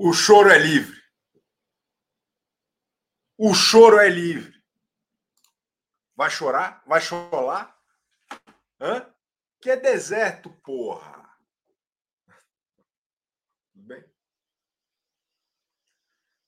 O 0.00 0.12
choro 0.12 0.48
é 0.48 0.58
livre. 0.58 0.96
O 3.36 3.52
choro 3.52 3.98
é 3.98 4.08
livre. 4.08 4.56
Vai 6.14 6.30
chorar? 6.30 6.84
Vai 6.86 7.00
chorar? 7.00 7.76
Hã? 8.80 9.12
Que 9.60 9.70
é 9.70 9.76
deserto, 9.76 10.50
porra. 10.62 11.28
Tudo 13.72 13.86
bem? 13.86 14.04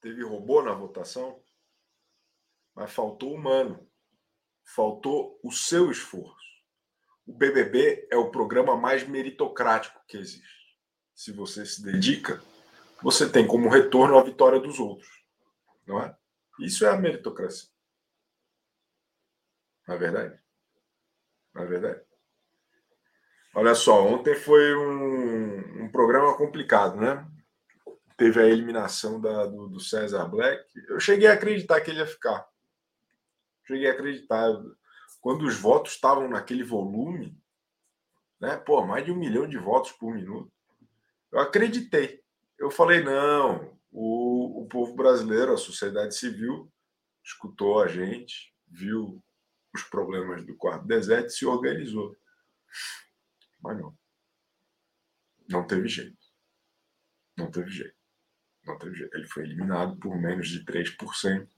Teve 0.01 0.23
robô 0.23 0.63
na 0.63 0.73
votação, 0.73 1.45
mas 2.73 2.93
faltou 2.93 3.35
humano. 3.35 3.91
Faltou 4.65 5.41
o 5.43 5.51
seu 5.51 5.91
esforço. 5.91 6.49
O 7.27 7.33
BBB 7.33 8.07
é 8.13 8.17
o 8.17 8.31
programa 8.31 8.77
mais 8.77 9.07
meritocrático 9.07 10.01
que 10.07 10.17
existe. 10.17 10.79
Se 11.13 11.33
você 11.33 11.67
se 11.67 11.83
dedica, 11.83 12.41
você 13.03 13.29
tem 13.31 13.47
como 13.47 13.69
retorno 13.69 14.19
a 14.19 14.23
vitória 14.23 14.61
dos 14.61 14.79
outros. 14.79 15.09
Não 15.87 16.01
é? 16.01 16.17
Isso 16.59 16.85
é 16.85 16.91
a 16.91 16.97
meritocracia. 16.97 17.71
Não 19.87 19.95
é 19.95 19.99
verdade? 19.99 20.39
Não 21.55 21.63
é 21.63 21.67
verdade? 21.67 22.01
Olha 23.55 23.75
só, 23.75 24.07
ontem 24.07 24.37
foi 24.37 24.77
um, 24.77 25.85
um 25.85 25.91
programa 25.91 26.37
complicado, 26.37 26.97
né? 26.97 27.27
Teve 28.17 28.41
a 28.41 28.47
eliminação 28.47 29.21
da, 29.21 29.47
do, 29.47 29.67
do 29.67 29.81
César 29.81 30.27
Black. 30.27 30.65
Eu 30.89 31.01
cheguei 31.01 31.27
a 31.27 31.33
acreditar 31.33 31.81
que 31.81 31.91
ele 31.91 31.99
ia 31.99 32.07
ficar. 32.07 32.47
Cheguei 33.67 33.89
a 33.89 33.93
acreditar 33.93 34.53
quando 35.21 35.43
os 35.43 35.57
votos 35.57 35.93
estavam 35.93 36.29
naquele 36.29 36.63
volume, 36.63 37.37
né? 38.41 38.57
Pô, 38.57 38.87
mais 38.87 39.05
de 39.05 39.11
um 39.11 39.17
milhão 39.17 39.49
de 39.49 39.59
votos 39.59 39.93
por 39.93 40.15
minuto. 40.15 40.53
Eu 41.33 41.41
acreditei. 41.41 42.23
Eu 42.61 42.71
falei, 42.71 43.03
não, 43.03 43.75
o, 43.91 44.61
o 44.63 44.69
povo 44.69 44.95
brasileiro, 44.95 45.55
a 45.55 45.57
sociedade 45.57 46.15
civil, 46.15 46.71
escutou 47.25 47.83
a 47.83 47.89
gente, 47.89 48.55
viu 48.69 49.25
os 49.75 49.83
problemas 49.85 50.45
do 50.45 50.55
quarto 50.55 50.87
deserto 50.87 51.29
e 51.29 51.33
se 51.33 51.47
organizou. 51.47 52.15
Mas 53.63 53.79
não. 53.79 53.99
Não 55.49 55.67
teve 55.67 55.89
jeito. 55.89 56.19
Não 57.35 57.51
teve 57.51 57.71
jeito. 57.71 57.97
Não 58.67 58.79
teve 58.79 58.95
jeito. 58.95 59.17
Ele 59.17 59.27
foi 59.27 59.45
eliminado 59.45 59.99
por 59.99 60.15
menos 60.21 60.51
de 60.51 60.63
3%. 60.63 61.49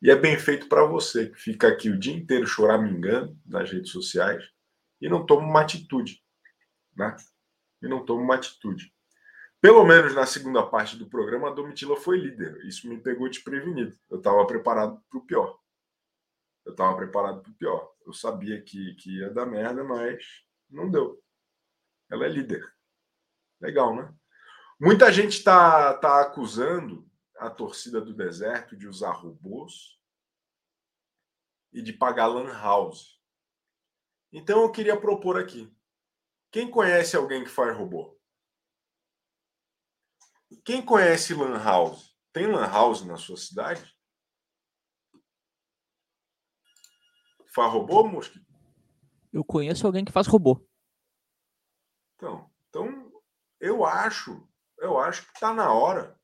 E 0.00 0.10
é 0.10 0.16
bem 0.16 0.38
feito 0.38 0.70
para 0.70 0.86
você, 0.86 1.28
que 1.28 1.38
fica 1.38 1.68
aqui 1.68 1.90
o 1.90 1.98
dia 1.98 2.14
inteiro 2.14 2.46
choramingando 2.46 3.38
nas 3.44 3.70
redes 3.70 3.90
sociais 3.90 4.48
e 5.02 5.08
não 5.08 5.26
toma 5.26 5.46
uma 5.46 5.60
atitude. 5.60 6.24
Né? 6.96 7.14
E 7.82 7.88
não 7.88 8.06
toma 8.06 8.22
uma 8.22 8.36
atitude. 8.36 8.90
Pelo 9.60 9.84
menos 9.84 10.14
na 10.14 10.24
segunda 10.24 10.64
parte 10.64 10.96
do 10.96 11.08
programa, 11.08 11.48
a 11.48 11.52
Domitila 11.52 11.96
foi 11.96 12.16
líder. 12.16 12.64
Isso 12.64 12.88
me 12.88 13.00
pegou 13.00 13.28
desprevenido. 13.28 13.98
Eu 14.08 14.18
estava 14.18 14.46
preparado 14.46 15.02
para 15.08 15.18
o 15.18 15.24
pior. 15.24 15.58
Eu 16.64 16.72
estava 16.72 16.96
preparado 16.96 17.42
para 17.42 17.50
o 17.50 17.54
pior. 17.54 17.92
Eu 18.06 18.12
sabia 18.12 18.62
que, 18.62 18.94
que 18.94 19.18
ia 19.18 19.30
dar 19.30 19.46
merda, 19.46 19.82
mas 19.82 20.24
não 20.70 20.88
deu. 20.88 21.20
Ela 22.08 22.26
é 22.26 22.28
líder. 22.28 22.72
Legal, 23.60 23.96
né? 23.96 24.14
Muita 24.80 25.12
gente 25.12 25.38
está 25.38 25.94
tá 25.94 26.20
acusando 26.20 27.10
a 27.36 27.50
torcida 27.50 28.00
do 28.00 28.14
deserto 28.14 28.76
de 28.76 28.86
usar 28.86 29.10
robôs 29.10 29.98
e 31.72 31.82
de 31.82 31.92
pagar 31.92 32.28
lan 32.28 32.52
house. 32.52 33.20
Então 34.32 34.62
eu 34.62 34.70
queria 34.70 34.98
propor 34.98 35.36
aqui. 35.36 35.72
Quem 36.50 36.70
conhece 36.70 37.16
alguém 37.16 37.42
que 37.42 37.50
faz 37.50 37.76
robô? 37.76 38.17
Quem 40.64 40.84
conhece 40.84 41.34
lan 41.34 41.58
house? 41.62 42.16
Tem 42.32 42.46
lan 42.46 42.66
house 42.66 43.04
na 43.04 43.16
sua 43.16 43.36
cidade? 43.36 43.82
Faz 47.54 47.72
robô, 47.72 48.04
Mosquito? 48.04 48.46
Eu 49.32 49.44
conheço 49.44 49.86
alguém 49.86 50.04
que 50.04 50.12
faz 50.12 50.26
robô. 50.26 50.66
Então, 52.16 52.50
então 52.68 53.12
eu 53.60 53.84
acho, 53.84 54.48
eu 54.78 54.98
acho 54.98 55.22
que 55.26 55.32
está 55.34 55.52
na 55.52 55.72
hora 55.72 56.18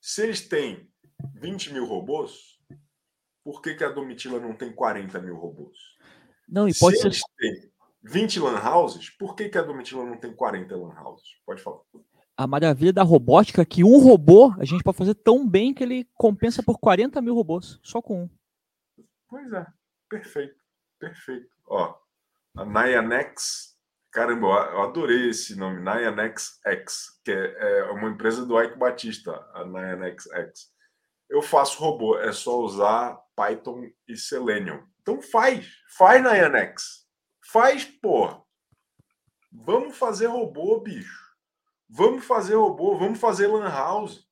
se 0.00 0.22
eles 0.22 0.46
têm 0.48 0.90
20 1.34 1.72
mil 1.72 1.84
robôs, 1.84 2.58
por 3.44 3.60
que, 3.60 3.74
que 3.74 3.84
a 3.84 3.90
Domitila 3.90 4.38
não 4.38 4.54
tem 4.54 4.72
40 4.72 5.20
mil 5.20 5.36
robôs? 5.36 5.76
Não, 6.48 6.68
e 6.68 6.78
pode 6.78 6.96
Se 6.96 7.02
ser. 7.02 7.08
eles 7.08 7.22
têm 7.36 7.72
20 8.02 8.40
lan 8.40 8.60
houses, 8.62 9.10
por 9.10 9.34
que, 9.34 9.48
que 9.48 9.58
a 9.58 9.62
Domitila 9.62 10.04
não 10.04 10.16
tem 10.18 10.34
40 10.34 10.76
lan 10.76 10.94
houses? 11.02 11.28
Pode 11.44 11.62
falar. 11.62 11.80
A 12.38 12.46
maravilha 12.46 12.92
da 12.92 13.02
robótica 13.02 13.66
que 13.66 13.82
um 13.82 13.98
robô 13.98 14.54
a 14.60 14.64
gente 14.64 14.84
pode 14.84 14.96
fazer 14.96 15.16
tão 15.16 15.44
bem 15.44 15.74
que 15.74 15.82
ele 15.82 16.08
compensa 16.14 16.62
por 16.62 16.78
40 16.78 17.20
mil 17.20 17.34
robôs, 17.34 17.80
só 17.82 18.00
com 18.00 18.22
um. 18.22 18.30
Pois 19.28 19.52
é, 19.52 19.66
perfeito, 20.08 20.54
perfeito. 21.00 21.48
Ó, 21.66 21.98
a 22.56 22.64
Nianex, 22.64 23.76
caramba, 24.12 24.46
eu 24.46 24.82
adorei 24.82 25.30
esse 25.30 25.56
nome, 25.56 25.80
Nianex 25.80 26.60
X, 26.64 27.20
que 27.24 27.32
é, 27.32 27.80
é 27.80 27.84
uma 27.90 28.08
empresa 28.08 28.46
do 28.46 28.62
Ike 28.62 28.78
Batista, 28.78 29.32
a 29.52 29.64
Nianex 29.64 30.30
X. 30.30 30.72
Eu 31.28 31.42
faço 31.42 31.80
robô, 31.80 32.20
é 32.20 32.32
só 32.32 32.60
usar 32.60 33.18
Python 33.34 33.90
e 34.06 34.16
Selenium. 34.16 34.86
Então 35.02 35.20
faz, 35.20 35.68
faz 35.96 36.22
Nianex. 36.22 37.04
Faz, 37.50 37.84
porra. 37.84 38.40
Vamos 39.50 39.98
fazer 39.98 40.26
robô, 40.26 40.78
bicho. 40.80 41.27
Vamos 41.88 42.24
fazer 42.24 42.54
robô, 42.54 42.96
vamos 42.98 43.18
fazer 43.18 43.46
lan 43.46 43.68
house. 43.68 44.28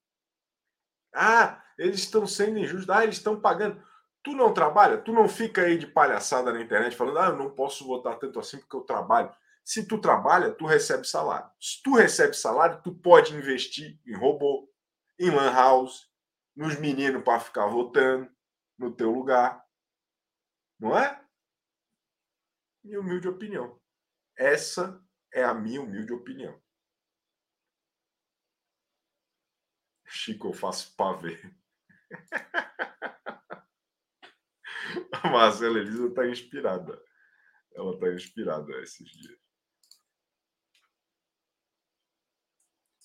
Ah, 1.15 1.63
eles 1.79 2.01
estão 2.01 2.27
sendo 2.27 2.59
injustos. 2.59 2.91
Ah, 2.91 3.03
eles 3.03 3.17
estão 3.17 3.41
pagando. 3.41 3.83
Tu 4.23 4.33
não 4.33 4.53
trabalha? 4.53 4.99
Tu 4.99 5.13
não 5.13 5.29
fica 5.29 5.63
aí 5.63 5.79
de 5.79 5.87
palhaçada 5.87 6.53
na 6.53 6.61
internet 6.61 6.95
falando, 6.97 7.19
ah, 7.19 7.29
eu 7.29 7.37
não 7.37 7.55
posso 7.55 7.87
votar 7.87 8.19
tanto 8.19 8.39
assim 8.39 8.59
porque 8.59 8.77
eu 8.77 8.83
trabalho. 8.83 9.35
Se 9.65 9.87
tu 9.87 10.01
trabalha, 10.01 10.53
tu 10.53 10.67
recebe 10.67 11.07
salário. 11.07 11.51
Se 11.61 11.83
tu 11.83 11.95
recebe 11.95 12.35
salário, 12.35 12.83
tu 12.83 12.95
pode 12.95 13.35
investir 13.35 13.99
em 14.07 14.15
robô, 14.15 14.71
em 15.19 15.31
lan 15.31 15.51
house, 15.53 16.11
nos 16.55 16.79
meninos 16.79 17.23
para 17.23 17.41
ficar 17.41 17.67
votando 17.67 18.31
no 18.79 18.95
teu 18.95 19.11
lugar. 19.11 19.65
Não 20.79 20.97
é? 20.97 21.21
Minha 22.85 23.01
humilde 23.01 23.29
opinião. 23.29 23.81
Essa 24.37 25.03
é 25.33 25.43
a 25.43 25.55
minha 25.55 25.81
humilde 25.81 26.13
opinião. 26.13 26.61
Chico, 30.17 30.49
eu 30.49 30.53
faço 30.53 30.95
pavê. 30.97 31.39
A 35.13 35.29
Marcela 35.29 35.79
Elisa 35.79 36.07
está 36.07 36.27
inspirada. 36.27 37.01
Ela 37.75 37.95
está 37.95 38.13
inspirada 38.13 38.73
esses 38.81 39.09
dias. 39.11 39.39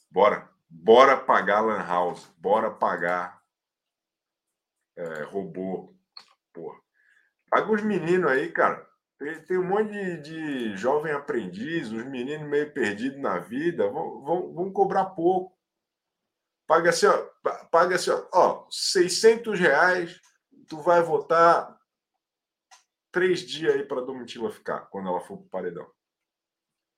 Bora. 0.09 0.49
Bora 0.69 1.17
pagar 1.17 1.61
Lan 1.61 1.85
House. 1.85 2.27
Bora 2.37 2.71
pagar 2.71 3.43
é, 4.95 5.23
robô. 5.23 5.93
Porra. 6.53 6.79
Paga 7.49 7.73
os 7.73 7.83
meninos 7.83 8.31
aí, 8.31 8.51
cara. 8.51 8.89
Tem, 9.17 9.43
tem 9.43 9.57
um 9.57 9.67
monte 9.67 9.91
de, 9.91 10.21
de, 10.21 10.77
jovem 10.77 11.11
aprendiz, 11.11 11.91
os 11.91 12.05
meninos 12.05 12.47
meio 12.47 12.73
perdidos 12.73 13.19
na 13.19 13.37
vida. 13.37 13.89
Vão, 13.89 14.21
vão, 14.21 14.53
vão 14.53 14.71
cobrar 14.71 15.05
pouco. 15.05 15.60
Paga 16.71 16.89
assim, 16.91 17.05
ó. 17.05 17.29
Paga 17.69 17.95
assim, 17.95 18.11
ó. 18.11 18.29
ó 18.31 18.67
600 18.71 19.59
reais. 19.59 20.21
Tu 20.69 20.81
vai 20.81 21.01
votar 21.03 21.77
três 23.11 23.41
dias 23.41 23.75
aí 23.75 23.83
para 23.83 23.99
Domitila 23.99 24.49
ficar 24.49 24.79
quando 24.85 25.09
ela 25.09 25.19
for 25.19 25.35
para 25.35 25.45
o 25.45 25.49
paredão. 25.49 25.91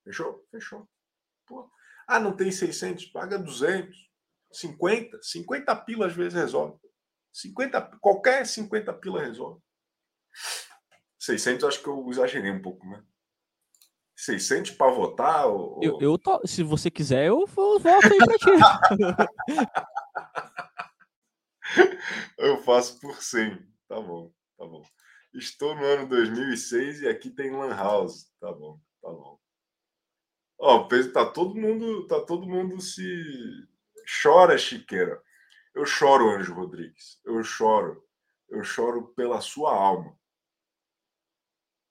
Fechou? 0.04 0.46
Fechou. 0.52 0.88
Pô. 1.48 1.68
Ah, 2.08 2.20
não 2.20 2.36
tem 2.36 2.52
600? 2.52 3.08
Paga 3.08 3.40
200. 3.40 3.98
50? 4.52 5.20
50 5.24 5.76
pila 5.78 6.06
às 6.06 6.14
vezes 6.14 6.36
resolve. 6.36 6.80
50, 7.32 7.98
qualquer 8.00 8.46
50 8.46 8.94
pila 8.94 9.24
resolve. 9.24 9.60
600 11.18 11.68
acho 11.68 11.82
que 11.82 11.90
eu 11.90 12.08
exagerei 12.12 12.52
um 12.52 12.62
pouco, 12.62 12.88
né? 12.88 13.04
600 14.16 14.72
para 14.72 14.92
votar? 14.92 15.48
Ou... 15.48 15.80
Eu, 15.82 16.00
eu 16.02 16.18
to... 16.18 16.42
Se 16.46 16.64
você 16.64 16.90
quiser, 16.92 17.28
eu 17.28 17.46
voto 17.46 17.88
aí 17.88 18.18
para 18.18 18.38
ti. 18.38 18.52
eu 22.38 22.58
faço 22.64 23.00
por 23.00 23.22
100. 23.22 23.58
Tá 23.88 24.00
bom, 24.00 24.32
tá 24.58 24.66
bom. 24.66 24.84
Estou 25.34 25.76
no 25.76 25.84
ano 25.84 26.08
2006 26.08 27.02
e 27.02 27.08
aqui 27.08 27.30
tem 27.30 27.52
Lan 27.52 27.76
House. 27.76 28.32
Tá 28.40 28.52
bom, 28.52 28.80
tá 29.02 29.10
bom. 29.10 29.40
Ó, 30.60 30.88
tá 31.12 31.26
todo 31.26 31.56
mundo, 31.56 32.08
tá 32.08 32.22
todo 32.22 32.48
mundo 32.48 32.80
se 32.80 33.04
chora, 34.22 34.58
Chiqueira. 34.58 35.22
Eu 35.74 35.86
choro, 35.86 36.30
Anjo 36.30 36.54
Rodrigues. 36.54 37.20
Eu 37.26 37.44
choro. 37.44 38.04
Eu 38.48 38.64
choro 38.64 39.08
pela 39.16 39.42
sua 39.42 39.74
alma. 39.76 40.16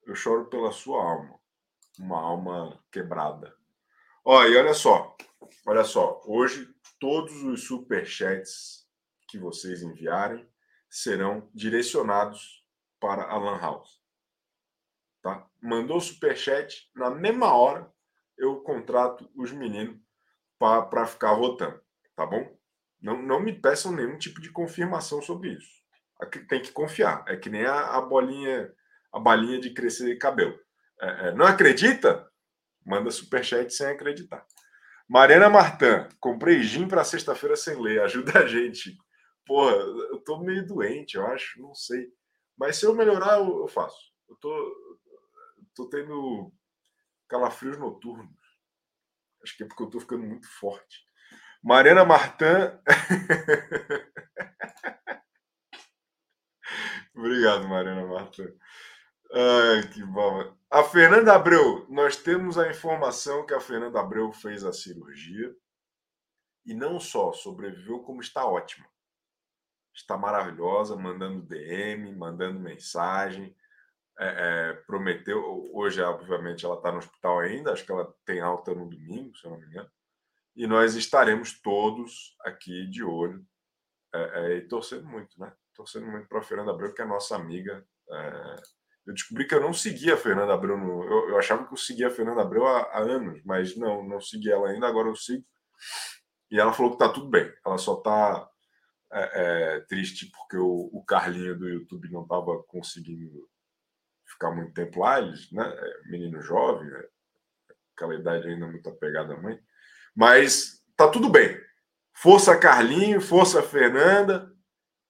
Eu 0.04 0.14
choro 0.14 0.48
pela 0.48 0.70
sua 0.70 1.02
alma. 1.02 1.41
Uma 1.98 2.18
alma 2.20 2.82
quebrada. 2.90 3.54
Ó, 4.24 4.44
e 4.44 4.56
olha 4.56 4.74
só. 4.74 5.16
Olha 5.66 5.84
só, 5.84 6.20
hoje 6.24 6.68
todos 6.98 7.42
os 7.42 7.64
superchats 7.64 8.86
que 9.28 9.38
vocês 9.38 9.82
enviarem 9.82 10.48
serão 10.88 11.50
direcionados 11.54 12.64
para 13.00 13.24
a 13.24 13.36
Lan 13.36 13.58
House. 13.58 14.00
Tá? 15.20 15.48
Mandou 15.60 16.00
superchat, 16.00 16.90
na 16.94 17.10
mesma 17.10 17.54
hora 17.54 17.92
eu 18.36 18.60
contrato 18.60 19.30
os 19.36 19.52
meninos 19.52 20.00
para 20.58 21.06
ficar 21.06 21.34
votando, 21.34 21.80
tá 22.14 22.24
bom? 22.24 22.56
Não, 23.00 23.20
não 23.20 23.40
me 23.40 23.52
peçam 23.52 23.92
nenhum 23.92 24.16
tipo 24.16 24.40
de 24.40 24.50
confirmação 24.50 25.20
sobre 25.20 25.54
isso. 25.54 25.82
Tem 26.48 26.62
que 26.62 26.70
confiar. 26.70 27.24
É 27.26 27.36
que 27.36 27.50
nem 27.50 27.64
a, 27.64 27.96
a 27.96 28.00
bolinha, 28.00 28.72
a 29.12 29.18
balinha 29.18 29.60
de 29.60 29.70
crescer 29.70 30.16
cabelo. 30.18 30.56
É, 31.02 31.28
é, 31.28 31.32
não 31.32 31.44
acredita? 31.44 32.30
Manda 32.86 33.10
superchat 33.10 33.74
sem 33.74 33.88
acreditar. 33.88 34.46
Mariana 35.08 35.50
Martã, 35.50 36.08
comprei 36.20 36.62
gin 36.62 36.86
para 36.86 37.02
sexta-feira 37.02 37.56
sem 37.56 37.80
ler. 37.80 38.00
Ajuda 38.02 38.38
a 38.38 38.46
gente. 38.46 38.96
Porra, 39.44 39.72
eu 39.72 40.20
tô 40.20 40.38
meio 40.38 40.64
doente, 40.64 41.16
eu 41.16 41.26
acho, 41.26 41.60
não 41.60 41.74
sei. 41.74 42.06
Mas 42.56 42.76
se 42.76 42.86
eu 42.86 42.94
melhorar, 42.94 43.38
eu, 43.38 43.66
faço. 43.66 44.12
Eu 44.28 44.36
tô, 44.36 45.00
tô 45.74 45.88
tendo 45.88 46.52
calafrios 47.28 47.76
noturnos. 47.78 48.30
Acho 49.42 49.56
que 49.56 49.64
é 49.64 49.66
porque 49.66 49.82
eu 49.82 49.90
tô 49.90 49.98
ficando 49.98 50.24
muito 50.24 50.48
forte. 50.48 51.04
Mariana 51.62 52.04
Martã. 52.04 52.80
Obrigado, 57.14 57.68
Mariana 57.68 58.06
Martã. 58.06 58.44
Ai, 59.34 59.88
que 59.88 60.04
bom. 60.04 60.54
A 60.70 60.84
Fernanda 60.84 61.34
Abreu, 61.34 61.86
nós 61.88 62.16
temos 62.16 62.58
a 62.58 62.68
informação 62.68 63.46
que 63.46 63.54
a 63.54 63.60
Fernanda 63.60 63.98
Abreu 63.98 64.30
fez 64.30 64.62
a 64.62 64.74
cirurgia 64.74 65.54
e 66.66 66.74
não 66.74 67.00
só 67.00 67.32
sobreviveu, 67.32 68.00
como 68.00 68.20
está 68.20 68.44
ótima. 68.44 68.86
Está 69.94 70.18
maravilhosa, 70.18 70.96
mandando 70.96 71.42
DM, 71.46 72.14
mandando 72.14 72.60
mensagem. 72.60 73.56
É, 74.18 74.26
é, 74.26 74.72
prometeu, 74.86 75.70
hoje, 75.72 76.02
obviamente, 76.02 76.66
ela 76.66 76.76
está 76.76 76.92
no 76.92 76.98
hospital 76.98 77.40
ainda, 77.40 77.72
acho 77.72 77.86
que 77.86 77.92
ela 77.92 78.14
tem 78.26 78.40
alta 78.40 78.74
no 78.74 78.88
domingo, 78.88 79.34
se 79.36 79.46
eu 79.46 79.52
não 79.52 79.58
me 79.58 79.66
engano. 79.66 79.90
E 80.54 80.66
nós 80.66 80.94
estaremos 80.94 81.58
todos 81.62 82.36
aqui 82.42 82.86
de 82.88 83.02
olho 83.02 83.42
é, 84.14 84.20
é 84.20 84.56
e 84.58 84.68
torcendo 84.68 85.06
muito, 85.06 85.40
né? 85.40 85.50
Torcendo 85.74 86.06
muito 86.06 86.28
para 86.28 86.40
a 86.40 86.42
Fernanda 86.42 86.70
Abreu, 86.70 86.92
que 86.92 87.00
é 87.00 87.06
nossa 87.06 87.34
amiga 87.34 87.82
é, 88.10 88.62
eu 89.06 89.14
descobri 89.14 89.46
que 89.46 89.54
eu 89.54 89.60
não 89.60 89.72
seguia 89.72 90.14
a 90.14 90.16
Fernanda 90.16 90.54
Abreu. 90.54 90.76
No, 90.76 91.04
eu, 91.04 91.30
eu, 91.30 91.38
achava 91.38 91.66
que 91.66 91.72
eu 91.72 91.76
seguia 91.76 92.06
a 92.08 92.10
Fernanda 92.10 92.42
Abreu 92.42 92.66
há, 92.66 92.82
há, 92.82 93.00
anos, 93.00 93.42
mas 93.44 93.76
não, 93.76 94.06
não 94.06 94.20
segui 94.20 94.50
ela 94.50 94.68
ainda, 94.68 94.86
agora 94.86 95.08
eu 95.08 95.16
sigo. 95.16 95.44
E 96.50 96.60
ela 96.60 96.72
falou 96.72 96.92
que 96.92 96.98
tá 96.98 97.08
tudo 97.08 97.28
bem. 97.28 97.52
Ela 97.66 97.78
só 97.78 97.96
tá 97.96 98.48
é, 99.12 99.30
é, 99.34 99.80
triste 99.80 100.30
porque 100.30 100.56
o, 100.56 100.90
o, 100.92 101.04
Carlinho 101.04 101.58
do 101.58 101.68
YouTube 101.68 102.10
não 102.10 102.22
estava 102.22 102.62
conseguindo 102.64 103.48
ficar 104.26 104.52
muito 104.52 104.72
tempo 104.72 105.00
lá. 105.00 105.18
Eles, 105.18 105.50
né? 105.50 105.64
É, 105.66 106.08
menino 106.08 106.40
jovem, 106.40 106.88
né? 106.88 107.04
aquela 107.96 108.14
idade 108.14 108.48
ainda 108.48 108.66
muito 108.66 108.88
apegada 108.88 109.34
à 109.34 109.40
mãe. 109.40 109.58
Mas 110.14 110.82
tá 110.96 111.08
tudo 111.08 111.28
bem. 111.28 111.60
Força 112.14 112.56
Carlinho, 112.56 113.20
força 113.20 113.62
Fernanda. 113.62 114.52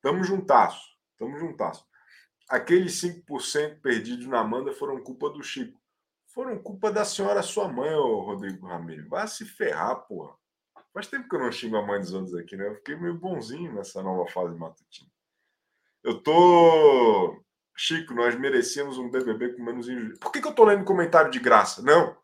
Tamo 0.00 0.24
juntasso. 0.24 0.80
Tamo 1.18 1.36
juntasso 1.38 1.84
aqueles 2.52 3.00
5% 3.00 3.80
perdidos 3.80 4.26
na 4.26 4.40
Amanda 4.40 4.74
foram 4.74 5.02
culpa 5.02 5.30
do 5.30 5.42
Chico. 5.42 5.80
Foram 6.34 6.62
culpa 6.62 6.92
da 6.92 7.02
senhora 7.02 7.42
sua 7.42 7.66
mãe, 7.66 7.94
ô 7.94 8.20
Rodrigo 8.20 8.66
Ramiro. 8.66 9.08
Vai 9.08 9.26
se 9.26 9.46
ferrar, 9.46 9.96
porra. 10.06 10.36
Faz 10.92 11.06
tempo 11.06 11.26
que 11.26 11.34
eu 11.34 11.40
não 11.40 11.50
xingo 11.50 11.76
a 11.76 11.82
mãe 11.82 11.98
dos 11.98 12.12
outros 12.12 12.34
aqui, 12.34 12.54
né? 12.54 12.68
Eu 12.68 12.74
fiquei 12.74 12.94
meio 12.94 13.14
bonzinho 13.14 13.74
nessa 13.74 14.02
nova 14.02 14.30
fase 14.30 14.54
matutina. 14.54 15.10
Eu 16.04 16.22
tô. 16.22 17.42
Chico, 17.74 18.12
nós 18.12 18.38
merecemos 18.38 18.98
um 18.98 19.10
BBB 19.10 19.54
com 19.54 19.62
menos 19.62 19.88
injustiça. 19.88 20.20
Por 20.20 20.30
que, 20.30 20.42
que 20.42 20.48
eu 20.48 20.54
tô 20.54 20.64
lendo 20.64 20.84
comentário 20.84 21.30
de 21.30 21.38
graça? 21.38 21.80
Não. 21.80 22.14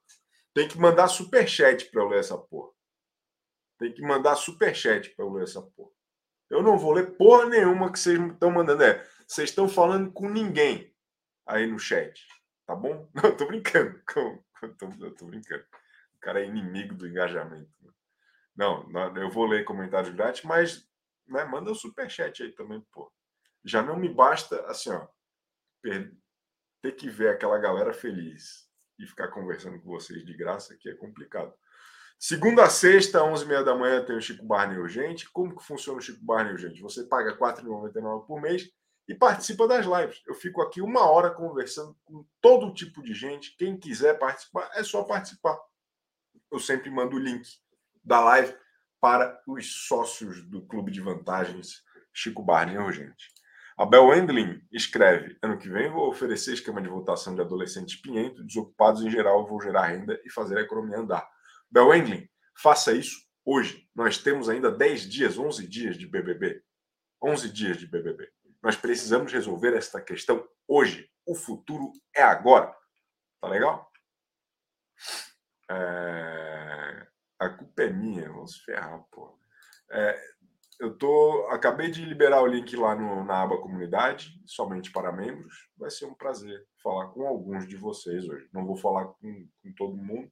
Tem 0.52 0.69
que 0.69 0.78
mandar 0.78 1.08
superchat 1.08 1.86
pra 1.90 2.02
eu 2.02 2.08
ler 2.08 2.20
essa 2.20 2.36
porra. 2.36 2.70
Tem 3.78 3.92
que 3.94 4.02
mandar 4.02 4.36
superchat 4.36 5.08
pra 5.10 5.25
eu 5.25 5.32
ler 5.32 5.44
essa 5.44 5.62
porra. 5.62 5.90
Eu 6.50 6.62
não 6.62 6.76
vou 6.76 6.92
ler 6.92 7.16
porra 7.16 7.46
nenhuma 7.46 7.90
que 7.90 7.98
vocês 7.98 8.20
estão 8.20 8.50
mandando. 8.50 8.82
É, 8.82 9.06
vocês 9.28 9.50
estão 9.50 9.69
falando 9.69 10.10
com 10.10 10.26
ninguém 10.28 10.90
aí 11.46 11.66
no 11.66 11.78
chat, 11.78 12.26
tá 12.66 12.75
bom? 12.75 13.08
Não, 13.14 13.25
eu 13.25 13.36
tô 13.36 13.46
brincando. 13.46 14.02
Eu 14.62 14.75
tô, 14.75 14.86
eu 15.00 15.14
tô 15.14 15.26
brincando. 15.26 15.64
O 16.16 16.20
cara 16.20 16.40
é 16.40 16.46
inimigo 16.46 16.94
do 16.94 17.06
engajamento. 17.06 17.70
Né? 17.80 17.92
Não, 18.56 18.90
eu 19.16 19.30
vou 19.30 19.46
ler 19.46 19.64
comentários 19.64 20.12
grátis, 20.12 20.42
mas 20.42 20.88
né, 21.28 21.44
manda 21.44 21.69
o 21.69 21.72
um 21.72 21.76
superchat 21.76 22.42
aí 22.42 22.52
também, 22.52 22.80
pô. 22.90 23.12
Já 23.64 23.82
não 23.82 23.96
me 23.96 24.08
basta, 24.08 24.64
assim, 24.66 24.90
ó, 24.90 25.06
ter 26.82 26.92
que 26.92 27.08
ver 27.08 27.28
aquela 27.28 27.58
galera 27.58 27.92
feliz 27.92 28.69
e 28.98 29.06
ficar 29.06 29.28
conversando 29.28 29.80
com 29.80 29.90
vocês 29.90 30.25
de 30.25 30.34
graça, 30.36 30.76
que 30.76 30.88
é 30.88 30.94
complicado. 30.94 31.54
Segunda 32.19 32.64
a 32.64 32.70
sexta, 32.70 33.20
11h30 33.20 33.62
da 33.62 33.76
manhã, 33.76 34.04
tem 34.04 34.16
o 34.16 34.20
Chico 34.20 34.44
Barney 34.44 34.78
Urgente. 34.78 35.30
Como 35.30 35.56
que 35.56 35.64
funciona 35.64 35.98
o 35.98 36.02
Chico 36.02 36.25
Barney 36.25 36.52
Urgente? 36.52 36.80
Você 36.80 37.04
paga 37.04 37.30
R$ 37.30 37.36
4,99 37.36 38.26
por 38.26 38.40
mês 38.40 38.69
e 39.08 39.14
participa 39.14 39.66
das 39.66 39.87
lives. 39.87 40.22
Eu 40.26 40.34
fico 40.34 40.60
aqui 40.60 40.82
uma 40.82 41.10
hora 41.10 41.31
conversando 41.31 41.96
com 42.05 42.26
todo 42.43 42.75
tipo 42.75 43.02
de 43.02 43.14
gente. 43.14 43.56
Quem 43.56 43.78
quiser 43.78 44.19
participar, 44.19 44.70
é 44.75 44.84
só 44.84 45.02
participar. 45.02 45.58
Eu 46.52 46.58
sempre 46.58 46.90
mando 46.90 47.16
o 47.16 47.19
link 47.19 47.49
da 48.05 48.20
live 48.20 48.55
para 49.00 49.40
os 49.46 49.87
sócios 49.87 50.43
do 50.43 50.60
Clube 50.66 50.93
de 50.93 51.00
Vantagens 51.00 51.82
Chico 52.12 52.43
Barney 52.43 52.76
Urgente. 52.76 53.32
A 53.78 53.87
Bel 53.87 54.08
Wendling 54.08 54.60
escreve: 54.72 55.38
Ano 55.43 55.56
que 55.56 55.69
vem 55.69 55.90
vou 55.90 56.08
oferecer 56.08 56.52
esquema 56.52 56.82
de 56.82 56.88
votação 56.88 57.34
de 57.34 57.40
adolescentes 57.40 58.00
pinhento, 58.00 58.44
desocupados 58.44 59.02
em 59.02 59.11
geral, 59.11 59.47
vou 59.47 59.61
gerar 59.61 59.87
renda 59.87 60.21
e 60.25 60.30
fazer 60.30 60.59
a 60.59 60.62
economia 60.62 60.99
andar. 60.99 61.26
Bel 61.71 61.88
Wendling, 61.88 62.28
faça 62.56 62.92
isso 62.92 63.16
hoje. 63.44 63.88
Nós 63.94 64.18
temos 64.18 64.49
ainda 64.49 64.71
10 64.71 65.09
dias, 65.09 65.38
11 65.38 65.66
dias 65.66 65.97
de 65.97 66.06
BBB. 66.06 66.62
11 67.23 67.52
dias 67.52 67.76
de 67.76 67.87
BBB. 67.87 68.28
Nós 68.62 68.76
precisamos 68.76 69.32
resolver 69.32 69.76
esta 69.76 70.00
questão 70.00 70.46
hoje. 70.66 71.08
O 71.24 71.34
futuro 71.34 71.92
é 72.14 72.22
agora. 72.22 72.74
Tá 73.40 73.48
legal? 73.48 73.90
É... 75.70 77.06
A 77.38 77.48
culpa 77.50 77.82
é 77.82 77.90
minha, 77.90 78.28
vamos 78.28 78.56
ferrar, 78.62 79.04
pô. 79.10 79.38
É... 79.90 80.20
Eu 80.80 80.96
tô, 80.96 81.48
acabei 81.50 81.90
de 81.90 82.04
liberar 82.04 82.40
o 82.40 82.46
link 82.46 82.76
lá 82.76 82.94
no, 82.94 83.24
na 83.24 83.42
aba 83.42 83.60
comunidade, 83.60 84.40
somente 84.46 84.92
para 84.92 85.10
membros. 85.10 85.68
Vai 85.76 85.90
ser 85.90 86.06
um 86.06 86.14
prazer 86.14 86.64
falar 86.80 87.08
com 87.08 87.26
alguns 87.26 87.66
de 87.66 87.76
vocês 87.76 88.28
hoje. 88.28 88.48
Não 88.52 88.64
vou 88.64 88.76
falar 88.76 89.06
com, 89.06 89.48
com 89.60 89.72
todo 89.76 89.96
mundo, 89.96 90.30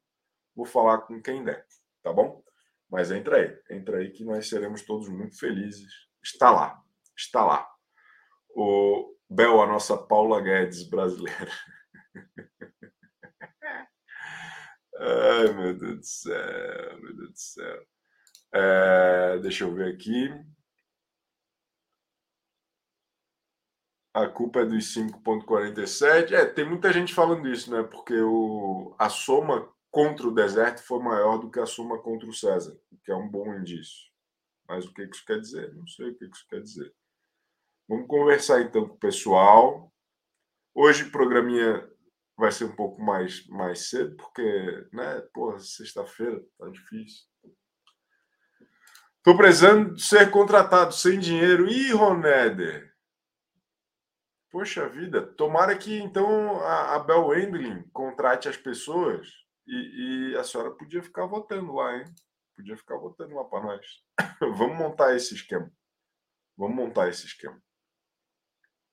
vou 0.55 0.65
falar 0.65 0.99
com 0.99 1.21
quem 1.21 1.45
der, 1.45 1.67
tá 2.01 2.13
bom? 2.13 2.45
Mas 2.89 3.11
entra 3.11 3.39
aí, 3.39 3.61
entra 3.77 3.99
aí 3.99 4.13
que 4.13 4.25
nós 4.25 4.49
seremos 4.49 4.83
todos 4.83 5.09
muito 5.09 5.37
felizes. 5.37 5.93
Está 6.23 6.53
lá, 6.53 6.81
está 7.17 7.45
lá 7.45 7.76
o 8.57 9.15
Bel, 9.29 9.61
a 9.61 9.67
nossa 9.67 9.97
Paula 9.99 10.41
Guedes 10.41 10.83
brasileira. 10.89 11.51
Ai, 14.99 15.53
meu 15.53 15.79
Deus 15.79 15.99
do 15.99 16.07
céu, 16.07 17.01
meu 17.01 17.15
Deus 17.17 17.31
do 17.31 17.39
céu. 17.39 17.87
É, 18.55 19.39
deixa 19.41 19.65
eu 19.65 19.75
ver 19.75 19.95
aqui. 19.95 20.31
A 24.15 24.27
culpa 24.27 24.61
é 24.61 24.65
dos 24.65 24.95
5,47. 24.95 26.33
É, 26.33 26.47
tem 26.47 26.67
muita 26.67 26.91
gente 26.91 27.13
falando 27.13 27.47
isso, 27.47 27.71
né? 27.71 27.83
Porque 27.83 28.19
o, 28.19 28.97
a 28.99 29.11
soma 29.11 29.71
contra 29.91 30.27
o 30.27 30.35
deserto 30.35 30.83
foi 30.83 30.99
maior 31.01 31.37
do 31.37 31.51
que 31.51 31.61
a 31.61 31.67
soma 31.67 31.99
contra 31.99 32.27
o 32.27 32.33
César, 32.33 32.81
o 32.91 32.97
que 33.05 33.13
é 33.13 33.15
um 33.15 33.29
bom 33.29 33.55
indício. 33.55 34.07
Mas 34.67 34.87
o 34.87 34.95
que 34.95 35.03
isso 35.03 35.25
quer 35.27 35.39
dizer? 35.41 35.75
Não 35.75 35.87
sei 35.87 36.11
o 36.11 36.17
que 36.17 36.25
isso 36.25 36.47
quer 36.49 36.63
dizer. 36.63 36.95
Vamos 37.89 38.09
conversar 38.09 38.63
então 38.63 38.89
com 38.89 38.95
o 38.95 38.99
pessoal. 38.99 39.93
Hoje 40.75 41.05
o 41.05 41.13
programinha 41.13 41.89
vai 42.37 42.51
ser 42.51 42.65
um 42.65 42.75
pouco 42.75 43.01
mais, 43.01 43.47
mais 43.47 43.89
cedo, 43.89 44.17
porque, 44.17 44.89
né, 44.93 45.21
porra, 45.33 45.61
sexta-feira 45.61 46.43
tá 46.59 46.69
difícil. 46.69 47.25
Tô 49.23 49.37
precisando 49.37 49.99
ser 49.99 50.31
contratado 50.33 50.93
sem 50.93 51.19
dinheiro. 51.19 51.69
Ih, 51.69 51.93
Roneder! 51.93 52.93
Poxa 54.51 54.89
vida, 54.89 55.23
tomara 55.35 55.77
que 55.77 55.97
então 55.97 56.61
a, 56.63 56.97
a 56.97 56.99
Bel 56.99 57.27
Wendling 57.27 57.89
contrate 57.93 58.49
as 58.49 58.57
pessoas 58.57 59.29
e, 59.67 60.33
e, 60.33 60.37
a 60.37 60.43
senhora 60.43 60.71
podia 60.73 61.03
ficar 61.03 61.27
votando 61.27 61.73
lá, 61.73 61.97
hein? 61.97 62.05
Podia 62.57 62.77
ficar 62.77 62.97
votando 62.97 63.35
lá 63.35 63.45
para 63.45 63.63
nós. 63.63 63.87
Vamos 64.57 64.77
montar 64.77 65.15
esse 65.15 65.35
esquema. 65.35 65.71
Vamos 66.57 66.77
montar 66.77 67.09
esse 67.09 67.27
esquema 67.27 67.61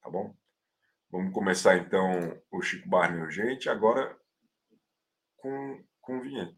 tá 0.04 0.10
bom? 0.10 0.36
Vamos 1.10 1.34
começar 1.34 1.78
então 1.78 2.38
o 2.52 2.62
Chico 2.62 2.90
Barney 2.90 3.22
Urgente, 3.22 3.70
agora 3.70 4.16
com, 5.38 5.82
com 6.02 6.20
vinheta. 6.20 6.54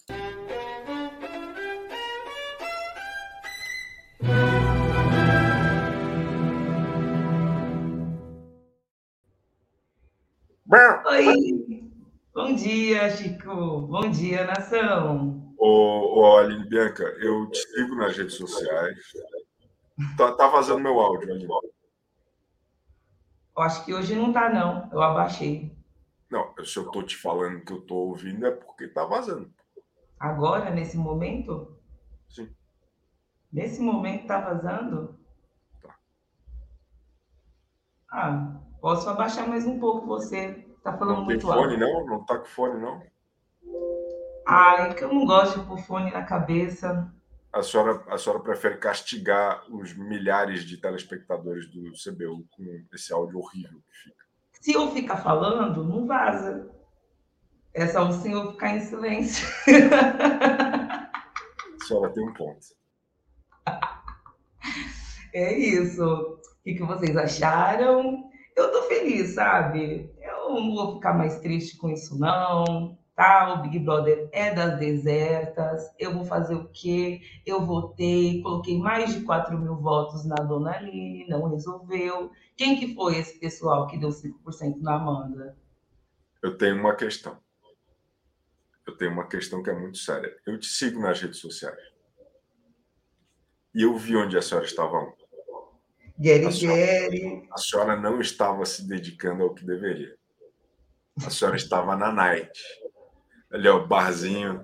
Oi, 11.07 11.87
bom 12.33 12.55
dia, 12.55 13.09
Chico. 13.11 13.81
Bom 13.81 14.09
dia, 14.09 14.45
nação. 14.45 15.53
Ô, 15.57 16.19
ô 16.19 16.37
Aline 16.37 16.67
Bianca, 16.67 17.03
eu 17.19 17.49
te 17.51 17.59
sigo 17.59 17.95
nas 17.95 18.17
redes 18.17 18.33
sociais. 18.33 18.97
Tá, 20.17 20.33
tá 20.33 20.47
vazando 20.47 20.81
meu 20.81 20.99
áudio, 20.99 21.31
Aline. 21.31 21.47
Eu 23.55 23.63
acho 23.63 23.85
que 23.85 23.93
hoje 23.93 24.15
não 24.15 24.33
tá, 24.33 24.49
não. 24.49 24.89
Eu 24.91 25.01
abaixei. 25.01 25.75
Não, 26.29 26.53
se 26.63 26.77
eu 26.77 26.91
tô 26.91 27.01
te 27.03 27.15
falando 27.15 27.63
que 27.63 27.71
eu 27.71 27.81
tô 27.81 27.95
ouvindo 27.95 28.45
é 28.45 28.51
porque 28.51 28.87
tá 28.87 29.05
vazando. 29.05 29.49
Agora, 30.19 30.69
nesse 30.71 30.97
momento? 30.97 31.77
Sim. 32.27 32.53
Nesse 33.51 33.81
momento 33.81 34.27
tá 34.27 34.41
vazando? 34.41 35.17
Tá. 35.81 35.95
Ah, 38.11 38.59
posso 38.81 39.09
abaixar 39.09 39.47
mais 39.47 39.65
um 39.65 39.79
pouco 39.79 40.05
você. 40.07 40.67
Tá 40.83 40.97
falando 40.97 41.19
não 41.19 41.27
tem 41.27 41.37
muito 41.37 41.47
fone, 41.47 41.73
alto. 41.73 41.77
não? 41.77 42.05
Não 42.05 42.25
tá 42.25 42.37
com 42.37 42.45
fone, 42.45 42.81
não? 42.81 43.01
É 44.47 44.93
que 44.93 45.03
eu 45.03 45.13
não 45.13 45.25
gosto 45.25 45.59
de 45.59 45.65
pôr 45.65 45.79
fone 45.79 46.11
na 46.11 46.23
cabeça. 46.23 47.11
A 47.55 47.63
senhora, 47.63 48.03
a 48.09 48.17
senhora 48.17 48.43
prefere 48.43 48.75
castigar 48.75 49.63
os 49.71 49.95
milhares 49.95 50.65
de 50.65 50.75
telespectadores 50.75 51.65
do 51.71 51.93
CBU 51.93 52.45
com 52.51 52.83
esse 52.93 53.13
áudio 53.13 53.39
horrível 53.39 53.79
que 53.79 53.97
fica. 54.03 54.25
Se 54.59 54.73
eu 54.73 54.91
ficar 54.91 55.23
falando, 55.23 55.81
não 55.81 56.05
vaza. 56.05 56.69
É 57.73 57.87
só 57.87 58.09
o 58.09 58.11
senhor 58.11 58.51
ficar 58.51 58.75
em 58.75 58.81
silêncio. 58.81 59.47
A 61.81 61.85
senhora 61.85 62.13
tem 62.13 62.27
um 62.27 62.33
ponto. 62.33 62.65
É 65.33 65.53
isso. 65.53 66.01
O 66.01 66.39
que, 66.63 66.79
vocês 66.79 67.15
acharam? 67.17 68.31
Eu 68.55 68.71
tô 68.71 68.83
feliz, 68.83 69.35
sabe? 69.35 70.09
Eu 70.21 70.49
não 70.49 70.73
vou 70.73 70.95
ficar 70.95 71.13
mais 71.13 71.39
triste 71.41 71.75
com 71.75 71.89
isso, 71.89 72.17
não. 72.17 72.97
Tá? 73.15 73.53
O 73.53 73.61
Big 73.61 73.79
Brother 73.79 74.27
é 74.33 74.53
das 74.53 74.77
desertas. 74.77 75.89
Eu 75.97 76.13
vou 76.13 76.25
fazer 76.25 76.53
o 76.55 76.67
quê? 76.67 77.21
Eu 77.45 77.65
votei, 77.65 78.41
coloquei 78.41 78.77
mais 78.77 79.13
de 79.13 79.21
4 79.21 79.57
mil 79.57 79.77
votos 79.77 80.25
na 80.25 80.35
Dona 80.35 80.71
Aline, 80.75 81.27
não 81.27 81.49
resolveu. 81.49 82.29
Quem 82.57 82.77
que 82.77 82.93
foi 82.93 83.17
esse 83.17 83.39
pessoal 83.39 83.87
que 83.87 83.97
deu 83.97 84.09
5% 84.09 84.81
na 84.81 84.95
Amanda? 84.95 85.57
Eu 86.43 86.57
tenho 86.57 86.77
uma 86.77 86.93
questão. 86.93 87.37
Eu 88.85 88.97
tenho 88.97 89.11
uma 89.11 89.27
questão 89.27 89.63
que 89.63 89.69
é 89.69 89.73
muito 89.73 89.97
séria. 89.97 90.35
Eu 90.45 90.59
te 90.59 90.67
sigo 90.67 90.99
nas 90.99 91.19
redes 91.19 91.39
sociais. 91.39 91.79
E 93.73 93.81
eu 93.81 93.97
vi 93.97 94.15
onde 94.15 94.37
a 94.37 94.41
senhora 94.41 94.65
estava 94.65 94.97
ontem. 94.97 95.25
Gary 96.17 96.45
A 96.45 96.51
senhora-. 96.51 97.47
A 97.51 97.57
senhora 97.57 97.95
não 97.95 98.19
estava 98.19 98.65
se 98.65 98.87
dedicando 98.87 99.43
ao 99.43 99.53
que 99.53 99.65
deveria. 99.65 100.15
A 101.25 101.29
senhora 101.29 101.55
estava 101.55 101.95
na 101.95 102.11
night. 102.11 102.51
Ali, 103.51 103.67
ó, 103.67 103.85
barzinho, 103.85 104.63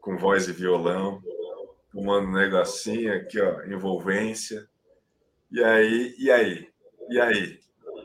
com 0.00 0.16
voz 0.16 0.48
e 0.48 0.52
violão, 0.52 1.22
tomando 1.92 2.28
um 2.28 2.32
negocinho 2.32 3.14
aqui, 3.14 3.40
ó, 3.40 3.62
envolvência. 3.64 4.66
E 5.50 5.62
aí, 5.62 6.14
e 6.18 6.30
aí? 6.30 6.68
E 7.10 7.20
aí? 7.20 7.60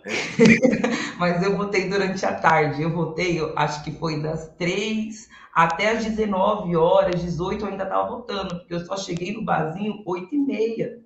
Mas 1.17 1.41
eu 1.43 1.57
votei 1.57 1.89
durante 1.89 2.25
a 2.25 2.33
tarde. 2.33 2.81
Eu 2.81 2.91
votei, 2.91 3.39
eu 3.39 3.57
acho 3.57 3.83
que 3.83 3.91
foi 3.91 4.21
das 4.21 4.49
3 4.55 5.27
até 5.57 5.89
as 5.89 6.05
19 6.05 6.75
horas, 6.75 7.19
18 7.19 7.65
eu 7.65 7.71
ainda 7.71 7.83
estava 7.83 8.07
votando, 8.07 8.59
porque 8.59 8.75
eu 8.75 8.85
só 8.85 8.95
cheguei 8.95 9.33
no 9.33 9.43
barzinho 9.43 10.03
8 10.05 10.35
e 10.35 10.37
meia. 10.37 10.99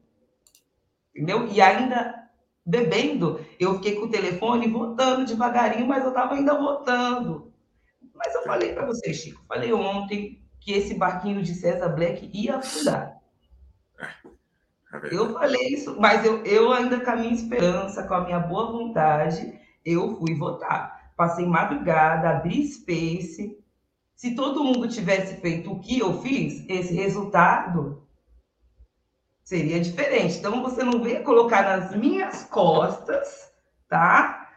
Entendeu? 1.15 1.47
E 1.47 1.61
ainda 1.61 2.29
bebendo, 2.65 3.39
eu 3.57 3.75
fiquei 3.75 3.95
com 3.95 4.07
o 4.07 4.11
telefone 4.11 4.67
votando 4.67 5.25
devagarinho, 5.25 5.87
mas 5.87 6.03
eu 6.03 6.09
estava 6.09 6.33
ainda 6.33 6.53
votando. 6.53 7.50
Mas 8.23 8.35
eu 8.35 8.43
falei 8.43 8.73
para 8.73 8.85
você, 8.85 9.13
Chico, 9.13 9.43
falei 9.47 9.73
ontem 9.73 10.39
que 10.59 10.71
esse 10.71 10.93
barquinho 10.93 11.41
de 11.41 11.55
César 11.55 11.89
Black 11.89 12.29
ia 12.31 12.57
afundar. 12.57 13.19
É. 13.99 15.15
Eu 15.15 15.33
falei 15.33 15.69
isso, 15.69 15.99
mas 15.99 16.23
eu, 16.23 16.43
eu 16.45 16.71
ainda 16.71 16.99
com 16.99 17.09
a 17.09 17.15
minha 17.15 17.33
esperança, 17.33 18.03
com 18.03 18.13
a 18.13 18.25
minha 18.25 18.39
boa 18.39 18.71
vontade, 18.71 19.59
eu 19.83 20.17
fui 20.17 20.35
votar. 20.35 21.11
Passei 21.17 21.45
madrugada, 21.47 22.29
abri 22.29 22.63
space. 22.67 23.57
Se 24.15 24.35
todo 24.35 24.63
mundo 24.63 24.87
tivesse 24.87 25.41
feito 25.41 25.71
o 25.71 25.79
que 25.79 25.97
eu 25.97 26.21
fiz, 26.21 26.63
esse 26.69 26.93
resultado 26.93 28.07
seria 29.43 29.79
diferente. 29.79 30.37
Então 30.37 30.61
você 30.61 30.83
não 30.83 31.01
venha 31.01 31.23
colocar 31.23 31.63
nas 31.63 31.95
minhas 31.95 32.43
costas, 32.43 33.51
tá? 33.89 34.47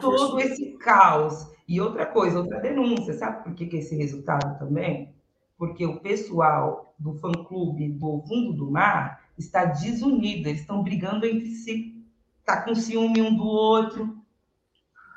Todo 0.00 0.38
esse 0.40 0.72
caos. 0.72 1.51
E 1.68 1.80
outra 1.80 2.06
coisa, 2.06 2.38
outra 2.40 2.60
denúncia, 2.60 3.14
sabe 3.14 3.44
por 3.44 3.54
que, 3.54 3.66
que 3.66 3.76
esse 3.76 3.96
resultado 3.96 4.58
também? 4.58 5.14
Porque 5.56 5.86
o 5.86 6.00
pessoal 6.00 6.94
do 6.98 7.14
fã-clube 7.14 7.88
do 7.90 8.22
Fundo 8.26 8.52
do 8.52 8.70
Mar 8.70 9.22
está 9.38 9.64
desunido, 9.64 10.48
eles 10.48 10.62
estão 10.62 10.82
brigando 10.82 11.24
entre 11.26 11.50
si, 11.50 12.04
tá 12.44 12.62
com 12.62 12.74
ciúme 12.74 13.22
um 13.22 13.36
do 13.36 13.44
outro 13.44 14.16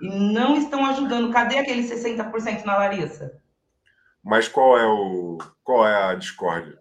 e 0.01 0.07
não 0.07 0.55
estão 0.57 0.85
ajudando. 0.85 1.31
Cadê 1.31 1.57
aqueles 1.57 1.89
60% 1.91 2.63
na 2.63 2.77
Larissa? 2.77 3.41
Mas 4.23 4.47
qual 4.47 4.77
é 4.77 4.85
o 4.87 5.37
qual 5.63 5.87
é 5.87 6.11
a 6.11 6.15
discórdia? 6.15 6.77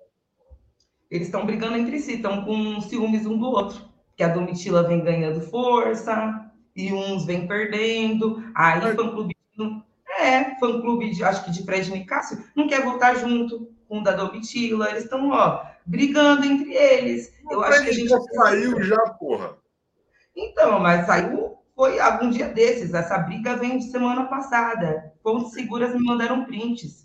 Eles 1.11 1.29
estão 1.29 1.47
brigando 1.47 1.77
entre 1.77 2.01
si, 2.01 2.15
estão 2.15 2.45
com 2.45 2.81
ciúmes 2.81 3.27
um 3.27 3.39
do 3.39 3.47
outro. 3.47 3.81
Que 4.17 4.23
a 4.23 4.29
Domitila 4.29 4.83
vem 4.87 5.03
ganhando 5.03 5.41
força 5.41 6.51
e 6.75 6.93
uns 6.93 7.25
vem 7.25 7.47
perdendo. 7.47 8.43
Aí 8.55 8.81
Mas- 8.81 8.97
fã-clube 8.97 9.34
é, 10.19 10.59
fã-clube 10.59 11.11
de, 11.11 11.25
acho 11.25 11.45
que 11.45 11.51
de 11.51 11.65
Fred 11.65 11.91
Nicásio, 11.91 12.43
não 12.55 12.69
quer 12.69 12.83
votar 12.83 13.17
junto 13.17 13.73
com 13.89 14.01
o 14.01 14.03
da 14.03 14.13
Domitila. 14.13 14.91
Eles 14.91 15.05
estão, 15.05 15.31
ó, 15.31 15.65
brigando 15.85 16.45
entre 16.45 16.73
eles. 16.73 17.33
Eu 17.51 17.63
acho 17.63 17.83
que 17.83 17.91
a 17.91 17.93
gente 17.93 18.09
já 18.09 18.21
saiu 18.21 18.83
já, 18.83 19.01
porra. 19.19 19.57
Então, 20.37 20.81
mas 20.81 21.07
saiu 21.07 21.55
foi 21.75 21.99
algum 21.99 22.31
dia 22.31 22.49
desses. 22.49 22.95
Essa 22.95 23.19
briga 23.19 23.57
vem 23.57 23.79
de 23.79 23.91
semana 23.91 24.25
passada. 24.27 25.13
Fontes 25.23 25.53
seguras 25.53 25.93
me 25.93 26.05
mandaram 26.05 26.45
prints. 26.45 27.05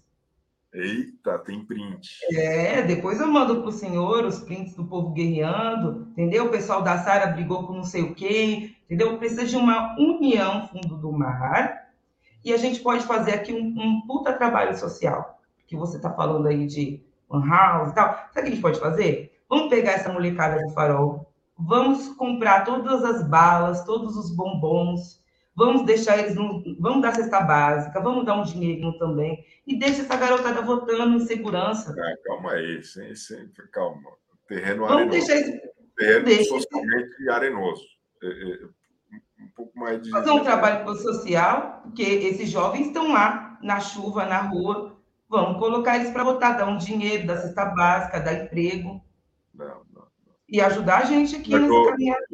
Eita, 0.72 1.40
tem 1.40 1.66
print. 1.66 2.20
É, 2.32 2.84
depois 2.84 3.20
eu 3.20 3.28
mando 3.28 3.64
pro 3.64 3.72
senhor 3.72 4.24
os 4.26 4.40
prints 4.40 4.76
do 4.76 4.86
povo 4.86 5.10
guerreando, 5.14 6.08
entendeu? 6.12 6.46
O 6.46 6.52
pessoal 6.52 6.84
da 6.84 7.00
Sara 7.00 7.26
brigou 7.32 7.66
com 7.66 7.74
não 7.74 7.84
sei 7.84 8.04
o 8.04 8.14
quê, 8.14 8.76
entendeu? 8.86 9.18
Precisa 9.18 9.46
de 9.46 9.56
uma 9.56 9.96
união 10.00 10.68
fundo 10.68 10.96
do 10.98 11.12
mar 11.12 11.79
e 12.44 12.54
a 12.54 12.58
gente 12.58 12.80
pode 12.82 13.06
fazer 13.06 13.34
aqui 13.34 13.54
um, 13.54 13.58
um 13.80 14.02
puta 14.08 14.34
trabalho 14.34 14.78
social, 14.78 15.40
que 15.68 15.76
você 15.76 16.00
tá 16.00 16.12
falando 16.12 16.48
aí 16.48 16.66
de 16.66 17.02
one 17.30 17.48
house 17.48 17.92
e 17.92 17.96
tal. 17.96 18.08
Sabe 18.08 18.28
o 18.30 18.34
que 18.34 18.40
a 18.40 18.46
gente 18.52 18.62
pode 18.62 18.80
fazer? 18.80 19.38
Vamos 19.50 19.70
pegar 19.70 19.94
essa 19.94 20.12
molecada 20.12 20.62
do 20.62 20.70
farol, 20.74 21.32
vamos 21.58 22.08
comprar 22.16 22.64
todas 22.64 23.04
as 23.04 23.28
balas, 23.28 23.84
todos 23.84 24.16
os 24.16 24.36
bombons, 24.36 25.20
vamos 25.56 25.86
deixar 25.86 26.18
eles 26.18 26.36
no, 26.36 26.64
vamos 26.80 27.02
dar 27.02 27.14
cesta 27.16 27.42
básica, 27.42 28.00
vamos 28.00 28.26
dar 28.26 28.36
um 28.36 28.44
dinheirinho 28.44 28.98
também 28.98 29.44
e 29.68 29.78
deixa 29.78 30.02
essa 30.04 30.16
garotada 30.16 30.62
votando 30.62 31.16
em 31.18 31.20
segurança. 31.26 31.94
Ah, 31.98 32.14
calma 32.26 32.52
aí, 32.54 32.82
sem, 32.84 33.14
sem, 33.16 33.50
calma. 33.72 34.00
Terreno 34.48 34.88
Vamos 34.88 34.96
arenoso. 34.96 35.18
deixar 35.28 35.36
eles 35.36 35.62
Terreno 35.98 36.26
deixa- 36.26 36.50
socialmente 36.50 37.30
arenoso. 37.30 37.84
Um 39.40 39.48
pouco 39.56 39.78
mais 39.80 40.02
de. 40.02 40.10
fazer 40.12 40.32
um 40.32 40.44
trabalho 40.44 40.94
social, 40.98 41.82
porque 41.84 42.02
esses 42.04 42.50
jovens 42.50 42.88
estão 42.88 43.12
lá, 43.14 43.58
na 43.62 43.80
chuva, 43.80 44.26
na 44.26 44.42
rua. 44.42 44.98
Vamos 45.30 45.60
colocar 45.60 45.96
eles 45.98 46.12
para 46.12 46.24
votar, 46.24 46.58
dar 46.58 46.68
um 46.68 46.78
dinheiro, 46.78 47.28
dar 47.28 47.38
cesta 47.38 47.66
básica, 47.66 48.20
dar 48.20 48.34
emprego 48.46 49.02
Não, 49.54 49.86
não. 49.94 50.08
e 50.48 50.60
ajudar 50.60 51.04
a 51.04 51.06
gente 51.06 51.36
aqui 51.36 51.52
Mas, 51.52 51.62
nessa 51.62 51.74
ô- 51.74 51.86
caminhada. 51.90 52.26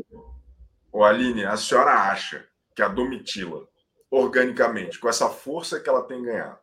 Ô, 0.92 1.04
Aline, 1.04 1.44
a 1.46 1.58
senhora 1.58 1.92
acha 1.92 2.48
que 2.74 2.82
a 2.82 2.88
Domitila, 2.88 3.68
organicamente, 4.10 4.98
com 4.98 5.10
essa 5.10 5.30
força 5.30 5.80
que 5.80 5.90
ela 5.90 6.04
tem 6.04 6.24
ganhado, 6.24 6.58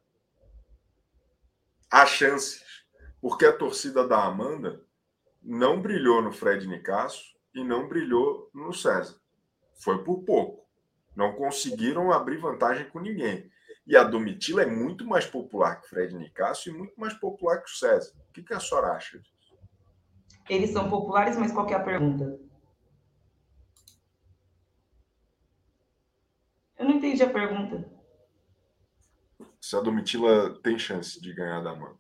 há 1.91 2.07
chances, 2.07 2.63
porque 3.21 3.45
a 3.45 3.53
torcida 3.57 4.07
da 4.09 4.25
Amanda 4.25 4.81
não 5.43 5.81
brilhou 5.81 6.23
no 6.23 6.33
Fred 6.33 6.67
Nicasso 6.67 7.23
e 7.55 7.63
não 7.63 7.89
brilhou 7.89 8.51
no 8.55 8.73
César. 8.73 9.17
Foi 9.83 10.05
por 10.05 10.23
pouco. 10.23 10.65
Não 11.15 11.35
conseguiram 11.35 12.13
abrir 12.13 12.39
vantagem 12.39 12.89
com 12.89 13.01
ninguém. 13.01 13.51
E 13.85 13.97
a 13.97 14.05
Domitila 14.05 14.63
é 14.63 14.67
muito 14.67 15.05
mais 15.05 15.27
popular 15.27 15.81
que 15.81 15.87
o 15.87 15.89
Fred 15.91 16.15
Nicasso 16.15 16.71
e 16.71 16.73
muito 16.73 16.99
mais 16.99 17.15
popular 17.15 17.59
que 17.59 17.71
o 17.71 17.75
César. 17.75 18.13
O 18.29 18.33
que, 18.33 18.43
que 18.43 18.55
a 18.55 18.61
senhora 18.61 18.93
acha 18.93 19.19
disso? 19.19 19.59
Eles 20.49 20.71
são 20.71 20.89
populares, 20.89 21.37
mas 21.37 21.53
qual 21.53 21.67
que 21.67 21.75
é 21.75 21.77
a 21.77 21.83
pergunta? 21.83 22.39
Eu 26.79 26.85
não 26.85 26.97
entendi 26.97 27.23
a 27.23 27.31
pergunta. 27.31 27.91
Se 29.61 29.77
a 29.77 29.81
Domitila 29.81 30.61
tem 30.63 30.79
chance 30.79 31.21
de 31.21 31.33
ganhar 31.33 31.61
da 31.61 31.71
Amanda? 31.71 31.99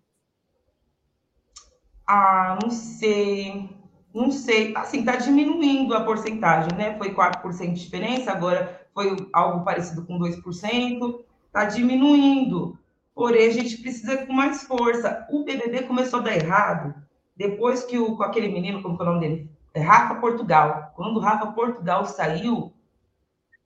Ah, 2.06 2.58
não 2.62 2.70
sei. 2.70 3.81
Não 4.14 4.30
sei, 4.30 4.76
assim, 4.76 5.00
está 5.00 5.16
diminuindo 5.16 5.94
a 5.94 6.04
porcentagem, 6.04 6.76
né? 6.76 6.96
Foi 6.98 7.14
4% 7.14 7.72
de 7.72 7.84
diferença, 7.84 8.30
agora 8.30 8.86
foi 8.94 9.16
algo 9.32 9.64
parecido 9.64 10.04
com 10.04 10.18
2%, 10.18 11.20
está 11.46 11.64
diminuindo. 11.64 12.78
Porém, 13.14 13.48
a 13.48 13.52
gente 13.52 13.78
precisa 13.78 14.26
com 14.26 14.32
mais 14.32 14.64
força. 14.64 15.26
O 15.30 15.44
BBB 15.44 15.84
começou 15.84 16.20
a 16.20 16.22
dar 16.22 16.34
errado 16.34 16.94
depois 17.36 17.84
que 17.84 17.98
o, 17.98 18.16
com 18.16 18.22
aquele 18.22 18.48
menino, 18.48 18.82
como 18.82 18.98
é 18.98 19.02
o 19.02 19.06
nome 19.06 19.20
dele? 19.20 19.50
É 19.74 19.80
Rafa 19.80 20.16
Portugal. 20.16 20.92
Quando 20.94 21.16
o 21.16 21.20
Rafa 21.20 21.46
Portugal 21.52 22.04
saiu, 22.04 22.72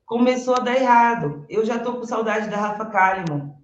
começou 0.04 0.54
a 0.54 0.60
dar 0.60 0.76
errado. 0.76 1.44
Eu 1.48 1.64
já 1.64 1.76
estou 1.76 1.94
com 1.94 2.04
saudade 2.04 2.48
da 2.48 2.56
Rafa 2.56 2.86
Kalimann. 2.86 3.54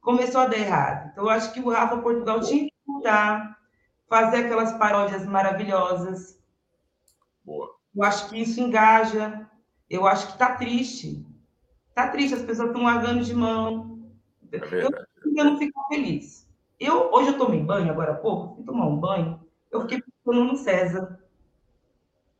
Começou 0.00 0.42
a 0.42 0.46
dar 0.46 0.58
errado. 0.58 1.10
Então, 1.10 1.24
eu 1.24 1.30
acho 1.30 1.52
que 1.52 1.60
o 1.60 1.70
Rafa 1.70 1.96
Portugal 1.98 2.40
tinha 2.40 2.66
que 2.66 2.72
mudar, 2.86 3.58
fazer 4.08 4.44
aquelas 4.44 4.72
paródias 4.74 5.26
maravilhosas. 5.26 6.40
Boa. 7.44 7.74
Eu 7.94 8.02
acho 8.02 8.28
que 8.28 8.40
isso 8.40 8.60
engaja. 8.60 9.48
Eu 9.88 10.06
acho 10.06 10.26
que 10.26 10.32
está 10.32 10.54
triste. 10.56 11.24
Está 11.88 12.08
triste, 12.08 12.34
as 12.34 12.42
pessoas 12.42 12.68
estão 12.68 12.84
largando 12.84 13.24
de 13.24 13.34
mão. 13.34 14.10
É. 14.52 14.58
Eu, 14.84 14.90
eu 15.36 15.44
não 15.44 15.58
fico 15.58 15.80
feliz. 15.88 16.46
Eu, 16.78 17.10
hoje 17.10 17.30
eu 17.30 17.38
tomei 17.38 17.62
banho, 17.62 17.90
agora 17.90 18.12
há 18.12 18.16
pouco, 18.16 18.56
fui 18.56 18.64
tomar 18.64 18.86
um 18.86 18.98
banho, 18.98 19.40
eu 19.70 19.80
fiquei 19.82 20.02
pensando 20.02 20.44
no 20.44 20.56
César. 20.56 21.18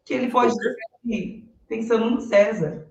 Que 0.04 0.14
ele 0.14 0.30
pode 0.30 0.54
aqui, 0.94 1.48
pensando 1.66 2.10
no 2.10 2.20
César. 2.20 2.86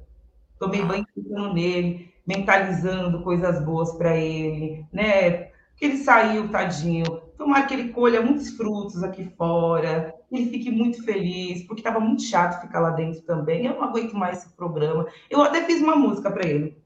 Tomei 0.60 0.82
banho 0.82 1.06
pensando 1.14 1.54
nele, 1.54 2.14
mentalizando 2.26 3.22
coisas 3.24 3.64
boas 3.64 3.94
para 3.94 4.18
ele, 4.18 4.86
né? 4.92 5.52
Que 5.78 5.86
ele 5.86 5.98
saiu, 5.98 6.50
tadinho. 6.50 7.22
Tomar 7.38 7.68
que 7.68 7.74
ele 7.74 7.92
colha 7.92 8.22
muitos 8.22 8.50
frutos 8.52 9.04
aqui 9.04 9.30
fora, 9.38 10.16
ele 10.32 10.50
fique 10.50 10.72
muito 10.72 11.04
feliz, 11.04 11.64
porque 11.64 11.82
estava 11.82 12.00
muito 12.00 12.24
chato 12.24 12.62
ficar 12.62 12.80
lá 12.80 12.92
dentro 12.92 13.22
também. 13.24 13.66
Eu 13.66 13.76
não 13.76 13.84
aguento 13.84 14.14
mais 14.14 14.40
esse 14.40 14.54
programa. 14.56 15.06
Eu 15.30 15.42
até 15.42 15.64
fiz 15.66 15.82
uma 15.82 15.96
música 15.96 16.32
para 16.32 16.48
ele, 16.48 16.82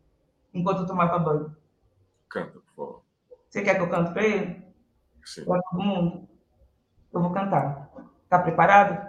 enquanto 0.53 0.79
eu 0.79 0.87
tomava 0.87 1.19
banho. 1.19 1.55
Canta, 2.27 2.59
por 2.59 2.63
favor. 2.75 3.01
Você 3.47 3.61
quer 3.61 3.75
que 3.75 3.81
eu 3.81 3.89
cante 3.89 4.11
para 4.11 4.23
ele? 4.23 4.63
Sim. 5.23 5.45
Para 5.45 5.61
todo 5.61 5.81
mundo? 5.81 6.29
Eu 7.13 7.21
vou 7.21 7.31
cantar. 7.31 7.89
Tá 8.27 8.39
preparado? 8.39 9.08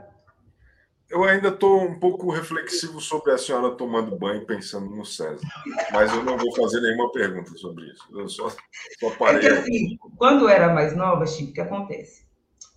Eu 1.11 1.25
ainda 1.25 1.49
estou 1.49 1.83
um 1.83 1.99
pouco 1.99 2.31
reflexivo 2.31 3.01
sobre 3.01 3.33
a 3.33 3.39
senhora 3.39 3.75
tomando 3.75 4.17
banho 4.17 4.47
pensando 4.47 4.89
no 4.95 5.05
César, 5.05 5.45
mas 5.93 6.13
eu 6.15 6.23
não 6.23 6.39
vou 6.39 6.55
fazer 6.55 6.81
nenhuma 6.81 7.11
pergunta 7.11 7.53
sobre 7.57 7.87
isso. 7.87 8.07
Eu 8.13 8.29
só, 8.29 8.49
só 8.49 9.11
parei. 9.19 9.39
É 9.39 9.41
que 9.41 9.47
assim, 9.49 9.99
quando 10.17 10.43
eu 10.43 10.49
era 10.49 10.73
mais 10.73 10.95
nova, 10.97 11.27
Chico, 11.27 11.51
o 11.51 11.55
que 11.55 11.61
acontece? 11.61 12.25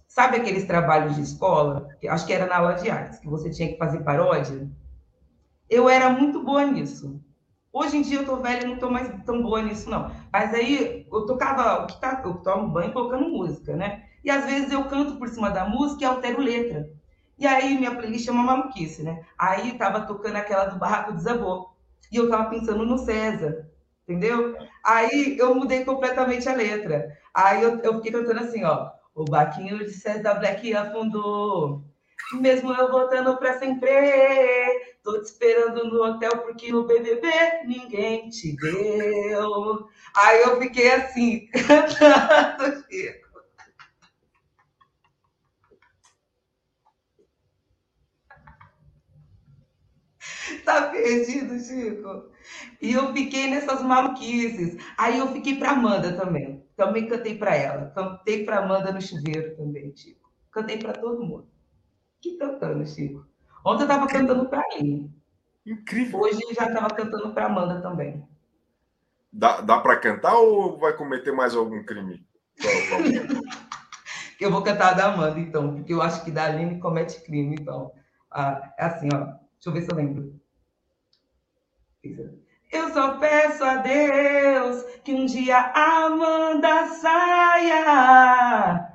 Sabe 0.07 0.37
aqueles 0.37 0.65
trabalhos 0.65 1.15
de 1.15 1.21
escola, 1.21 1.87
acho 2.09 2.25
que 2.25 2.33
era 2.33 2.47
na 2.47 2.57
aula 2.57 2.73
de 2.73 2.89
artes, 2.89 3.19
que 3.19 3.29
você 3.29 3.51
tinha 3.51 3.71
que 3.71 3.77
fazer 3.77 4.03
paródia? 4.03 4.67
Eu 5.69 5.87
era 5.87 6.09
muito 6.09 6.43
boa 6.43 6.65
nisso. 6.65 7.21
Hoje 7.71 7.97
em 7.97 8.01
dia 8.01 8.19
eu 8.19 8.25
tô 8.25 8.37
velha, 8.37 8.67
não 8.67 8.77
tô 8.77 8.89
mais 8.89 9.11
tão 9.25 9.41
boa 9.43 9.61
nisso, 9.61 9.89
não. 9.89 10.11
Mas 10.31 10.53
aí 10.53 11.07
eu 11.11 11.25
tocava, 11.25 11.83
o 11.83 11.87
que 11.87 11.99
tá, 11.99 12.21
eu 12.25 12.35
tomo 12.35 12.67
banho 12.69 12.93
colocando 12.93 13.29
música, 13.29 13.75
né? 13.75 14.05
E 14.23 14.29
às 14.29 14.45
vezes 14.45 14.71
eu 14.71 14.85
canto 14.85 15.17
por 15.17 15.27
cima 15.27 15.49
da 15.49 15.65
música 15.65 16.03
e 16.03 16.05
altero 16.05 16.41
letra. 16.41 16.89
E 17.37 17.47
aí 17.47 17.75
minha 17.77 17.95
playlist 17.95 18.27
é 18.27 18.31
uma 18.31 18.43
maluquice, 18.43 19.03
né? 19.03 19.25
Aí 19.37 19.77
tava 19.77 20.01
tocando 20.05 20.35
aquela 20.37 20.65
do 20.65 20.77
Barraco 20.79 21.13
Desabou. 21.13 21.73
E 22.11 22.17
eu 22.17 22.29
tava 22.29 22.49
pensando 22.49 22.85
no 22.85 22.97
César, 22.97 23.67
entendeu? 24.07 24.55
Aí 24.85 25.37
eu 25.39 25.55
mudei 25.55 25.83
completamente 25.83 26.47
a 26.47 26.53
letra. 26.53 27.17
Aí 27.33 27.63
eu, 27.63 27.79
eu 27.79 27.95
fiquei 27.95 28.11
cantando 28.11 28.39
assim, 28.41 28.63
ó. 28.63 28.91
O 29.15 29.25
baquinho 29.25 29.79
de 29.79 29.91
César 29.91 30.35
Black 30.35 30.73
afundou. 30.75 31.83
Mesmo 32.33 32.73
eu 32.73 32.91
voltando 32.91 33.37
para 33.37 33.59
sempre, 33.59 33.89
tô 35.03 35.19
te 35.21 35.25
esperando 35.25 35.85
no 35.85 36.03
hotel 36.03 36.31
porque 36.39 36.71
no 36.71 36.85
BBB 36.87 37.27
ninguém 37.65 38.29
te 38.29 38.55
deu. 38.55 39.87
Aí 40.15 40.41
eu 40.41 40.59
fiquei 40.61 40.91
assim, 40.91 41.47
cantando. 41.67 42.83
Tá 50.63 50.89
perdido, 50.89 51.59
Chico? 51.59 52.29
E 52.81 52.93
eu 52.93 53.13
fiquei 53.13 53.49
nessas 53.49 53.81
maluquices. 53.81 54.77
Aí 54.97 55.17
eu 55.17 55.27
fiquei 55.33 55.57
para 55.57 55.71
Amanda 55.71 56.13
também. 56.13 56.63
Também 56.75 57.07
cantei 57.07 57.37
para 57.37 57.55
ela. 57.55 57.91
Cantei 57.91 58.45
para 58.45 58.59
Amanda 58.59 58.91
no 58.91 59.01
chuveiro 59.01 59.55
também, 59.55 59.95
Chico. 59.95 60.31
Cantei 60.51 60.77
para 60.77 60.93
todo 60.93 61.23
mundo. 61.23 61.47
Que 62.21 62.37
cantando, 62.37 62.85
Chico. 62.85 63.25
Ontem 63.65 63.83
eu 63.83 63.87
estava 63.87 64.07
cantando 64.07 64.49
para 64.49 64.63
ele. 64.75 65.09
Incrível. 65.65 66.19
Hoje 66.19 66.39
já 66.53 66.67
estava 66.67 66.89
cantando 66.89 67.33
para 67.33 67.45
Amanda 67.45 67.81
também. 67.81 68.27
Dá, 69.31 69.61
dá 69.61 69.79
para 69.79 69.97
cantar 69.97 70.35
ou 70.35 70.77
vai 70.77 70.93
cometer 70.93 71.31
mais 71.31 71.55
algum 71.55 71.83
crime? 71.83 72.25
eu 74.39 74.51
vou 74.51 74.61
cantar 74.61 74.93
da 74.93 75.05
Amanda, 75.05 75.39
então, 75.39 75.73
porque 75.75 75.93
eu 75.93 76.01
acho 76.01 76.23
que 76.23 76.31
da 76.31 76.45
Aline 76.45 76.79
comete 76.79 77.21
crime, 77.21 77.55
então. 77.59 77.91
Ah, 78.29 78.73
é 78.77 78.85
assim, 78.85 79.09
ó. 79.13 79.19
Deixa 79.19 79.69
eu 79.69 79.71
ver 79.71 79.81
se 79.83 79.91
eu 79.91 79.95
lembro. 79.95 80.42
Eu 82.69 82.93
só 82.93 83.17
peço 83.17 83.63
a 83.63 83.77
Deus 83.77 84.83
que 85.05 85.13
um 85.13 85.25
dia 85.25 85.57
a 85.57 86.05
Amanda 86.05 86.87
saia. 86.87 88.89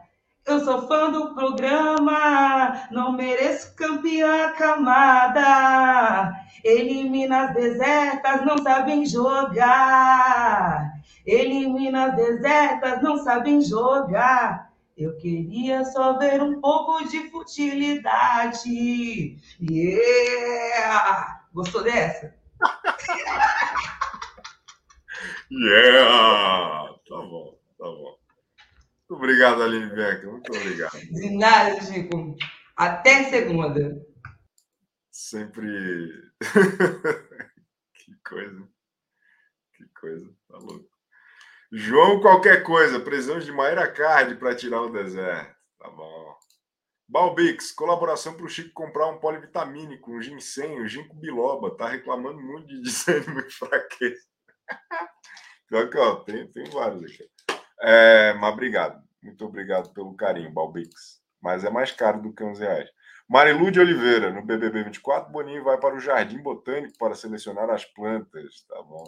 Eu 0.47 0.61
sou 0.61 0.87
fã 0.87 1.11
do 1.11 1.35
programa, 1.35 2.87
não 2.91 3.13
mereço 3.13 3.75
campeã 3.75 4.53
camada. 4.53 6.35
Eliminas 6.63 7.55
desertas 7.55 8.45
não 8.45 8.59
sabem 8.59 9.07
jogar. 9.07 10.93
Eliminas 11.25 12.15
desertas 12.15 13.03
não 13.03 13.17
sabem 13.25 13.63
jogar. 13.63 14.71
Eu 14.95 15.17
queria 15.17 15.83
só 15.87 16.19
ver 16.19 16.43
um 16.43 16.61
pouco 16.61 17.09
de 17.09 17.31
futilidade. 17.31 19.39
Yeah! 19.63 21.41
Gostou 21.55 21.83
dessa? 21.83 22.38
yeah! 25.51 26.89
Tá 27.09 27.17
bom, 27.17 27.59
tá 27.79 27.85
bom. 27.85 28.19
Muito 29.09 29.23
obrigado, 29.23 29.63
Aline 29.63 29.91
Becker. 29.91 30.31
Muito 30.31 30.55
obrigado. 30.55 30.99
De 30.99 31.37
nada, 31.37 31.81
Chico. 31.81 32.37
Até 32.77 33.25
segunda. 33.25 34.07
Sempre. 35.11 35.63
que 37.95 38.15
coisa. 38.29 38.69
Que 39.75 39.85
coisa. 39.99 40.31
Tá 40.49 40.59
louco. 40.59 40.89
João, 41.73 42.21
qualquer 42.21 42.63
coisa. 42.63 43.01
Precisamos 43.01 43.45
de 43.45 43.53
Maíra 43.53 43.91
Card 43.91 44.37
para 44.37 44.55
tirar 44.55 44.83
o 44.83 44.93
deserto. 44.93 45.57
Tá 45.79 45.91
bom. 45.91 46.38
Balbix, 47.09 47.73
colaboração 47.73 48.35
para 48.35 48.45
o 48.45 48.49
Chico 48.49 48.71
comprar 48.75 49.07
um 49.07 49.19
polivitamínico, 49.19 50.13
um 50.13 50.21
ginseng, 50.21 50.79
um 50.79 50.87
ginkgo 50.87 51.15
biloba. 51.15 51.75
Tá 51.75 51.89
reclamando 51.89 52.39
muito 52.39 52.67
de 52.67 52.83
desânimo 52.83 53.41
e 53.41 53.51
fraqueza. 53.51 54.23
Que, 55.69 55.99
ó, 55.99 56.17
tem, 56.17 56.47
tem 56.53 56.65
vários 56.71 57.03
aqui. 57.03 57.27
É, 57.81 58.35
mas 58.35 58.53
obrigado. 58.53 59.03
Muito 59.23 59.45
obrigado 59.45 59.93
pelo 59.95 60.15
carinho, 60.15 60.53
Balbix. 60.53 61.23
Mas 61.41 61.65
é 61.65 61.71
mais 61.71 61.93
caro 61.93 62.21
do 62.21 62.33
que 62.33 62.45
11 62.45 62.61
reais. 62.61 62.91
Marilu 63.27 63.71
de 63.71 63.81
Oliveira, 63.81 64.31
no 64.31 64.45
BBB 64.45 64.85
24, 64.85 65.31
Boninho 65.31 65.65
vai 65.65 65.79
para 65.79 65.95
o 65.95 66.01
Jardim 66.01 66.43
Botânico 66.43 66.97
para 66.99 67.15
selecionar 67.15 67.71
as 67.71 67.85
plantas. 67.85 68.65
Tá 68.69 68.83
bom. 68.83 69.05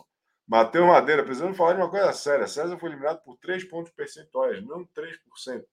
Matheus 0.46 0.86
Madeira, 0.86 1.22
precisando 1.22 1.54
falar 1.54 1.74
de 1.74 1.80
uma 1.80 1.90
coisa 1.90 2.12
séria. 2.12 2.46
César 2.46 2.78
foi 2.78 2.90
eliminado 2.90 3.22
por 3.22 3.36
3 3.38 3.64
pontos 3.64 3.92
percentuais, 3.92 4.62
não 4.66 4.84
3%. 4.86 5.62
O 5.62 5.66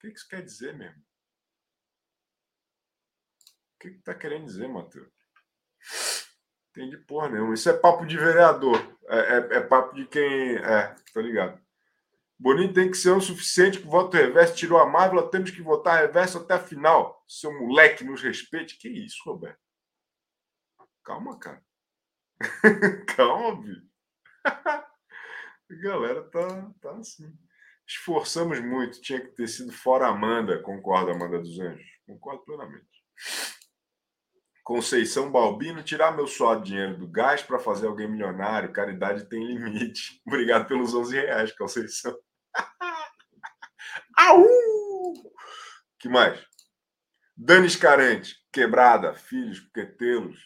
que 0.00 0.08
isso 0.08 0.28
quer 0.28 0.42
dizer 0.42 0.76
mesmo? 0.76 1.02
O 3.80 3.88
que 3.88 3.88
está 3.88 4.14
querendo 4.14 4.44
dizer, 4.44 4.68
Matheus? 4.68 5.08
Entendi 6.70 6.98
porra 6.98 7.30
nenhuma. 7.30 7.54
Isso 7.54 7.70
é 7.70 7.72
papo 7.72 8.04
de 8.04 8.18
vereador. 8.18 8.76
É, 9.08 9.18
é, 9.18 9.36
é 9.56 9.60
papo 9.62 9.94
de 9.94 10.04
quem. 10.06 10.56
É, 10.56 10.94
tá 11.14 11.22
ligado? 11.22 11.58
Boninho 12.38 12.74
tem 12.74 12.90
que 12.90 12.96
ser 12.98 13.10
o 13.10 13.20
suficiente 13.22 13.80
que 13.80 13.86
o 13.86 13.90
voto 13.90 14.18
reverso 14.18 14.54
tirou 14.54 14.78
a 14.78 14.86
Marvel, 14.86 15.28
temos 15.28 15.50
que 15.50 15.62
votar 15.62 16.00
reverso 16.00 16.38
até 16.38 16.54
a 16.54 16.58
final. 16.58 17.24
Seu 17.26 17.50
moleque 17.58 18.04
nos 18.04 18.22
respeite. 18.22 18.76
Que 18.78 18.88
isso, 18.90 19.22
Roberto? 19.24 19.58
Calma, 21.02 21.38
cara. 21.38 21.64
Calma, 23.16 23.62
bicho. 23.62 23.82
a 24.44 24.84
galera 25.82 26.22
tá, 26.24 26.70
tá 26.82 26.96
assim. 26.98 27.34
Esforçamos 27.86 28.60
muito. 28.60 29.00
Tinha 29.00 29.20
que 29.20 29.28
ter 29.28 29.48
sido 29.48 29.72
fora 29.72 30.06
Amanda. 30.06 30.62
Concordo, 30.62 31.12
Amanda 31.12 31.38
dos 31.38 31.58
Anjos. 31.58 31.86
Concordo 32.06 32.44
plenamente. 32.44 32.86
Conceição 34.62 35.30
Balbino, 35.30 35.82
tirar 35.82 36.14
meu 36.14 36.26
suado 36.26 36.64
dinheiro 36.64 36.96
do 36.96 37.08
gás 37.08 37.42
para 37.42 37.58
fazer 37.58 37.86
alguém 37.86 38.08
milionário. 38.08 38.72
Caridade 38.72 39.28
tem 39.28 39.44
limite. 39.46 40.20
Obrigado 40.26 40.66
pelos 40.66 40.94
11 40.94 41.16
reais, 41.16 41.52
Conceição. 41.52 42.16
Au! 44.16 44.44
que 45.98 46.08
mais? 46.08 46.42
Dani 47.36 47.66
Escarante, 47.66 48.36
quebrada, 48.52 49.14
filhos, 49.14 49.60
porque 49.60 49.86
tê-los 49.86 50.38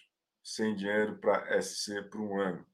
sem 0.42 0.74
dinheiro 0.74 1.18
para 1.18 1.60
SC 1.60 2.02
por 2.10 2.20
um 2.20 2.40
ano. 2.40 2.66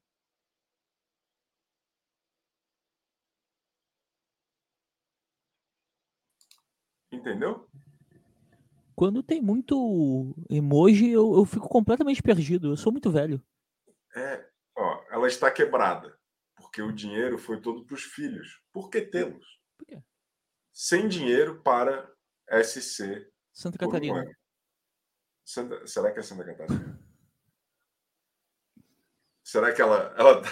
Entendeu? 7.11 7.69
Quando 9.01 9.23
tem 9.23 9.41
muito 9.41 10.35
emoji, 10.47 11.09
eu, 11.09 11.33
eu 11.33 11.43
fico 11.43 11.67
completamente 11.67 12.21
perdido. 12.21 12.71
Eu 12.71 12.77
sou 12.77 12.91
muito 12.91 13.09
velho. 13.09 13.43
É, 14.15 14.47
ó, 14.77 15.03
ela 15.09 15.27
está 15.27 15.49
quebrada, 15.49 16.15
porque 16.55 16.83
o 16.83 16.91
dinheiro 16.91 17.39
foi 17.39 17.59
todo 17.59 17.83
para 17.83 17.95
os 17.95 18.03
filhos. 18.03 18.61
Por 18.71 18.91
que 18.91 19.01
tê-los? 19.01 19.59
Por 19.75 19.87
quê? 19.87 20.03
Sem 20.71 21.07
dinheiro 21.07 21.63
para 21.63 22.13
SC. 22.47 23.27
Santa 23.51 23.79
Catarina. 23.79 24.23
Santa- 25.43 25.87
será 25.87 26.11
que 26.11 26.19
é 26.19 26.21
Santa 26.21 26.43
Catarina? 26.43 26.99
Será 29.43 29.73
que 29.73 29.81
ela. 29.81 30.13
ela... 30.15 30.43
tá- 30.43 30.47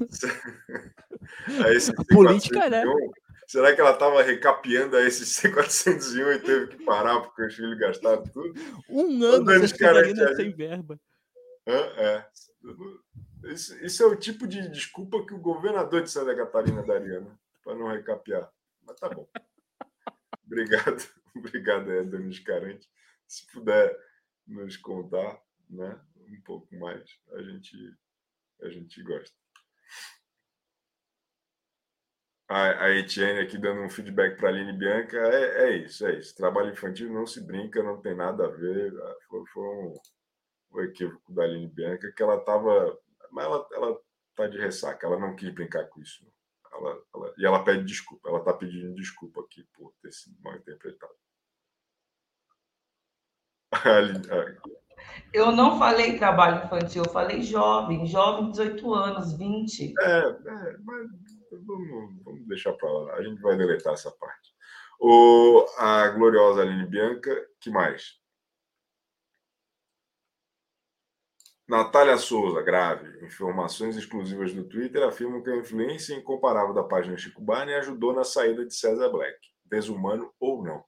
a 1.68 1.78
SC 1.78 1.92
política, 2.08 2.70
né? 2.70 2.84
401, 3.50 3.52
Será 3.52 3.74
que 3.74 3.80
ela 3.80 3.90
estava 3.90 4.22
recapeando 4.22 4.96
a 4.96 5.10
SC 5.10 5.52
401 5.52 6.32
e 6.32 6.38
teve 6.38 6.66
que 6.68 6.84
parar 6.84 7.20
porque 7.20 7.46
os 7.46 7.54
filhos 7.54 7.76
gastaram 7.78 8.22
tudo? 8.22 8.54
Um 8.88 9.24
ano 9.24 9.44
Santa 9.44 9.78
Catarina 9.78 10.22
Escarante 10.22 10.36
sem 10.36 10.52
verba. 10.52 11.00
É. 11.66 12.24
Isso, 13.44 13.84
isso 13.84 14.02
é 14.04 14.06
o 14.06 14.16
tipo 14.16 14.46
de 14.46 14.68
desculpa 14.68 15.26
que 15.26 15.34
o 15.34 15.40
governador 15.40 16.02
de 16.02 16.10
Santa 16.10 16.36
Catarina 16.36 16.82
daria, 16.82 17.20
né? 17.20 17.36
Para 17.64 17.74
não 17.74 17.88
recapear. 17.88 18.48
Mas 18.86 19.00
tá 19.00 19.08
bom. 19.08 19.28
Obrigado. 20.46 21.02
Obrigado, 21.34 21.90
é, 21.90 22.02
Escarante. 22.28 22.88
Se 23.26 23.46
puder 23.50 23.96
nos 24.46 24.76
contar 24.76 25.40
né, 25.68 26.00
um 26.16 26.40
pouco 26.42 26.74
mais, 26.76 27.08
a 27.32 27.42
gente, 27.42 27.76
a 28.62 28.68
gente 28.68 29.02
gosta. 29.02 29.34
A, 32.50 32.86
a 32.86 32.90
Etienne 32.90 33.38
aqui 33.38 33.56
dando 33.56 33.80
um 33.82 33.88
feedback 33.88 34.36
para 34.36 34.48
a 34.48 34.52
Aline 34.52 34.72
Bianca. 34.72 35.16
É, 35.16 35.68
é 35.68 35.76
isso, 35.78 36.04
é 36.04 36.18
isso. 36.18 36.34
Trabalho 36.34 36.72
infantil 36.72 37.08
não 37.12 37.24
se 37.24 37.40
brinca, 37.40 37.80
não 37.80 38.00
tem 38.00 38.12
nada 38.16 38.44
a 38.44 38.48
ver. 38.48 38.92
Foi, 39.28 39.46
foi 39.46 39.62
um, 39.62 39.94
o 40.72 40.80
equívoco 40.82 41.32
da 41.32 41.44
Aline 41.44 41.68
Bianca, 41.68 42.12
que 42.12 42.20
ela 42.22 42.38
estava. 42.38 42.98
Mas 43.30 43.44
ela, 43.44 43.68
ela 43.72 44.00
tá 44.34 44.48
de 44.48 44.58
ressaca, 44.58 45.06
ela 45.06 45.16
não 45.18 45.36
quis 45.36 45.54
brincar 45.54 45.84
com 45.86 46.00
isso. 46.02 46.26
Ela, 46.72 47.00
ela- 47.14 47.34
e 47.38 47.46
ela 47.46 47.62
pede 47.62 47.84
desculpa, 47.84 48.28
ela 48.28 48.40
está 48.40 48.52
pedindo 48.52 48.94
desculpa 48.96 49.40
aqui 49.42 49.64
por 49.74 49.92
ter 50.02 50.10
sido 50.12 50.36
mal 50.42 50.56
interpretado. 50.56 51.14
A 53.72 53.78
Aline- 53.98 54.28
a- 54.28 54.56
Eu 55.32 55.52
não 55.52 55.78
falei 55.78 56.18
trabalho 56.18 56.64
infantil, 56.64 57.04
eu 57.06 57.12
falei 57.12 57.42
jovem, 57.42 58.04
jovem 58.06 58.46
de 58.46 58.50
18 58.52 58.92
anos, 58.92 59.36
20. 59.38 59.94
É, 60.00 60.18
é, 60.18 60.76
mas 60.80 61.39
vamos, 61.50 62.24
vamos 62.24 62.48
deixar 62.48 62.72
para 62.74 62.90
lá. 62.90 63.14
A 63.14 63.22
gente 63.22 63.40
vai 63.40 63.56
deletar 63.56 63.94
essa 63.94 64.10
parte. 64.10 64.54
O, 65.00 65.66
a 65.78 66.08
gloriosa 66.08 66.62
Aline 66.62 66.86
Bianca, 66.86 67.34
que 67.60 67.70
mais? 67.70 68.20
Natália 71.70 72.18
Souza, 72.18 72.60
grave. 72.62 73.24
Informações 73.24 73.96
exclusivas 73.96 74.52
do 74.52 74.68
Twitter 74.68 75.02
afirmam 75.04 75.40
que 75.42 75.50
a 75.50 75.56
influência 75.56 76.14
incomparável 76.14 76.74
da 76.74 76.82
página 76.82 77.16
Chico 77.16 77.40
Barney 77.40 77.74
ajudou 77.76 78.12
na 78.12 78.24
saída 78.24 78.66
de 78.66 78.74
César 78.74 79.08
Black. 79.08 79.38
Desumano 79.64 80.34
ou 80.40 80.64
não. 80.64 80.84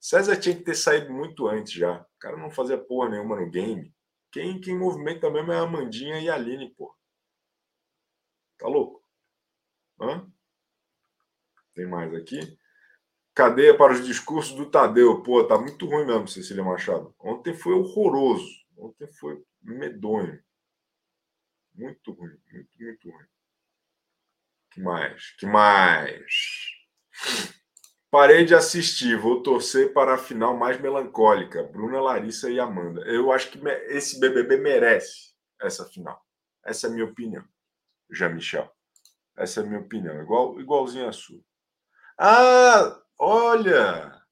César 0.00 0.36
tinha 0.36 0.56
que 0.56 0.62
ter 0.62 0.74
saído 0.74 1.12
muito 1.12 1.46
antes 1.46 1.72
já. 1.72 2.00
O 2.00 2.18
cara 2.18 2.36
não 2.36 2.50
fazia 2.50 2.78
porra 2.78 3.10
nenhuma 3.10 3.36
no 3.36 3.50
game. 3.50 3.94
Quem, 4.32 4.60
quem 4.60 4.76
movimenta 4.76 5.30
mesmo 5.30 5.52
é 5.52 5.56
a 5.56 5.62
Amandinha 5.62 6.18
e 6.18 6.28
a 6.28 6.34
Aline, 6.34 6.74
pô. 6.74 6.94
Tá 8.58 8.68
louco? 8.68 9.05
Hã? 10.00 10.26
Tem 11.74 11.86
mais 11.86 12.14
aqui. 12.14 12.58
Cadeia 13.34 13.76
para 13.76 13.92
os 13.92 14.04
discursos 14.04 14.54
do 14.54 14.70
Tadeu. 14.70 15.22
Pô, 15.22 15.44
tá 15.44 15.58
muito 15.58 15.86
ruim 15.86 16.06
mesmo, 16.06 16.26
Cecília 16.26 16.64
Machado. 16.64 17.14
Ontem 17.18 17.54
foi 17.54 17.74
horroroso. 17.74 18.48
Ontem 18.76 19.06
foi 19.12 19.42
medonho. 19.62 20.42
Muito 21.74 22.12
ruim, 22.12 22.36
muito, 22.50 22.70
muito 22.78 23.10
ruim. 23.10 23.26
Que 24.70 24.80
mais? 24.80 25.30
Que 25.32 25.46
mais? 25.46 26.76
Parei 28.10 28.44
de 28.44 28.54
assistir, 28.54 29.18
vou 29.18 29.42
torcer 29.42 29.92
para 29.92 30.14
a 30.14 30.18
final 30.18 30.56
mais 30.56 30.80
melancólica. 30.80 31.62
Bruna, 31.62 32.00
Larissa 32.00 32.50
e 32.50 32.58
Amanda. 32.58 33.02
Eu 33.02 33.30
acho 33.32 33.50
que 33.50 33.58
esse 33.88 34.18
BBB 34.18 34.56
merece 34.58 35.34
essa 35.60 35.84
final. 35.84 36.24
Essa 36.64 36.86
é 36.86 36.90
a 36.90 36.92
minha 36.92 37.04
opinião. 37.04 37.44
Já 38.10 38.28
Michel. 38.28 38.74
Essa 39.36 39.60
é 39.60 39.62
a 39.64 39.66
minha 39.66 39.80
opinião, 39.80 40.20
igual 40.22 40.60
igualzinho 40.60 41.08
a 41.08 41.12
sua. 41.12 41.40
Ah, 42.18 43.00
olha! 43.18 44.22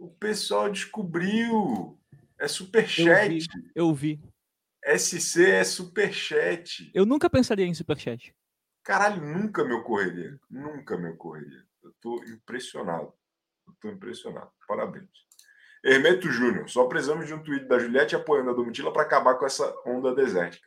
O 0.00 0.08
pessoal 0.18 0.70
descobriu. 0.70 1.98
É 2.38 2.48
superchat. 2.48 3.46
Eu 3.74 3.92
vi. 3.92 4.18
SC 4.82 5.50
é 5.50 5.62
superchat. 5.62 6.90
Eu 6.94 7.04
nunca 7.04 7.28
pensaria 7.28 7.66
em 7.66 7.74
superchat. 7.74 8.34
Caralho, 8.82 9.22
nunca 9.22 9.62
me 9.62 9.74
ocorreria. 9.74 10.40
Nunca 10.48 10.96
me 10.96 11.10
ocorreria. 11.10 11.66
Eu 11.82 11.92
tô 12.00 12.16
impressionado. 12.24 13.12
Eu 13.66 13.74
tô 13.78 13.90
impressionado. 13.90 14.50
Parabéns. 14.66 15.10
Hermeto 15.84 16.30
Júnior, 16.30 16.68
só 16.68 16.86
precisamos 16.86 17.26
de 17.26 17.34
um 17.34 17.42
tweet 17.42 17.66
da 17.66 17.78
Juliette 17.78 18.16
apoiando 18.16 18.50
a 18.50 18.54
Domitila 18.54 18.92
para 18.92 19.02
acabar 19.02 19.34
com 19.34 19.46
essa 19.46 19.74
onda 19.86 20.14
desértica. 20.14 20.66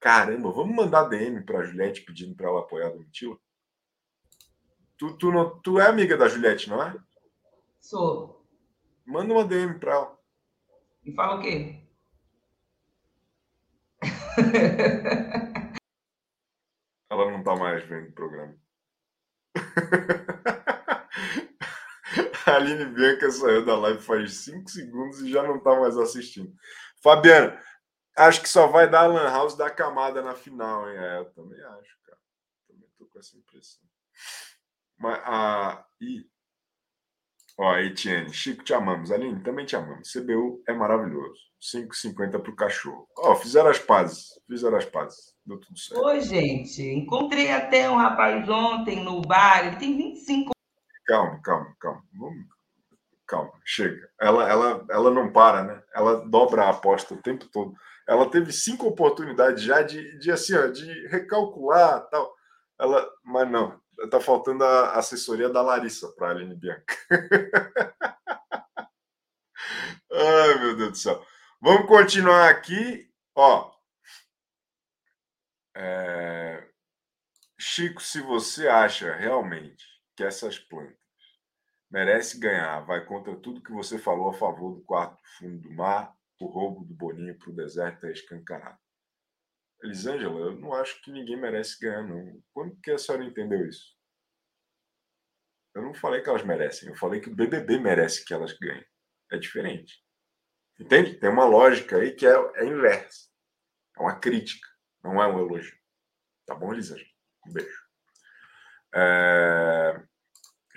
Caramba, 0.00 0.50
vamos 0.52 0.76
mandar 0.76 1.08
DM 1.08 1.44
para 1.44 1.60
a 1.60 1.64
Juliette 1.64 2.02
pedindo 2.02 2.34
para 2.34 2.48
ela 2.48 2.60
apoiar 2.60 2.86
a 2.86 2.90
Domitila? 2.90 3.36
Tu, 4.96 5.16
tu, 5.16 5.32
não, 5.32 5.60
tu 5.60 5.80
é 5.80 5.86
amiga 5.86 6.16
da 6.16 6.28
Juliette, 6.28 6.68
não 6.70 6.82
é? 6.82 6.96
Sou. 7.80 8.44
Manda 9.04 9.32
uma 9.32 9.44
DM 9.44 9.78
para 9.78 9.92
ela. 9.92 10.18
E 11.04 11.12
fala 11.14 11.38
o 11.38 11.42
quê? 11.42 11.82
Ela 17.10 17.30
não 17.30 17.42
tá 17.42 17.56
mais 17.56 17.82
vendo 17.84 18.10
o 18.10 18.12
programa. 18.12 18.54
A 22.46 22.56
Aline 22.56 22.86
Bianca 22.86 23.30
saiu 23.30 23.64
da 23.64 23.76
live 23.76 24.00
faz 24.00 24.44
5 24.44 24.70
segundos 24.70 25.20
e 25.20 25.30
já 25.30 25.42
não 25.42 25.58
tá 25.60 25.78
mais 25.78 25.96
assistindo. 25.98 26.52
Fabiana, 27.02 27.60
acho 28.18 28.42
que 28.42 28.48
só 28.48 28.66
vai 28.66 28.88
dar 28.88 29.04
a 29.04 29.06
Lan 29.06 29.30
House 29.30 29.56
da 29.56 29.70
camada 29.70 30.22
na 30.22 30.34
final, 30.34 30.88
hein? 30.90 30.96
É, 30.96 31.18
eu 31.18 31.24
também 31.32 31.60
acho, 31.60 31.98
cara. 32.04 32.18
Também 32.66 32.88
tô 32.98 33.06
com 33.06 33.18
essa 33.18 33.36
impressão. 33.36 33.82
Mas 34.98 35.20
a. 35.24 35.84
Ih. 36.00 36.26
Ó, 37.60 37.76
Etienne, 37.76 38.32
Chico, 38.32 38.62
te 38.62 38.72
amamos. 38.72 39.10
Aline, 39.10 39.42
também 39.42 39.66
te 39.66 39.74
amamos. 39.74 40.12
CBU 40.12 40.62
é 40.68 40.72
maravilhoso. 40.72 41.40
5,50 41.60 42.40
pro 42.40 42.54
cachorro. 42.54 43.08
Ó, 43.18 43.34
fizeram 43.34 43.68
as 43.68 43.80
pazes. 43.80 44.40
Fizeram 44.46 44.76
as 44.76 44.84
pazes. 44.84 45.34
Deu 45.44 45.58
tudo 45.58 45.76
certo. 45.76 46.04
Oi, 46.04 46.20
gente. 46.20 46.82
Encontrei 46.82 47.50
até 47.50 47.90
um 47.90 47.96
rapaz 47.96 48.48
ontem 48.48 49.02
no 49.02 49.20
bar, 49.22 49.66
ele 49.66 49.76
tem 49.76 49.96
25 49.96 50.52
Calma, 51.04 51.40
calma, 51.42 51.74
calma. 51.80 52.04
Vamos... 52.12 52.46
Calma, 53.26 53.52
chega. 53.64 54.08
Ela, 54.20 54.48
ela, 54.48 54.86
ela 54.90 55.10
não 55.10 55.32
para, 55.32 55.64
né? 55.64 55.82
Ela 55.94 56.26
dobra 56.26 56.64
a 56.64 56.70
aposta 56.70 57.14
o 57.14 57.22
tempo 57.22 57.46
todo. 57.46 57.74
Ela 58.08 58.30
teve 58.30 58.50
cinco 58.52 58.86
oportunidades 58.86 59.62
já 59.62 59.82
de, 59.82 60.18
de 60.18 60.32
assim, 60.32 60.54
ó, 60.54 60.66
de 60.68 61.06
recalcular 61.08 62.08
tal. 62.08 62.34
Ela, 62.80 63.06
mas 63.22 63.50
não. 63.50 63.78
Tá 64.10 64.18
faltando 64.18 64.64
a 64.64 64.92
assessoria 64.92 65.50
da 65.50 65.60
Larissa 65.60 66.08
para 66.16 66.28
a 66.28 66.30
Aline 66.30 66.54
Bianca. 66.54 66.94
Ai, 70.10 70.58
meu 70.60 70.76
Deus 70.76 70.90
do 70.92 70.96
céu. 70.96 71.22
Vamos 71.60 71.86
continuar 71.86 72.48
aqui. 72.48 73.10
Ó. 73.34 73.70
É... 75.76 76.66
Chico, 77.60 78.00
se 78.00 78.22
você 78.22 78.68
acha 78.68 79.12
realmente 79.16 79.84
que 80.16 80.24
essas 80.24 80.58
plantas 80.58 80.96
merece 81.90 82.38
ganhar, 82.38 82.80
vai 82.86 83.04
contra 83.04 83.36
tudo 83.36 83.62
que 83.62 83.72
você 83.72 83.98
falou 83.98 84.30
a 84.30 84.34
favor 84.34 84.76
do 84.76 84.80
quarto 84.82 85.18
fundo 85.38 85.60
do 85.60 85.70
mar, 85.74 86.17
o 86.40 86.46
roubo 86.46 86.84
do 86.84 86.94
Boninho 86.94 87.38
para 87.38 87.50
o 87.50 87.54
deserto 87.54 88.06
é 88.06 88.12
escancarado. 88.12 88.78
Elisângela, 89.82 90.40
eu 90.40 90.56
não 90.56 90.74
acho 90.74 91.00
que 91.02 91.10
ninguém 91.10 91.36
merece 91.36 91.78
ganhar, 91.80 92.02
não. 92.02 92.42
Quando 92.52 92.76
que 92.80 92.90
a 92.90 92.98
senhora 92.98 93.24
entendeu 93.24 93.66
isso? 93.66 93.96
Eu 95.74 95.82
não 95.82 95.94
falei 95.94 96.20
que 96.20 96.28
elas 96.28 96.44
merecem, 96.44 96.88
eu 96.88 96.96
falei 96.96 97.20
que 97.20 97.28
o 97.28 97.34
BBB 97.34 97.78
merece 97.78 98.24
que 98.24 98.34
elas 98.34 98.52
ganhem. 98.58 98.84
É 99.30 99.38
diferente. 99.38 100.02
Entende? 100.80 101.14
Tem 101.14 101.30
uma 101.30 101.44
lógica 101.44 101.98
aí 101.98 102.12
que 102.12 102.26
é, 102.26 102.32
é 102.56 102.64
inversa. 102.64 103.28
É 103.96 104.02
uma 104.02 104.18
crítica, 104.18 104.68
não 105.02 105.22
é 105.22 105.26
um 105.26 105.38
elogio. 105.38 105.76
Tá 106.46 106.54
bom, 106.54 106.72
Elisângela? 106.72 107.08
Um 107.46 107.52
beijo. 107.52 107.82
É... 108.94 110.07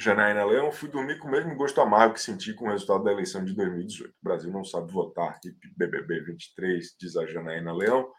Janaína 0.02 0.44
Leão, 0.44 0.72
fui 0.72 0.90
dormir 0.90 1.20
com 1.20 1.28
o 1.28 1.32
mesmo 1.32 1.56
gosto 1.56 1.80
amargo 1.80 2.16
que 2.16 2.22
senti 2.22 2.56
com 2.56 2.66
o 2.66 2.72
resultado 2.72 3.04
da 3.04 3.12
eleição 3.12 3.46
de 3.46 3.54
2018. 3.54 4.10
O 4.10 4.14
Brasil 4.24 4.52
não 4.52 4.64
sabe 4.64 4.92
votar. 4.92 5.40
BBB 5.78 6.22
23, 6.22 6.96
diz 7.00 7.16
a 7.16 7.28
Janaína 7.28 7.72
Leão. 7.72 8.12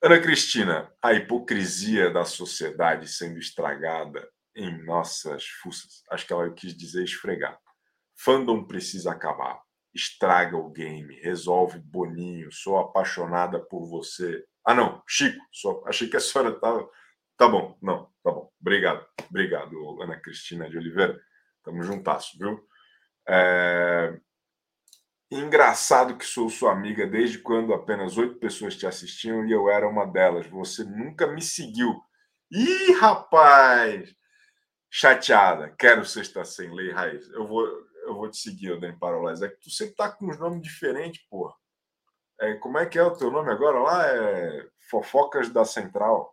Ana 0.00 0.20
Cristina, 0.20 0.88
a 1.02 1.12
hipocrisia 1.14 2.10
da 2.10 2.24
sociedade 2.24 3.08
sendo 3.08 3.40
estragada 3.40 4.24
em 4.54 4.84
nossas 4.84 5.44
fuças. 5.46 6.04
Acho 6.08 6.26
que 6.28 6.32
ela 6.32 6.48
quis 6.52 6.76
dizer 6.76 7.02
esfregar. 7.02 7.58
Fandom 8.16 8.64
precisa 8.64 9.10
acabar. 9.10 9.60
Estraga 9.92 10.56
o 10.56 10.70
game. 10.70 11.20
Resolve 11.22 11.80
Boninho. 11.80 12.52
Sou 12.52 12.78
apaixonada 12.78 13.58
por 13.58 13.84
você. 13.88 14.44
Ah, 14.64 14.74
não. 14.74 15.02
Chico. 15.08 15.44
Sou... 15.50 15.84
Achei 15.88 16.08
que 16.08 16.16
a 16.16 16.20
senhora 16.20 16.54
estava. 16.54 16.88
Tá 17.42 17.48
bom. 17.48 17.76
Não, 17.82 18.04
tá 18.22 18.30
bom. 18.30 18.52
Obrigado. 18.60 19.04
Obrigado, 19.28 20.00
Ana 20.00 20.16
Cristina 20.16 20.70
de 20.70 20.78
Oliveira. 20.78 21.20
Tamo 21.64 21.82
juntasso, 21.82 22.38
viu? 22.38 22.64
É... 23.28 24.16
Engraçado 25.28 26.16
que 26.16 26.24
sou 26.24 26.48
sua 26.48 26.70
amiga 26.70 27.04
desde 27.04 27.38
quando 27.38 27.74
apenas 27.74 28.16
oito 28.16 28.36
pessoas 28.36 28.76
te 28.76 28.86
assistiam 28.86 29.44
e 29.44 29.50
eu 29.50 29.68
era 29.68 29.88
uma 29.88 30.06
delas. 30.06 30.46
Você 30.46 30.84
nunca 30.84 31.26
me 31.26 31.42
seguiu. 31.42 32.00
Ih, 32.48 32.92
rapaz! 32.92 34.14
Chateada. 34.88 35.74
Quero 35.76 36.04
sexta 36.04 36.44
sem 36.44 36.72
lei 36.72 36.92
raiz. 36.92 37.28
Eu 37.30 37.48
vou, 37.48 37.66
eu 38.06 38.14
vou 38.14 38.30
te 38.30 38.36
seguir, 38.36 38.70
Oden 38.70 38.96
Parolés. 38.96 39.42
É 39.42 39.48
que 39.48 39.58
tu 39.58 39.68
sempre 39.68 39.96
tá 39.96 40.12
com 40.12 40.26
uns 40.26 40.38
nomes 40.38 40.62
diferentes, 40.62 41.26
porra. 41.28 41.56
É, 42.40 42.54
como 42.54 42.78
é 42.78 42.86
que 42.86 43.00
é 43.00 43.02
o 43.02 43.16
teu 43.16 43.32
nome 43.32 43.50
agora 43.50 43.80
lá? 43.80 44.06
É 44.06 44.68
Fofocas 44.88 45.48
da 45.48 45.64
Central. 45.64 46.31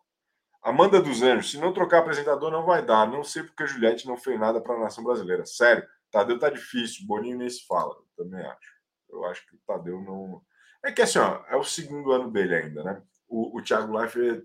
Amanda 0.62 1.02
dos 1.02 1.22
Anjos, 1.22 1.52
se 1.52 1.58
não 1.58 1.74
trocar 1.74 2.00
apresentador, 2.00 2.52
não 2.52 2.65
vai 2.65 2.86
dar. 2.86 3.10
Não 3.10 3.24
sei 3.24 3.43
porque 3.43 3.63
a 3.63 3.65
Juliette 3.65 4.08
não 4.08 4.17
fez 4.17 4.39
nada 4.39 4.62
para 4.62 4.76
a 4.76 4.80
nação 4.80 5.04
brasileira. 5.04 5.45
Sério, 5.45 5.88
Tadeu 6.12 6.38
tá 6.38 6.50
difícil. 6.50 7.08
Boninho 7.08 7.38
nem 7.38 7.50
se 7.50 7.65
fala. 7.65 7.95
Eu 7.95 8.26
também 8.26 8.45
acho. 8.45 8.80
Eu 9.10 9.26
acho 9.26 9.48
que 9.48 9.56
o 9.56 9.60
Tadeu 9.65 10.02
não. 10.02 10.41
É 10.84 10.91
que 10.91 11.02
assim, 11.02 11.19
ó, 11.19 11.43
é 11.48 11.56
o 11.56 11.63
segundo 11.63 12.12
ano 12.12 12.32
dele 12.32 12.56
ainda, 12.56 12.84
né? 12.84 13.02
O, 13.28 13.58
o 13.58 13.63
Thiago 13.63 13.98
Leifert, 13.98 14.43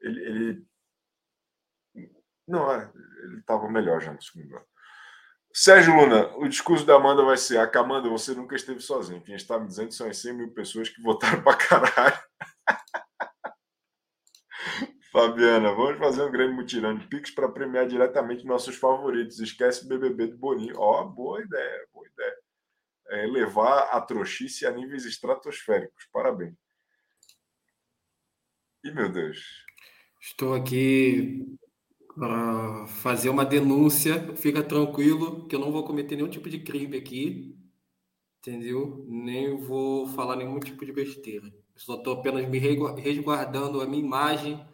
ele, 0.00 0.20
ele. 0.20 0.66
Não, 2.46 2.72
é, 2.72 2.90
ele 3.22 3.38
estava 3.38 3.68
melhor 3.70 4.00
já 4.00 4.12
no 4.12 4.22
segundo 4.22 4.56
ano. 4.56 4.66
Sérgio 5.52 5.94
Luna, 5.94 6.36
o 6.36 6.48
discurso 6.48 6.84
da 6.84 6.96
Amanda 6.96 7.24
vai 7.24 7.36
ser: 7.36 7.58
Amanda, 7.76 8.08
você 8.08 8.34
nunca 8.34 8.56
esteve 8.56 8.80
sozinho. 8.80 9.22
Quem 9.22 9.34
está 9.34 9.58
me 9.58 9.66
dizendo 9.66 9.92
são 9.92 10.08
as 10.08 10.18
100 10.18 10.32
mil 10.32 10.50
pessoas 10.52 10.88
que 10.88 11.02
votaram 11.02 11.42
para 11.42 11.56
caralho. 11.56 12.18
Fabiana, 15.18 15.72
vamos 15.74 15.98
fazer 15.98 16.22
um 16.22 16.30
grande 16.30 16.54
mutirão 16.54 16.96
de 16.96 17.04
Pix 17.08 17.32
para 17.32 17.48
premiar 17.48 17.88
diretamente 17.88 18.46
nossos 18.46 18.76
favoritos. 18.76 19.40
Esquece 19.40 19.88
BBB 19.88 20.28
do 20.28 20.38
Boninho. 20.38 20.76
Ó, 20.78 21.02
oh, 21.02 21.08
boa 21.08 21.42
ideia, 21.42 21.88
boa 21.92 22.06
ideia. 22.06 22.36
É 23.08 23.26
levar 23.26 23.88
a 23.90 24.00
trouxice 24.00 24.64
a 24.64 24.70
níveis 24.70 25.04
estratosféricos. 25.04 26.06
Parabéns. 26.12 26.54
E 28.84 28.92
meu 28.92 29.10
Deus. 29.10 29.40
Estou 30.20 30.54
aqui 30.54 31.58
para 32.14 32.86
fazer 32.86 33.28
uma 33.28 33.44
denúncia. 33.44 34.36
Fica 34.36 34.62
tranquilo 34.62 35.48
que 35.48 35.56
eu 35.56 35.60
não 35.60 35.72
vou 35.72 35.82
cometer 35.82 36.14
nenhum 36.14 36.30
tipo 36.30 36.48
de 36.48 36.60
crime 36.60 36.96
aqui. 36.96 37.58
Entendeu? 38.38 39.04
Nem 39.08 39.56
vou 39.56 40.06
falar 40.06 40.36
nenhum 40.36 40.60
tipo 40.60 40.86
de 40.86 40.92
besteira. 40.92 41.52
Só 41.74 41.96
estou 41.96 42.20
apenas 42.20 42.48
me 42.48 42.60
resguardando 42.60 43.80
a 43.80 43.86
minha 43.86 44.04
imagem 44.04 44.64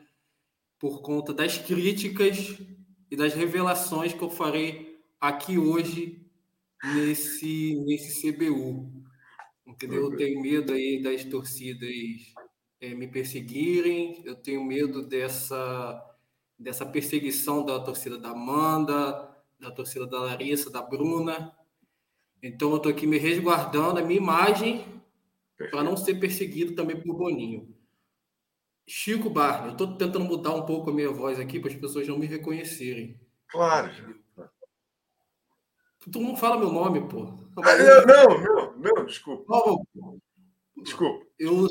por 0.85 1.01
conta 1.01 1.33
das 1.33 1.57
críticas 1.57 2.59
e 3.11 3.17
das 3.17 3.33
revelações 3.33 4.13
que 4.13 4.21
eu 4.21 4.29
farei 4.29 5.01
aqui 5.19 5.57
hoje 5.57 6.21
nesse, 6.93 7.83
nesse 7.87 8.21
CBU. 8.21 8.93
Entendeu? 9.67 10.13
Eu 10.13 10.17
tenho 10.19 10.43
medo 10.43 10.75
aí 10.75 11.03
das 11.03 11.25
torcidas 11.25 11.89
é, 12.83 12.95
me 12.95 13.09
perseguirem, 13.09 14.21
eu 14.27 14.37
tenho 14.37 14.63
medo 14.63 15.09
dessa, 15.09 16.05
dessa 16.59 16.85
perseguição 16.85 17.65
da 17.65 17.81
torcida 17.81 18.19
da 18.19 18.33
Amanda, 18.33 19.35
da 19.59 19.71
torcida 19.71 20.07
da 20.07 20.21
Larissa, 20.21 20.71
da 20.71 20.83
Bruna. 20.83 21.57
Então 22.43 22.73
eu 22.73 22.77
estou 22.77 22.93
aqui 22.93 23.07
me 23.07 23.17
resguardando 23.17 24.01
a 24.01 24.03
minha 24.03 24.21
imagem 24.21 24.85
para 25.57 25.83
não 25.83 25.97
ser 25.97 26.17
perseguido 26.17 26.75
também 26.75 27.01
por 27.01 27.17
Boninho. 27.17 27.75
Chico 28.87 29.31
Barney, 29.31 29.69
eu 29.69 29.73
estou 29.73 29.97
tentando 29.97 30.25
mudar 30.25 30.55
um 30.55 30.67
pouco 30.67 30.91
a 30.91 30.93
minha 30.93 31.11
voz 31.11 31.41
aqui 31.41 31.59
para 31.59 31.71
as 31.71 31.77
pessoas 31.77 32.07
não 32.07 32.19
me 32.19 32.27
reconhecerem. 32.27 33.19
Claro. 33.49 33.91
Tu 36.11 36.21
não 36.21 36.37
fala 36.37 36.59
meu 36.59 36.71
nome, 36.71 37.09
pô. 37.09 37.33
Ah, 37.63 37.77
não, 38.05 38.39
não, 38.39 38.77
não, 38.77 39.07
desculpa. 39.07 39.45
Não, 39.49 40.21
desculpa. 40.83 41.25
Eu 41.39 41.67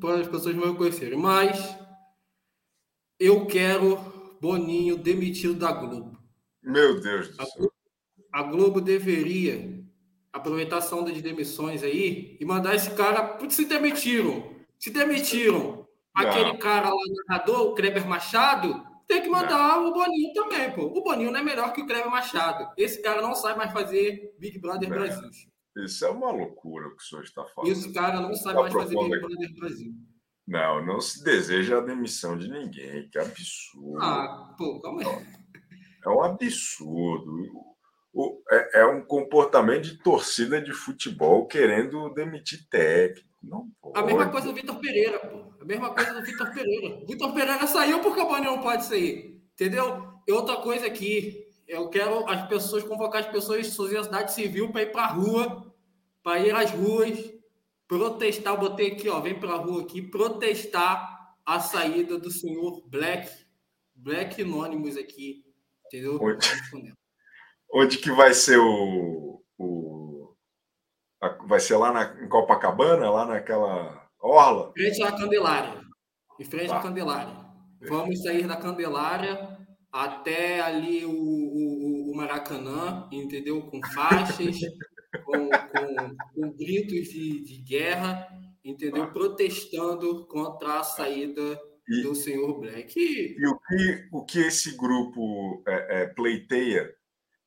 para 0.00 0.20
as 0.20 0.28
pessoas 0.28 0.54
não 0.54 0.66
me 0.66 0.72
reconhecerem, 0.72 1.18
mas 1.18 1.76
eu 3.18 3.46
quero 3.46 3.96
Boninho 4.40 4.96
demitido 4.96 5.54
da 5.54 5.72
Globo. 5.72 6.18
Meu 6.62 7.00
Deus 7.00 7.36
do 7.36 7.42
a 7.42 7.46
céu. 7.46 7.72
a 8.32 8.42
Globo 8.44 8.80
deveria 8.80 9.82
aproveitar 10.32 10.76
a 10.76 10.78
ação 10.78 11.04
das 11.04 11.20
demissões 11.20 11.82
aí 11.82 12.36
e 12.40 12.44
mandar 12.44 12.74
esse 12.74 12.92
cara. 12.92 13.38
Se 13.48 13.64
demitiram. 13.64 14.52
Se 14.78 14.90
demitiram 14.90 15.81
Aquele 16.14 16.56
cara 16.58 16.88
lá, 16.88 17.02
narrador, 17.28 17.60
o 17.62 17.74
Kleber 17.74 18.06
Machado, 18.06 18.86
tem 19.06 19.22
que 19.22 19.28
mandar 19.28 19.76
não. 19.76 19.88
o 19.88 19.92
Boninho 19.92 20.32
também, 20.32 20.70
pô. 20.72 20.82
O 20.86 21.02
Boninho 21.02 21.30
não 21.30 21.40
é 21.40 21.42
melhor 21.42 21.72
que 21.72 21.82
o 21.82 21.86
Kleber 21.86 22.10
Machado. 22.10 22.70
Esse 22.76 23.00
cara 23.02 23.22
não 23.22 23.34
sabe 23.34 23.58
mais 23.58 23.72
fazer 23.72 24.34
Big 24.38 24.58
Brother 24.58 24.88
não. 24.88 24.96
Brasil. 24.96 25.30
Isso 25.76 26.04
é 26.04 26.10
uma 26.10 26.30
loucura 26.30 26.88
o 26.88 26.96
que 26.96 27.02
o 27.02 27.06
senhor 27.06 27.24
está 27.24 27.44
falando. 27.46 27.70
Esse 27.70 27.92
cara 27.92 28.20
não 28.20 28.34
sabe 28.34 28.60
mais 28.60 28.72
fazer 28.72 28.96
Big 28.96 29.20
Brother 29.20 29.54
Brasil. 29.54 29.92
Não, 30.46 30.84
não 30.84 31.00
se 31.00 31.22
deseja 31.24 31.78
a 31.78 31.80
demissão 31.80 32.36
de 32.36 32.50
ninguém. 32.50 33.08
Que 33.08 33.18
absurdo. 33.18 34.02
Ah, 34.02 34.54
pô, 34.58 34.80
calma 34.80 35.00
aí. 35.00 35.26
É 36.04 36.08
um 36.08 36.22
absurdo. 36.22 37.71
É, 38.50 38.80
é 38.80 38.86
um 38.86 39.00
comportamento 39.00 39.84
de 39.84 39.98
torcida 39.98 40.60
de 40.60 40.72
futebol 40.72 41.46
querendo 41.46 42.10
demitir 42.10 42.68
técnico. 42.68 43.26
Não 43.42 43.70
pode. 43.80 43.98
A 43.98 44.02
mesma 44.02 44.28
coisa 44.28 44.48
do 44.48 44.54
Vitor 44.54 44.78
Pereira, 44.78 45.18
pô. 45.18 45.52
A 45.60 45.64
mesma 45.64 45.94
coisa 45.94 46.14
do 46.14 46.22
Vitor 46.22 46.52
Pereira. 46.52 47.04
Vitor 47.06 47.32
Pereira 47.32 47.66
saiu 47.66 48.00
porque 48.00 48.20
o 48.20 48.28
Boninho 48.28 48.52
não 48.52 48.62
pode 48.62 48.84
sair. 48.84 49.40
Entendeu? 49.54 50.12
E 50.26 50.32
outra 50.32 50.56
coisa 50.56 50.86
aqui, 50.86 51.46
eu 51.66 51.88
quero 51.88 52.28
as 52.28 52.46
pessoas, 52.48 52.84
convocar 52.84 53.22
as 53.22 53.30
pessoas 53.30 53.66
de 53.66 53.72
sociedade 53.72 54.32
civil 54.32 54.70
para 54.70 54.82
ir 54.82 54.92
para 54.92 55.04
a 55.04 55.12
rua, 55.12 55.74
para 56.22 56.38
ir 56.38 56.54
às 56.54 56.70
ruas, 56.70 57.32
protestar. 57.88 58.54
Eu 58.54 58.60
botei 58.60 58.92
aqui, 58.92 59.08
ó, 59.08 59.20
vem 59.20 59.38
para 59.38 59.52
a 59.52 59.56
rua 59.56 59.82
aqui, 59.82 60.02
protestar 60.02 61.36
a 61.44 61.58
saída 61.58 62.18
do 62.18 62.30
senhor 62.30 62.86
Black, 62.86 63.28
Black 63.94 64.42
Anonymous 64.42 64.96
aqui. 64.96 65.44
Entendeu? 65.86 66.18
Onde, 66.20 66.94
onde 67.72 67.98
que 67.98 68.10
vai 68.10 68.34
ser 68.34 68.58
o, 68.58 69.42
o 69.58 69.82
Vai 71.46 71.60
ser 71.60 71.76
lá 71.76 71.92
na, 71.92 72.24
em 72.24 72.28
Copacabana, 72.28 73.08
lá 73.08 73.24
naquela 73.26 74.08
orla? 74.20 74.72
Em 74.76 74.82
frente 74.82 75.02
à 75.04 75.12
Candelária. 75.12 75.80
Em 76.40 76.44
frente 76.44 76.68
tá. 76.68 76.78
à 76.78 76.82
Candelária. 76.82 77.42
Vamos 77.88 78.22
sair 78.22 78.46
da 78.46 78.56
Candelária 78.56 79.58
até 79.92 80.60
ali 80.60 81.04
o, 81.04 81.12
o, 81.12 82.10
o 82.10 82.16
Maracanã, 82.16 83.08
entendeu? 83.12 83.62
Com 83.62 83.80
faixas, 83.94 84.56
com, 85.24 85.48
com, 85.48 86.16
com, 86.34 86.56
gritos 86.56 87.08
de, 87.08 87.44
de 87.44 87.62
guerra, 87.62 88.26
entendeu? 88.64 89.06
Tá. 89.06 89.12
Protestando 89.12 90.26
contra 90.26 90.80
a 90.80 90.82
saída 90.82 91.60
e, 91.88 92.02
do 92.02 92.16
senhor 92.16 92.58
Black. 92.58 92.98
E, 92.98 93.36
e 93.38 93.46
o, 93.46 93.58
que, 93.58 94.08
o 94.12 94.24
que 94.24 94.38
esse 94.40 94.76
grupo 94.76 95.62
é, 95.68 96.02
é, 96.02 96.06
pleiteia 96.06 96.92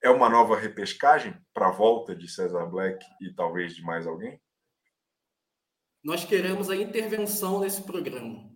é 0.05 0.09
uma 0.09 0.29
nova 0.29 0.55
repescagem 0.55 1.35
para 1.51 1.69
a 1.69 1.71
volta 1.71 2.15
de 2.15 2.27
César 2.27 2.67
Black 2.67 3.03
e 3.19 3.33
talvez 3.33 3.75
de 3.75 3.81
mais 3.81 4.05
alguém? 4.05 4.39
Nós 6.03 6.23
queremos 6.23 6.69
a 6.69 6.75
intervenção 6.75 7.59
nesse 7.59 7.81
programa. 7.81 8.47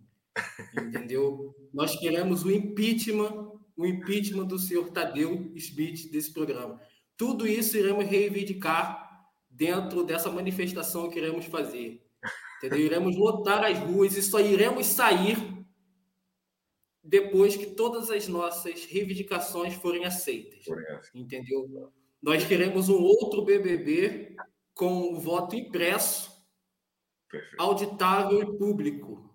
Entendeu? 0.80 1.52
Nós 1.74 1.98
queremos 1.98 2.44
o 2.44 2.52
impeachment, 2.52 3.50
o 3.76 3.84
impeachment 3.84 4.46
do 4.46 4.60
senhor 4.60 4.92
Tadeu 4.92 5.50
Smith 5.56 6.08
desse 6.12 6.32
programa. 6.32 6.80
Tudo 7.16 7.48
isso 7.48 7.76
iremos 7.76 8.06
reivindicar 8.06 9.26
dentro 9.50 10.04
dessa 10.04 10.30
manifestação 10.30 11.10
que 11.10 11.18
iremos 11.18 11.46
fazer. 11.46 12.06
Entendeu? 12.58 12.78
Iremos 12.78 13.16
lotar 13.16 13.64
as 13.64 13.76
ruas 13.76 14.16
e 14.16 14.22
só 14.22 14.38
iremos 14.38 14.86
sair 14.86 15.36
depois 17.02 17.56
que 17.56 17.66
todas 17.66 18.10
as 18.10 18.28
nossas 18.28 18.84
reivindicações 18.84 19.74
forem 19.74 20.04
aceitas. 20.04 20.64
Entendeu? 21.14 21.92
Nós 22.22 22.44
queremos 22.44 22.88
um 22.88 23.00
outro 23.00 23.44
BBB 23.44 24.36
com 24.74 25.14
o 25.14 25.18
voto 25.18 25.56
impresso, 25.56 26.30
Perfeito. 27.28 27.60
auditável 27.60 28.42
e 28.42 28.58
público. 28.58 29.30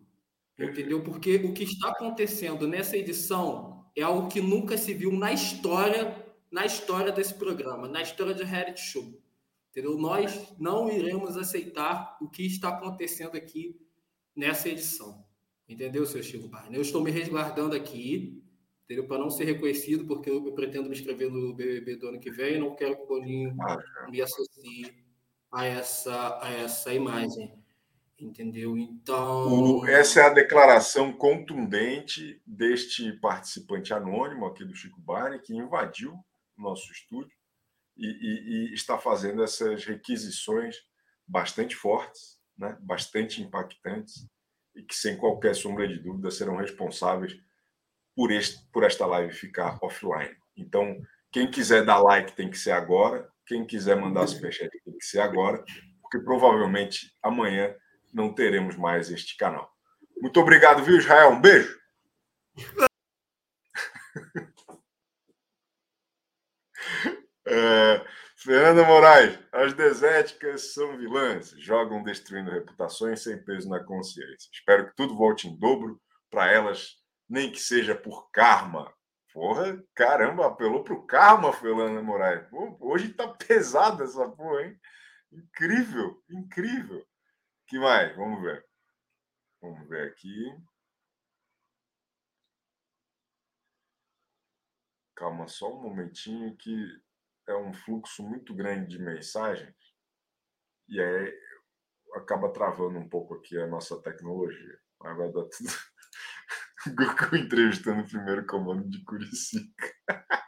Perfeito. 0.56 0.80
Entendeu? 0.80 1.04
Porque 1.04 1.36
o 1.38 1.54
que 1.54 1.64
está 1.64 1.90
acontecendo 1.90 2.68
nessa 2.68 2.96
edição 2.96 3.90
é 3.96 4.02
algo 4.02 4.28
que 4.28 4.42
nunca 4.42 4.78
se 4.78 4.94
viu 4.94 5.12
na 5.12 5.34
história 5.34 6.24
na 6.56 6.66
história 6.66 7.12
desse 7.12 7.34
programa, 7.34 7.86
na 7.86 8.02
história 8.02 8.34
de 8.34 8.42
reality 8.42 8.80
show. 8.80 9.22
Entendeu? 9.72 9.98
Nós 9.98 10.54
não 10.58 10.90
iremos 10.90 11.36
aceitar 11.36 12.18
o 12.22 12.30
que 12.30 12.46
está 12.46 12.70
acontecendo 12.70 13.36
aqui 13.36 13.78
nessa 14.34 14.70
edição. 14.70 15.25
Entendeu, 15.68 16.06
seu 16.06 16.22
Chico 16.22 16.48
Barney? 16.48 16.78
Eu 16.78 16.82
estou 16.82 17.04
me 17.04 17.10
resguardando 17.10 17.76
aqui, 17.76 18.42
entendeu? 18.84 19.08
Para 19.08 19.18
não 19.18 19.30
ser 19.30 19.46
reconhecido, 19.46 20.06
porque 20.06 20.30
eu, 20.30 20.54
pretendo 20.54 20.90
me 20.90 20.96
inscrever 20.96 21.30
no 21.30 21.56
BBB 21.56 21.96
do 21.96 22.10
ano 22.10 22.20
que 22.20 22.30
vem 22.30 22.56
e 22.56 22.60
não 22.60 22.76
quero 22.76 22.96
que 22.96 23.04
o 23.04 23.08
Boninho 23.08 23.56
me 24.10 24.22
associe 24.22 24.94
a 25.52 25.66
essa, 25.66 26.40
a 26.42 26.52
essa 26.52 26.94
imagem. 26.94 27.52
Entendeu? 28.18 28.78
Então. 28.78 29.80
O, 29.80 29.88
essa 29.88 30.22
é 30.22 30.24
a 30.24 30.34
declaração 30.34 31.12
contundente 31.12 32.42
deste 32.46 33.12
participante 33.20 33.94
anônimo 33.94 34.46
aqui 34.46 34.64
do 34.64 34.76
Chico 34.76 35.02
Barney, 35.02 35.40
que 35.40 35.54
invadiu 35.54 36.14
o 36.58 36.62
nosso 36.62 36.90
estúdio 36.92 37.36
e, 37.98 38.08
e, 38.08 38.70
e 38.70 38.74
está 38.74 38.98
fazendo 38.98 39.44
essas 39.44 39.84
requisições 39.84 40.78
bastante 41.28 41.76
fortes, 41.76 42.40
né? 42.58 42.78
bastante 42.82 43.42
impactantes, 43.42 44.26
e 44.76 44.84
que, 44.84 44.96
sem 44.96 45.18
qualquer 45.18 45.56
sombra 45.56 45.88
de 45.88 46.00
dúvida, 46.00 46.30
serão 46.30 46.58
responsáveis 46.58 47.40
por, 48.16 48.32
este, 48.32 48.64
por 48.72 48.84
esta 48.84 49.06
live 49.06 49.34
ficar 49.34 49.78
offline. 49.82 50.36
Então, 50.56 51.02
quem 51.32 51.50
quiser 51.50 51.84
dar 51.84 52.00
like 52.00 52.34
tem 52.34 52.50
que 52.50 52.58
ser 52.58 52.72
agora, 52.72 53.30
quem 53.46 53.66
quiser 53.66 53.96
mandar 53.96 54.28
superchat 54.28 54.70
tem 54.84 54.98
que 54.98 55.06
ser 55.06 55.20
agora, 55.20 55.64
porque 56.02 56.20
provavelmente 56.20 57.14
amanhã 57.22 57.76
não 58.14 58.34
teremos 58.34 58.78
mais 58.78 59.12
este 59.12 59.36
canal. 59.38 59.72
Muito 60.18 60.40
obrigado, 60.40 60.84
viu, 60.84 60.98
Israel? 60.98 61.32
Um 61.32 61.42
beijo. 61.42 61.78
É, 67.48 68.04
Fernanda 68.46 68.86
Moraes, 68.86 69.40
as 69.52 69.74
deséticas 69.74 70.72
são 70.76 70.96
vilãs, 71.00 71.50
jogam 71.58 72.04
destruindo 72.04 72.52
reputações 72.52 73.24
sem 73.24 73.44
peso 73.44 73.68
na 73.68 73.84
consciência. 73.84 74.48
Espero 74.54 74.88
que 74.88 74.96
tudo 74.96 75.18
volte 75.18 75.48
em 75.48 75.58
dobro 75.58 76.00
para 76.30 76.52
elas, 76.52 76.92
nem 77.28 77.52
que 77.52 77.60
seja 77.60 77.96
por 77.96 78.30
karma. 78.30 78.94
Porra, 79.34 79.84
caramba, 79.96 80.46
apelou 80.46 80.84
pro 80.84 81.08
karma, 81.08 81.52
Fernanda 81.52 82.04
Moraes. 82.04 82.48
Pô, 82.50 82.78
hoje 82.82 83.12
tá 83.16 83.28
pesada 83.34 84.04
essa 84.04 84.30
porra, 84.30 84.62
hein? 84.62 84.80
Incrível, 85.32 86.24
incrível 86.30 87.04
que 87.66 87.80
mais? 87.80 88.16
Vamos 88.16 88.44
ver. 88.44 88.64
Vamos 89.60 89.90
ver 89.90 90.08
aqui. 90.08 90.56
Calma 95.16 95.48
só 95.48 95.68
um 95.74 95.82
momentinho 95.82 96.56
que 96.58 97.05
é 97.48 97.56
um 97.56 97.74
fluxo 97.74 98.24
muito 98.24 98.54
grande 98.54 98.98
de 98.98 99.04
mensagens 99.04 99.76
e 100.88 101.02
aí 101.02 101.34
acaba 102.16 102.52
travando 102.52 102.98
um 103.00 103.10
pouco 103.10 103.36
aqui 103.36 103.58
a 103.58 103.68
nossa 103.68 104.02
tecnologia. 104.02 104.80
Mas 105.00 105.18
vai 105.18 105.32
dar 105.32 105.44
tudo. 105.46 105.70
Goku 106.96 107.36
entrevistando 107.36 108.02
o 108.02 108.08
primeiro 108.08 108.46
comando 108.46 108.88
de 108.90 109.04
Curicica. 109.04 109.94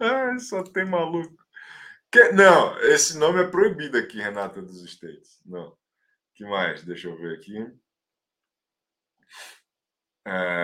Ai, 0.00 0.38
só 0.38 0.62
tem 0.62 0.84
maluco. 0.84 1.34
Que... 2.12 2.30
Não, 2.32 2.78
esse 2.80 3.18
nome 3.18 3.42
é 3.42 3.50
proibido 3.50 3.98
aqui, 3.98 4.18
Renata 4.18 4.62
dos 4.62 4.82
States. 4.84 5.40
Não. 5.44 5.76
que 6.34 6.44
mais? 6.44 6.84
Deixa 6.84 7.08
eu 7.08 7.16
ver 7.16 7.36
aqui. 7.38 7.56
É... 10.26 10.57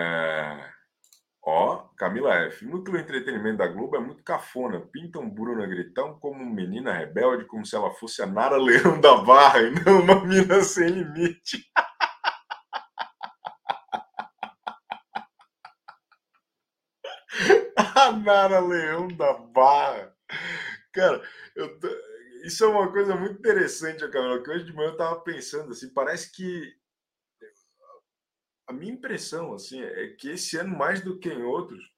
Camila 2.05 2.35
F. 2.35 2.63
Núcleo 2.63 2.99
Entretenimento 2.99 3.57
da 3.57 3.67
Globo 3.67 3.95
é 3.95 3.99
muito 3.99 4.21
cafona. 4.21 4.79
Pintam 4.79 5.27
Bruna 5.27 5.65
Gritão 5.65 6.19
como 6.19 6.45
menina 6.45 6.93
rebelde, 6.93 7.45
como 7.45 7.65
se 7.65 7.75
ela 7.75 7.89
fosse 7.95 8.21
a 8.21 8.27
Nara 8.27 8.57
Leão 8.57 9.01
da 9.01 9.17
Barra 9.17 9.63
e 9.63 9.71
não 9.71 10.01
uma 10.01 10.23
mina 10.23 10.61
sem 10.61 10.87
limite. 10.87 11.67
a 17.75 18.11
Nara 18.11 18.59
Leão 18.59 19.07
da 19.07 19.33
Barra. 19.33 20.15
Cara, 20.93 21.27
eu, 21.55 21.79
isso 22.43 22.65
é 22.65 22.67
uma 22.67 22.91
coisa 22.91 23.15
muito 23.15 23.39
interessante, 23.39 24.07
Camila, 24.11 24.43
que 24.43 24.51
hoje 24.51 24.65
de 24.65 24.73
manhã 24.73 24.89
eu 24.89 24.91
estava 24.91 25.19
pensando 25.21 25.71
assim, 25.71 25.91
parece 25.91 26.31
que 26.31 26.71
a 28.67 28.73
minha 28.73 28.93
impressão 28.93 29.55
assim 29.55 29.81
é 29.81 30.09
que 30.09 30.29
esse 30.29 30.55
ano 30.55 30.77
mais 30.77 31.01
do 31.01 31.17
que 31.17 31.29
em 31.29 31.41
outros 31.41 31.94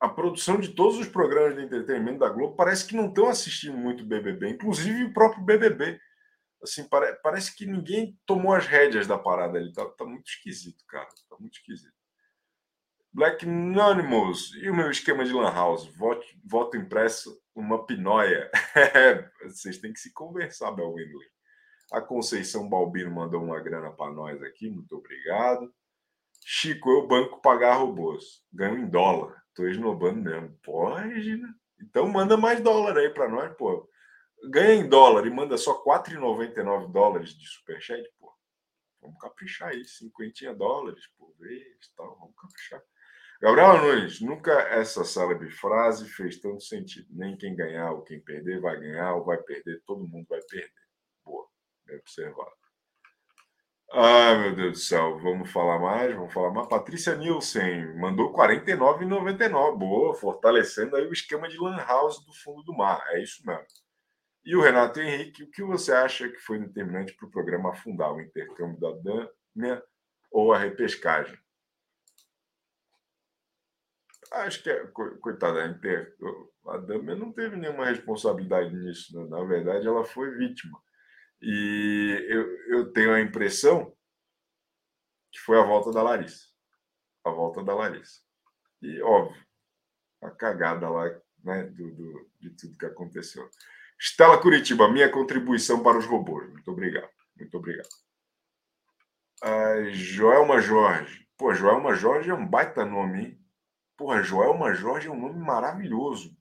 a 0.00 0.08
produção 0.08 0.60
de 0.60 0.68
todos 0.68 0.98
os 0.98 1.08
programas 1.08 1.56
de 1.56 1.62
entretenimento 1.62 2.20
da 2.20 2.28
Globo 2.28 2.54
parece 2.54 2.86
que 2.86 2.96
não 2.96 3.08
estão 3.08 3.28
assistindo 3.28 3.76
muito 3.76 4.04
BBB, 4.04 4.50
inclusive 4.50 5.04
o 5.04 5.12
próprio 5.12 5.42
BBB. 5.42 6.00
Assim, 6.62 6.88
pare, 6.88 7.14
parece 7.22 7.54
que 7.56 7.66
ninguém 7.66 8.18
tomou 8.26 8.54
as 8.54 8.66
rédeas 8.66 9.06
da 9.06 9.18
parada 9.18 9.58
ali. 9.58 9.72
Tá, 9.72 9.84
tá 9.86 10.04
muito 10.04 10.28
esquisito, 10.28 10.84
cara. 10.86 11.08
Tá 11.28 11.36
muito 11.38 11.54
esquisito. 11.54 11.92
Black 13.12 13.46
Anonymous 13.46 14.52
e 14.54 14.68
o 14.68 14.74
meu 14.74 14.90
esquema 14.90 15.24
de 15.24 15.32
Lan 15.32 15.52
House. 15.52 15.86
Voto, 15.96 16.24
voto 16.44 16.76
impresso 16.76 17.40
uma 17.54 17.84
pinóia. 17.84 18.50
Vocês 19.44 19.78
têm 19.78 19.92
que 19.92 20.00
se 20.00 20.12
conversar, 20.12 20.72
Bel 20.72 20.94
Windley. 20.94 21.26
A 21.90 22.00
Conceição 22.00 22.68
Balbino 22.68 23.10
mandou 23.10 23.42
uma 23.42 23.58
grana 23.60 23.90
para 23.90 24.12
nós 24.12 24.42
aqui, 24.42 24.68
muito 24.68 24.94
obrigado. 24.96 25.72
Chico, 26.44 26.90
eu 26.90 27.06
banco 27.06 27.40
pagar 27.40 27.74
robôs. 27.74 28.44
Ganho 28.52 28.78
em 28.78 28.88
dólar. 28.88 29.37
Tô 29.58 29.66
esnobando 29.66 30.22
mesmo. 30.22 30.56
Pode, 30.62 31.36
né? 31.36 31.52
Então 31.80 32.06
manda 32.06 32.36
mais 32.36 32.60
dólar 32.60 32.96
aí 32.96 33.10
para 33.10 33.28
nós, 33.28 33.52
pô. 33.56 33.90
Ganha 34.50 34.74
em 34.74 34.88
dólar 34.88 35.26
e 35.26 35.30
manda 35.30 35.56
só 35.58 35.82
4,99 35.82 36.92
dólares 36.92 37.36
de 37.36 37.44
superchat, 37.44 38.08
pô. 38.20 38.32
Vamos 39.02 39.18
caprichar 39.18 39.70
aí, 39.70 39.84
50 39.84 40.54
dólares 40.54 41.04
por 41.18 41.34
vez, 41.40 41.92
tal. 41.96 42.16
Vamos 42.20 42.36
caprichar. 42.40 42.80
Gabriel 43.42 43.82
Nunes, 43.82 44.20
nunca 44.20 44.52
essa 44.52 45.04
célebre 45.04 45.50
frase 45.50 46.08
fez 46.08 46.40
tanto 46.40 46.62
sentido. 46.62 47.08
Nem 47.10 47.36
quem 47.36 47.56
ganhar 47.56 47.90
ou 47.90 48.02
quem 48.02 48.20
perder 48.20 48.60
vai 48.60 48.78
ganhar 48.78 49.16
ou 49.16 49.24
vai 49.24 49.38
perder, 49.38 49.82
todo 49.84 50.06
mundo 50.06 50.26
vai 50.28 50.40
perder. 50.42 50.72
Boa, 51.24 51.48
bem 51.84 51.96
observado. 51.98 52.57
Ai, 54.00 54.38
meu 54.38 54.54
Deus 54.54 54.72
do 54.74 54.78
céu, 54.78 55.18
vamos 55.18 55.50
falar 55.50 55.76
mais, 55.80 56.14
vamos 56.14 56.32
falar 56.32 56.52
mais. 56.52 56.68
Patrícia 56.68 57.16
Nielsen 57.16 57.96
mandou 57.96 58.32
49,99. 58.32 59.76
Boa, 59.76 60.14
fortalecendo 60.14 60.94
aí 60.94 61.04
o 61.04 61.12
esquema 61.12 61.48
de 61.48 61.58
Lan 61.58 61.78
House 61.78 62.24
do 62.24 62.32
fundo 62.32 62.62
do 62.62 62.72
mar. 62.72 63.04
É 63.08 63.20
isso 63.20 63.44
mesmo. 63.44 63.66
E 64.44 64.54
o 64.54 64.62
Renato 64.62 65.00
Henrique, 65.00 65.42
o 65.42 65.50
que 65.50 65.64
você 65.64 65.90
acha 65.92 66.28
que 66.28 66.38
foi 66.38 66.60
determinante 66.60 67.12
para 67.14 67.26
o 67.26 67.30
programa 67.30 67.70
afundar 67.70 68.12
o 68.12 68.20
intercâmbio 68.20 68.78
da 68.78 68.92
Dânia 69.02 69.82
ou 70.30 70.52
a 70.52 70.58
repescagem? 70.58 71.36
Acho 74.30 74.62
que, 74.62 74.70
é, 74.70 74.86
coitada, 75.20 75.64
a 76.68 76.76
Dama 76.76 77.16
não 77.16 77.32
teve 77.32 77.56
nenhuma 77.56 77.86
responsabilidade 77.86 78.72
nisso. 78.76 79.18
Né? 79.18 79.28
Na 79.28 79.42
verdade, 79.42 79.88
ela 79.88 80.04
foi 80.04 80.30
vítima. 80.36 80.80
E 81.40 82.26
eu, 82.28 82.78
eu 82.78 82.92
tenho 82.92 83.14
a 83.14 83.20
impressão 83.20 83.94
que 85.30 85.38
foi 85.40 85.58
a 85.58 85.64
volta 85.64 85.92
da 85.92 86.02
Larissa. 86.02 86.46
A 87.24 87.30
volta 87.30 87.62
da 87.62 87.74
Larissa. 87.74 88.20
E, 88.82 89.00
óbvio, 89.02 89.46
a 90.22 90.30
cagada 90.30 90.88
lá 90.88 91.04
né, 91.44 91.64
do, 91.64 91.94
do, 91.94 92.30
de 92.40 92.50
tudo 92.50 92.78
que 92.78 92.86
aconteceu. 92.86 93.48
Estela 93.98 94.40
Curitiba, 94.40 94.90
minha 94.90 95.10
contribuição 95.10 95.82
para 95.82 95.98
os 95.98 96.06
robôs. 96.06 96.48
Muito 96.50 96.70
obrigado. 96.70 97.10
Muito 97.36 97.56
obrigado. 97.56 97.88
A 99.42 99.82
Joelma 99.90 100.60
Jorge. 100.60 101.28
Pô, 101.36 101.54
Joelma 101.54 101.94
Jorge 101.94 102.30
é 102.30 102.34
um 102.34 102.46
baita 102.46 102.84
nome, 102.84 103.20
hein? 103.20 103.44
Porra, 103.96 104.22
Joelma 104.22 104.74
Jorge 104.74 105.08
é 105.08 105.10
um 105.10 105.20
nome 105.20 105.38
maravilhoso. 105.38 106.36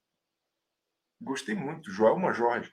Gostei 1.21 1.55
muito, 1.55 1.91
Joelma 1.91 2.31
Jorge. 2.33 2.71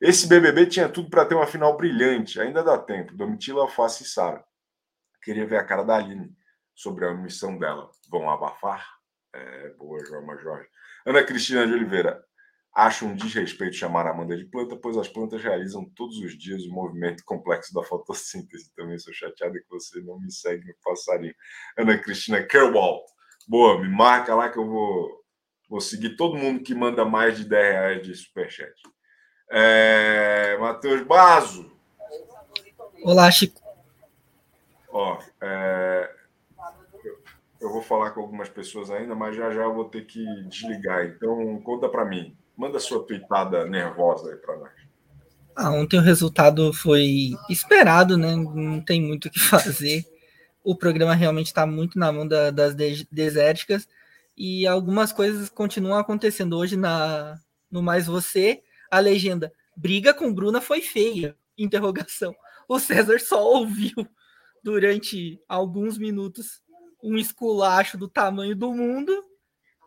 Esse 0.00 0.26
BBB 0.26 0.66
tinha 0.66 0.88
tudo 0.88 1.08
para 1.08 1.24
ter 1.24 1.34
uma 1.34 1.46
final 1.46 1.76
brilhante, 1.76 2.40
ainda 2.40 2.62
dá 2.62 2.78
tempo. 2.78 3.14
Domitila, 3.14 3.62
Alface 3.62 4.02
e 4.04 4.06
Sara. 4.06 4.44
Queria 5.22 5.46
ver 5.46 5.56
a 5.56 5.64
cara 5.64 5.82
da 5.82 5.96
Aline 5.96 6.36
sobre 6.74 7.06
a 7.06 7.14
missão 7.14 7.58
dela. 7.58 7.90
Vão 8.10 8.30
abafar? 8.30 8.86
É, 9.34 9.70
boa, 9.70 10.04
Joelma 10.04 10.36
Jorge. 10.38 10.68
Ana 11.06 11.22
Cristina 11.24 11.66
de 11.66 11.72
Oliveira. 11.72 12.22
Acho 12.74 13.06
um 13.06 13.16
desrespeito 13.16 13.74
chamar 13.74 14.06
a 14.06 14.10
Amanda 14.10 14.36
de 14.36 14.44
planta, 14.44 14.76
pois 14.76 14.98
as 14.98 15.08
plantas 15.08 15.42
realizam 15.42 15.90
todos 15.96 16.18
os 16.18 16.36
dias 16.36 16.62
o 16.64 16.70
movimento 16.70 17.24
complexo 17.24 17.72
da 17.72 17.82
fotossíntese. 17.82 18.70
Também 18.74 18.98
sou 18.98 19.14
chateada 19.14 19.58
que 19.58 19.70
você 19.70 19.98
não 20.02 20.20
me 20.20 20.30
segue 20.30 20.66
no 20.66 20.74
passarinho. 20.84 21.34
Ana 21.78 21.96
Cristina 21.96 22.42
Kerwald. 22.42 23.02
Boa, 23.48 23.80
me 23.80 23.88
marca 23.88 24.34
lá 24.34 24.50
que 24.50 24.58
eu 24.58 24.66
vou, 24.66 25.10
vou 25.70 25.80
seguir 25.80 26.16
todo 26.16 26.36
mundo 26.36 26.62
que 26.62 26.74
manda 26.74 27.02
mais 27.04 27.38
de 27.38 27.48
10 27.48 27.72
reais 27.72 28.02
de 28.02 28.14
superchat. 28.14 28.74
É, 29.50 30.56
Matheus 30.58 31.02
Bazo. 31.02 31.70
Olá, 33.02 33.30
Chico. 33.30 33.60
Ó, 34.88 35.18
é, 35.40 36.10
eu, 37.60 37.70
vou, 37.70 37.82
falar 37.82 38.10
com 38.10 38.20
algumas 38.20 38.48
pessoas 38.48 38.90
ainda, 38.90 39.14
mas 39.14 39.36
já 39.36 39.50
já 39.50 39.62
eu 39.62 39.74
vou 39.74 39.84
ter 39.84 40.06
que 40.06 40.24
desligar. 40.44 41.04
Então, 41.06 41.60
conta 41.62 41.88
para 41.88 42.04
mim. 42.04 42.36
Manda 42.56 42.80
sua 42.80 43.04
tweetada 43.04 43.66
nervosa 43.66 44.30
aí 44.30 44.36
para 44.36 44.56
nós. 44.56 44.72
Ah, 45.54 45.70
ontem 45.70 45.98
o 45.98 46.02
resultado 46.02 46.72
foi 46.72 47.34
esperado, 47.48 48.16
né? 48.16 48.34
Não 48.34 48.80
tem 48.80 49.00
muito 49.00 49.28
o 49.28 49.30
que 49.30 49.38
fazer. 49.38 50.04
O 50.64 50.74
programa 50.74 51.14
realmente 51.14 51.46
está 51.46 51.66
muito 51.66 51.98
na 51.98 52.10
mão 52.10 52.26
da, 52.26 52.50
das 52.50 52.74
desérticas 53.10 53.86
e 54.36 54.66
algumas 54.66 55.12
coisas 55.12 55.48
continuam 55.48 55.98
acontecendo. 55.98 56.56
Hoje, 56.58 56.76
na, 56.76 57.38
no 57.70 57.82
Mais 57.82 58.06
Você, 58.06 58.62
a 58.96 59.00
legenda 59.00 59.52
briga 59.76 60.14
com 60.14 60.32
Bruna 60.32 60.60
foi 60.60 60.80
feia. 60.80 61.36
Interrogação. 61.56 62.34
O 62.68 62.78
César 62.78 63.20
só 63.20 63.44
ouviu 63.44 63.94
durante 64.62 65.40
alguns 65.48 65.98
minutos 65.98 66.62
um 67.02 67.16
esculacho 67.16 67.96
do 67.98 68.08
tamanho 68.08 68.56
do 68.56 68.72
mundo 68.72 69.22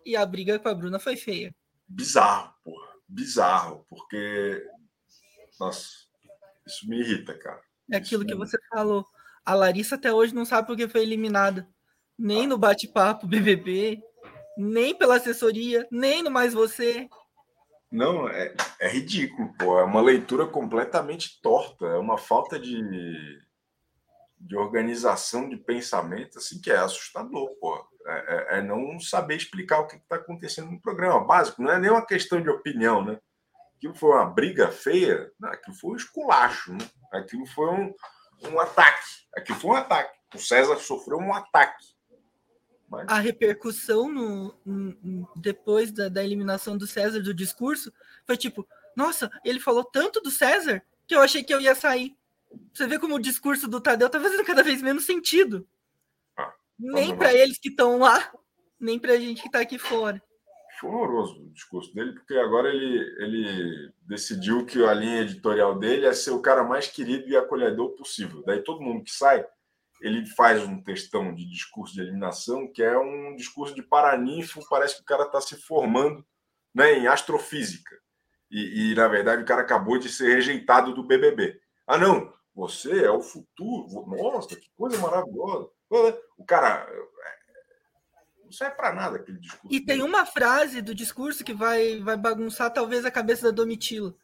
e 0.05 0.15
a 0.15 0.25
briga 0.25 0.59
com 0.59 0.69
a 0.69 0.73
Bruna 0.73 0.99
foi 0.99 1.15
feia. 1.15 1.53
Bizarro, 1.87 2.53
porra. 2.63 2.87
Bizarro, 3.07 3.85
porque. 3.89 4.63
Nossa, 5.59 5.87
isso 6.65 6.87
me 6.87 6.99
irrita, 6.99 7.33
cara. 7.37 7.61
É 7.91 7.97
aquilo 7.97 8.21
isso 8.21 8.29
que 8.29 8.39
me... 8.39 8.45
você 8.45 8.57
falou. 8.69 9.05
A 9.43 9.55
Larissa 9.55 9.95
até 9.95 10.13
hoje 10.13 10.35
não 10.35 10.45
sabe 10.45 10.67
porque 10.67 10.87
foi 10.87 11.01
eliminada. 11.01 11.67
Nem 12.17 12.45
no 12.45 12.57
bate-papo 12.57 13.25
BBB, 13.25 14.01
nem 14.55 14.95
pela 14.95 15.15
assessoria, 15.15 15.87
nem 15.91 16.21
no 16.21 16.29
Mais 16.29 16.53
Você. 16.53 17.09
Não, 17.91 18.27
é, 18.27 18.53
é 18.79 18.87
ridículo, 18.87 19.53
pô. 19.57 19.79
É 19.79 19.83
uma 19.83 20.01
leitura 20.01 20.45
completamente 20.45 21.41
torta. 21.41 21.85
É 21.85 21.97
uma 21.97 22.17
falta 22.17 22.59
de 22.59 23.39
de 24.39 24.55
organização 24.55 25.49
de 25.49 25.57
pensamento 25.57 26.37
assim 26.37 26.61
que 26.61 26.71
é 26.71 26.77
assustador, 26.77 27.49
pô. 27.59 27.85
É, 28.05 28.55
é, 28.55 28.57
é 28.57 28.61
não 28.61 28.99
saber 28.99 29.35
explicar 29.35 29.79
o 29.79 29.87
que 29.87 29.97
está 29.97 30.15
acontecendo 30.15 30.71
no 30.71 30.81
programa 30.81 31.23
básico. 31.25 31.61
Não 31.61 31.71
é 31.71 31.77
nem 31.77 31.91
uma 31.91 32.05
questão 32.05 32.41
de 32.41 32.49
opinião, 32.49 33.03
né? 33.03 33.19
Aquilo 33.75 33.93
foi 33.93 34.09
uma 34.09 34.25
briga 34.25 34.69
feia, 34.69 35.31
não, 35.39 35.49
aquilo 35.49 35.75
foi 35.75 35.91
um 35.91 35.95
esculacho, 35.95 36.73
né? 36.73 36.85
Aquilo 37.13 37.45
foi 37.45 37.69
um, 37.69 37.93
um 38.51 38.59
ataque. 38.59 39.07
Aquilo 39.35 39.59
foi 39.59 39.71
um 39.71 39.75
ataque. 39.75 40.17
O 40.33 40.39
César 40.39 40.77
sofreu 40.77 41.17
um 41.17 41.33
ataque. 41.33 41.85
A 43.07 43.19
repercussão 43.19 44.11
no, 44.11 44.55
no 44.65 45.29
depois 45.35 45.91
da, 45.91 46.09
da 46.09 46.23
eliminação 46.23 46.77
do 46.77 46.87
César 46.87 47.21
do 47.21 47.33
discurso 47.33 47.93
foi 48.25 48.35
tipo, 48.35 48.67
nossa, 48.95 49.29
ele 49.45 49.59
falou 49.59 49.83
tanto 49.83 50.21
do 50.21 50.31
César 50.31 50.81
que 51.07 51.15
eu 51.15 51.21
achei 51.21 51.43
que 51.43 51.53
eu 51.53 51.61
ia 51.61 51.75
sair. 51.75 52.15
Você 52.73 52.87
vê 52.87 52.97
como 52.97 53.15
o 53.15 53.21
discurso 53.21 53.67
do 53.67 53.79
Tadeu 53.79 54.09
tá 54.09 54.19
fazendo 54.19 54.43
cada 54.43 54.63
vez 54.63 54.81
menos 54.81 55.05
sentido. 55.05 55.67
Ah, 56.37 56.53
nem 56.77 57.15
para 57.15 57.33
eles 57.33 57.59
que 57.59 57.69
estão 57.69 57.99
lá, 57.99 58.31
nem 58.79 58.97
para 58.97 59.13
a 59.13 59.19
gente 59.19 59.41
que 59.41 59.47
está 59.47 59.59
aqui 59.59 59.77
fora. 59.77 60.21
Foi 60.79 60.89
horroroso 60.89 61.41
o 61.41 61.49
discurso 61.49 61.93
dele, 61.93 62.13
porque 62.13 62.35
agora 62.35 62.69
ele, 62.69 62.99
ele 63.19 63.91
decidiu 64.07 64.65
que 64.65 64.83
a 64.83 64.93
linha 64.93 65.21
editorial 65.21 65.77
dele 65.77 66.05
é 66.05 66.13
ser 66.13 66.31
o 66.31 66.41
cara 66.41 66.63
mais 66.63 66.87
querido 66.87 67.27
e 67.27 67.35
acolhedor 67.35 67.89
possível. 67.95 68.41
Daí 68.45 68.63
todo 68.63 68.81
mundo 68.81 69.03
que 69.03 69.11
sai, 69.11 69.45
ele 70.01 70.25
faz 70.25 70.63
um 70.63 70.81
textão 70.81 71.33
de 71.33 71.45
discurso 71.49 71.93
de 71.93 72.01
eliminação, 72.01 72.71
que 72.71 72.81
é 72.81 72.97
um 72.97 73.35
discurso 73.35 73.75
de 73.75 73.81
paraninfo, 73.81 74.67
parece 74.69 74.95
que 74.95 75.01
o 75.01 75.05
cara 75.05 75.23
está 75.23 75.41
se 75.41 75.55
formando 75.55 76.25
né, 76.73 76.93
em 76.93 77.07
astrofísica. 77.07 77.95
E, 78.49 78.91
e, 78.91 78.95
na 78.95 79.07
verdade, 79.07 79.43
o 79.43 79.45
cara 79.45 79.61
acabou 79.61 79.99
de 79.99 80.09
ser 80.09 80.35
rejeitado 80.35 80.93
do 80.93 81.03
BBB. 81.03 81.59
Ah, 81.85 81.97
não, 81.97 82.33
você 82.55 83.05
é 83.05 83.11
o 83.11 83.21
futuro. 83.21 84.05
Nossa, 84.07 84.55
que 84.55 84.69
coisa 84.75 84.97
maravilhosa. 84.97 85.69
O 86.37 86.45
cara 86.45 86.87
é, 86.89 88.43
não 88.43 88.51
serve 88.51 88.75
para 88.75 88.93
nada 88.93 89.17
aquele 89.17 89.39
discurso. 89.39 89.67
E 89.75 89.79
tem 89.79 90.01
uma 90.01 90.25
frase 90.25 90.81
do 90.81 90.95
discurso 90.95 91.43
que 91.43 91.53
vai, 91.53 91.99
vai 91.99 92.17
bagunçar 92.17 92.71
talvez 92.71 93.05
a 93.05 93.11
cabeça 93.11 93.43
da 93.43 93.51
Domitila. 93.51 94.15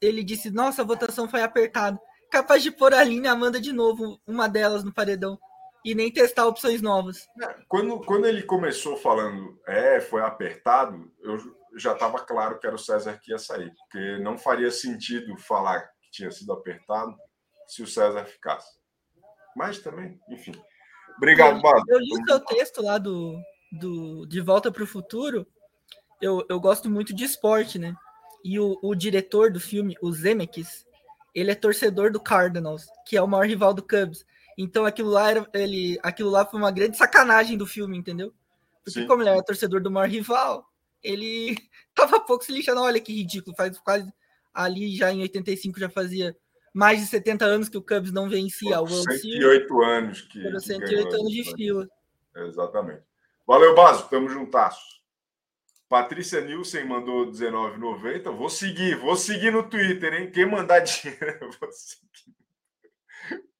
Ele 0.00 0.24
disse: 0.24 0.50
Nossa, 0.50 0.82
a 0.82 0.84
votação 0.84 1.28
foi 1.28 1.42
apertada. 1.42 2.00
Capaz 2.34 2.64
de 2.64 2.72
pôr 2.72 2.92
a 2.92 3.04
linha 3.04 3.30
Amanda 3.30 3.60
de 3.60 3.72
novo, 3.72 4.20
uma 4.26 4.48
delas 4.48 4.82
no 4.82 4.92
paredão. 4.92 5.38
E 5.84 5.94
nem 5.94 6.10
testar 6.10 6.48
opções 6.48 6.82
novas. 6.82 7.28
É, 7.40 7.54
quando, 7.68 8.00
quando 8.00 8.26
ele 8.26 8.42
começou 8.42 8.96
falando, 8.96 9.56
é, 9.68 10.00
foi 10.00 10.20
apertado, 10.20 11.12
eu 11.22 11.38
já 11.76 11.92
estava 11.92 12.18
claro 12.18 12.58
que 12.58 12.66
era 12.66 12.74
o 12.74 12.78
César 12.78 13.20
que 13.22 13.30
ia 13.30 13.38
sair. 13.38 13.72
Porque 13.78 14.18
não 14.18 14.36
faria 14.36 14.72
sentido 14.72 15.36
falar 15.36 15.88
tinha 16.10 16.28
sido 16.32 16.52
apertado 16.52 17.14
se 17.68 17.84
o 17.84 17.86
César 17.86 18.24
ficasse. 18.24 18.68
Mas 19.56 19.78
também, 19.78 20.18
enfim. 20.28 20.60
Obrigado, 21.16 21.62
Bado. 21.62 21.84
Eu 21.86 22.00
li 22.00 22.20
o 22.20 22.26
seu 22.26 22.40
texto 22.40 22.82
lá 22.82 22.98
do, 22.98 23.38
do 23.70 24.26
De 24.26 24.40
Volta 24.40 24.72
para 24.72 24.82
o 24.82 24.88
Futuro. 24.88 25.46
Eu, 26.20 26.44
eu 26.48 26.58
gosto 26.58 26.90
muito 26.90 27.14
de 27.14 27.22
esporte, 27.22 27.78
né? 27.78 27.94
E 28.44 28.58
o, 28.58 28.76
o 28.82 28.92
diretor 28.92 29.52
do 29.52 29.60
filme, 29.60 29.96
o 30.02 30.10
Zemeckis, 30.10 30.84
ele 31.34 31.50
é 31.50 31.54
torcedor 31.54 32.12
do 32.12 32.20
Cardinals, 32.20 32.86
que 33.06 33.16
é 33.16 33.22
o 33.22 33.26
maior 33.26 33.46
rival 33.46 33.74
do 33.74 33.82
Cubs. 33.82 34.24
Então 34.56 34.84
aquilo 34.86 35.10
lá 35.10 35.30
era 35.30 35.48
ele, 35.52 35.98
aquilo 36.02 36.30
lá 36.30 36.46
foi 36.46 36.60
uma 36.60 36.70
grande 36.70 36.96
sacanagem 36.96 37.58
do 37.58 37.66
filme, 37.66 37.98
entendeu? 37.98 38.32
Porque 38.84 39.00
Sim. 39.00 39.06
como 39.06 39.22
ele 39.22 39.30
era 39.30 39.42
torcedor 39.42 39.82
do 39.82 39.90
maior 39.90 40.08
rival, 40.08 40.64
ele 41.02 41.56
tava 41.94 42.20
pouco 42.20 42.44
se 42.44 42.52
lixando. 42.52 42.80
Olha 42.80 43.00
que 43.00 43.12
ridículo, 43.12 43.56
faz 43.56 43.78
quase 43.78 44.12
ali 44.52 44.94
já 44.94 45.12
em 45.12 45.20
85 45.22 45.80
já 45.80 45.90
fazia 45.90 46.36
mais 46.72 47.00
de 47.00 47.06
70 47.06 47.44
anos 47.44 47.68
que 47.68 47.78
o 47.78 47.82
Cubs 47.82 48.12
não 48.12 48.28
vencia 48.28 48.80
o 48.80 48.84
World 48.84 49.18
108 49.18 49.82
anos 49.82 50.20
que. 50.22 50.42
Foram 50.42 50.60
108 50.60 51.14
anos 51.14 51.32
de 51.32 51.54
fila. 51.54 51.88
Exatamente. 52.36 53.02
Valeu, 53.46 53.74
Baso, 53.74 54.08
tamo 54.08 54.28
juntasso. 54.28 55.03
Patrícia 55.94 56.40
Nilsen 56.40 56.84
mandou 56.88 57.30
19,90. 57.30 58.36
Vou 58.36 58.48
seguir, 58.48 58.96
vou 58.96 59.14
seguir 59.14 59.52
no 59.52 59.62
Twitter, 59.62 60.12
hein? 60.12 60.28
Quem 60.28 60.44
mandar 60.44 60.80
dinheiro, 60.82 61.38
eu 61.40 61.52
vou 61.52 61.70
seguir. 61.70 62.34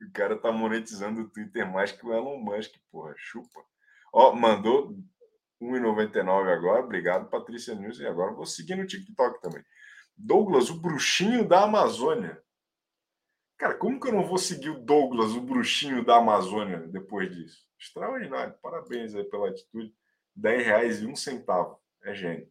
O 0.02 0.12
cara 0.12 0.36
tá 0.36 0.50
monetizando 0.50 1.20
o 1.20 1.30
Twitter 1.30 1.64
mais 1.72 1.92
que 1.92 2.04
o 2.04 2.12
Elon 2.12 2.40
Musk, 2.40 2.74
porra, 2.90 3.14
chupa. 3.16 3.64
Ó, 4.12 4.34
mandou 4.34 4.98
1,99 5.62 6.52
agora. 6.52 6.82
Obrigado, 6.82 7.30
Patrícia 7.30 7.72
Nilsen. 7.72 8.08
Agora 8.08 8.34
vou 8.34 8.46
seguir 8.46 8.74
no 8.74 8.84
TikTok 8.84 9.40
também. 9.40 9.62
Douglas, 10.16 10.70
o 10.70 10.80
bruxinho 10.80 11.46
da 11.46 11.62
Amazônia. 11.62 12.42
Cara, 13.56 13.76
como 13.76 14.00
que 14.00 14.08
eu 14.08 14.12
não 14.12 14.26
vou 14.26 14.38
seguir 14.38 14.70
o 14.70 14.80
Douglas, 14.80 15.30
o 15.36 15.40
bruxinho 15.40 16.04
da 16.04 16.16
Amazônia, 16.16 16.80
depois 16.88 17.32
disso? 17.32 17.64
Extraordinário. 17.78 18.56
Parabéns 18.60 19.14
aí 19.14 19.22
pela 19.22 19.50
atitude. 19.50 19.94
10 20.34 21.00
É 22.04 22.14
gênio. 22.14 22.48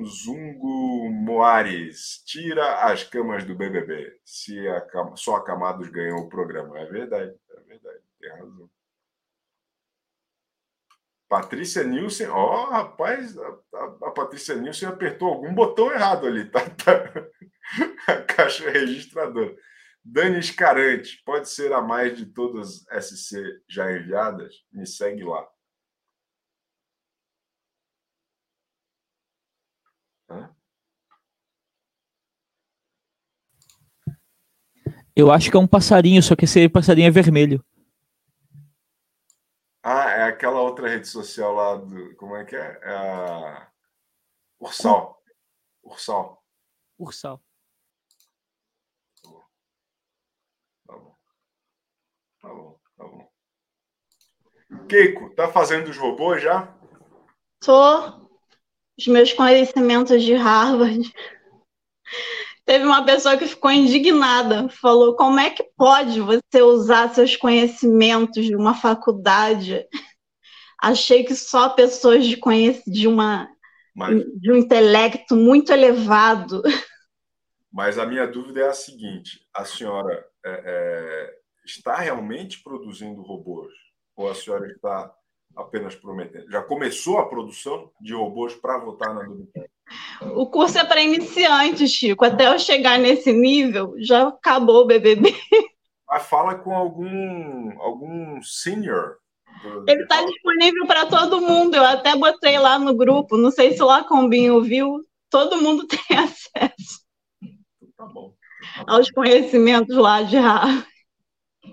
Munzungo 0.00 1.10
Moares. 1.10 2.22
Tira 2.24 2.86
as 2.86 3.04
camas 3.04 3.44
do 3.44 3.54
BBB. 3.54 4.18
Se 4.24 4.66
a, 4.68 4.86
só 5.16 5.36
a 5.36 5.44
Camados 5.44 5.88
ganhou 5.90 6.18
o 6.20 6.28
programa. 6.28 6.78
É 6.78 6.86
verdade. 6.86 7.32
É 7.56 7.60
verdade. 7.60 8.00
Tem 8.18 8.30
razão. 8.30 8.68
Patrícia 11.28 11.84
Nilson, 11.84 12.28
ó, 12.30 12.64
oh, 12.66 12.70
rapaz, 12.70 13.38
a, 13.38 13.46
a, 13.46 13.84
a, 13.84 14.10
Patrícia 14.10 14.56
Nilson 14.56 14.88
apertou 14.88 15.28
algum 15.28 15.54
botão 15.54 15.92
errado 15.92 16.26
ali, 16.26 16.50
tá? 16.50 16.68
tá. 16.70 17.04
a 18.12 18.16
caixa 18.22 18.68
registradora. 18.68 19.56
Dani 20.04 20.40
Escarante, 20.40 21.22
pode 21.24 21.48
ser 21.48 21.72
a 21.72 21.80
mais 21.80 22.18
de 22.18 22.26
todas 22.26 22.84
SC 23.00 23.62
já 23.68 23.92
enviadas? 23.92 24.56
Me 24.72 24.84
segue 24.84 25.22
lá. 25.22 25.46
Hã? 30.30 30.54
Eu 35.14 35.30
acho 35.30 35.50
que 35.50 35.56
é 35.56 35.60
um 35.60 35.66
passarinho, 35.66 36.22
só 36.22 36.36
que 36.36 36.44
esse 36.44 36.68
passarinho 36.68 37.08
é 37.08 37.10
vermelho. 37.10 37.64
Ah, 39.82 40.10
é 40.10 40.22
aquela 40.24 40.60
outra 40.60 40.88
rede 40.88 41.08
social 41.08 41.52
lá 41.52 41.76
do. 41.76 42.14
Como 42.16 42.36
é 42.36 42.44
que 42.44 42.54
é? 42.54 42.80
é 42.82 42.94
a... 42.94 43.70
Ursal. 44.60 45.20
Ursal. 45.82 46.44
Ursal. 46.98 47.42
Tá 50.86 50.96
bom. 50.96 51.16
Tá 52.40 52.48
bom, 52.48 52.80
tá 52.96 53.04
bom. 53.04 53.32
Keiko, 54.86 55.30
tá 55.34 55.50
fazendo 55.50 55.88
os 55.88 55.96
robôs 55.96 56.42
já? 56.42 56.72
Tô. 57.60 58.19
Os 59.00 59.06
meus 59.06 59.32
conhecimentos 59.32 60.22
de 60.22 60.34
Harvard. 60.34 61.10
Teve 62.66 62.84
uma 62.84 63.02
pessoa 63.02 63.34
que 63.38 63.46
ficou 63.46 63.70
indignada, 63.70 64.68
falou: 64.68 65.16
como 65.16 65.40
é 65.40 65.48
que 65.48 65.64
pode 65.74 66.20
você 66.20 66.60
usar 66.60 67.08
seus 67.08 67.34
conhecimentos 67.34 68.44
de 68.44 68.54
uma 68.54 68.74
faculdade? 68.74 69.86
Achei 70.78 71.24
que 71.24 71.34
só 71.34 71.70
pessoas 71.70 72.26
de, 72.26 72.36
conhec 72.36 72.82
de, 72.86 73.08
uma, 73.08 73.48
mas, 73.96 74.22
de 74.38 74.52
um 74.52 74.56
intelecto 74.56 75.34
muito 75.34 75.72
elevado. 75.72 76.62
Mas 77.72 77.98
a 77.98 78.04
minha 78.04 78.26
dúvida 78.26 78.60
é 78.60 78.68
a 78.68 78.74
seguinte: 78.74 79.40
a 79.54 79.64
senhora 79.64 80.26
é, 80.44 80.62
é, 80.66 81.34
está 81.64 81.96
realmente 81.96 82.62
produzindo 82.62 83.22
robôs? 83.22 83.72
Ou 84.14 84.28
a 84.28 84.34
senhora 84.34 84.66
está 84.66 85.10
apenas 85.56 85.94
prometendo? 85.94 86.50
Já 86.50 86.62
começou 86.62 87.18
a 87.18 87.28
produção 87.28 87.90
de 88.00 88.14
robôs 88.14 88.54
para 88.54 88.78
votar 88.78 89.14
na 89.14 89.22
dúvida? 89.22 89.68
O 90.34 90.46
curso 90.46 90.78
é 90.78 90.84
para 90.84 91.02
iniciantes, 91.02 91.90
Chico. 91.90 92.24
Até 92.24 92.46
eu 92.46 92.58
chegar 92.58 92.98
nesse 92.98 93.32
nível, 93.32 93.94
já 93.98 94.28
acabou 94.28 94.82
o 94.82 94.86
BBB. 94.86 95.34
Mas 96.08 96.22
fala 96.24 96.56
com 96.56 96.74
algum, 96.74 97.80
algum 97.80 98.42
senior. 98.42 99.16
Ele 99.86 100.02
está 100.02 100.24
disponível 100.24 100.86
para 100.86 101.06
todo 101.06 101.40
mundo. 101.40 101.74
Eu 101.74 101.84
até 101.84 102.16
botei 102.16 102.58
lá 102.58 102.78
no 102.78 102.94
grupo. 102.94 103.36
Não 103.36 103.50
sei 103.50 103.72
se 103.72 103.82
o 103.82 103.86
Lacombinho 103.86 104.62
viu. 104.62 105.04
Todo 105.28 105.60
mundo 105.60 105.86
tem 105.88 106.18
acesso. 106.18 107.00
Tá 107.96 108.06
bom. 108.06 108.34
Aos 108.86 109.10
conhecimentos 109.10 109.96
lá 109.96 110.22
de 110.22 110.36
Harvard. 110.36 110.86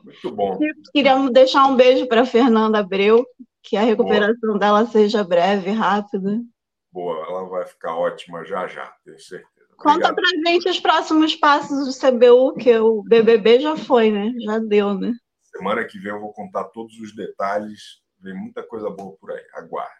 Muito 0.03 0.31
bom. 0.31 0.57
Queria 0.93 1.17
deixar 1.29 1.65
um 1.65 1.75
beijo 1.75 2.07
para 2.07 2.25
Fernanda 2.25 2.79
Abreu, 2.79 3.25
que 3.67 3.75
a 3.75 3.81
recuperação 3.81 4.37
Boa. 4.41 4.59
dela 4.59 4.85
seja 4.85 5.23
breve, 5.25 5.71
rápida. 5.71 6.41
Boa, 6.89 7.17
ela 7.27 7.49
vai 7.49 7.65
ficar 7.65 7.95
ótima 7.95 8.45
já 8.45 8.65
já, 8.65 8.87
tenho 9.03 9.19
certeza. 9.19 9.67
Conta 9.75 10.13
pra 10.15 10.23
gente 10.45 10.69
os 10.69 10.79
próximos 10.79 11.35
passos 11.35 11.85
do 11.85 11.99
CBU, 11.99 12.55
que 12.55 12.75
o 12.79 13.03
BBB 13.03 13.59
já 13.59 13.75
foi, 13.75 14.09
né? 14.09 14.31
Já 14.39 14.57
deu, 14.57 14.93
né? 14.93 15.13
Semana 15.43 15.83
que 15.83 15.99
vem 15.99 16.11
eu 16.11 16.19
vou 16.19 16.33
contar 16.33 16.63
todos 16.65 16.97
os 16.99 17.13
detalhes. 17.13 18.01
Vem 18.19 18.33
muita 18.33 18.63
coisa 18.63 18.89
boa 18.89 19.15
por 19.17 19.31
aí. 19.31 19.43
Aguarde. 19.53 19.91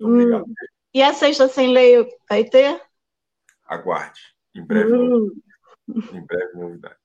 Hum. 0.00 0.12
obrigado. 0.12 0.44
E 0.94 1.02
a 1.02 1.12
sexta 1.12 1.48
sem 1.48 1.72
lei 1.72 2.06
vai 2.28 2.44
ter? 2.44 2.80
Aguarde. 3.64 4.20
Em 4.54 4.64
breve. 4.64 4.92
Hum. 4.92 5.30
Em 5.88 6.26
breve 6.26 6.56
novidades. 6.56 6.98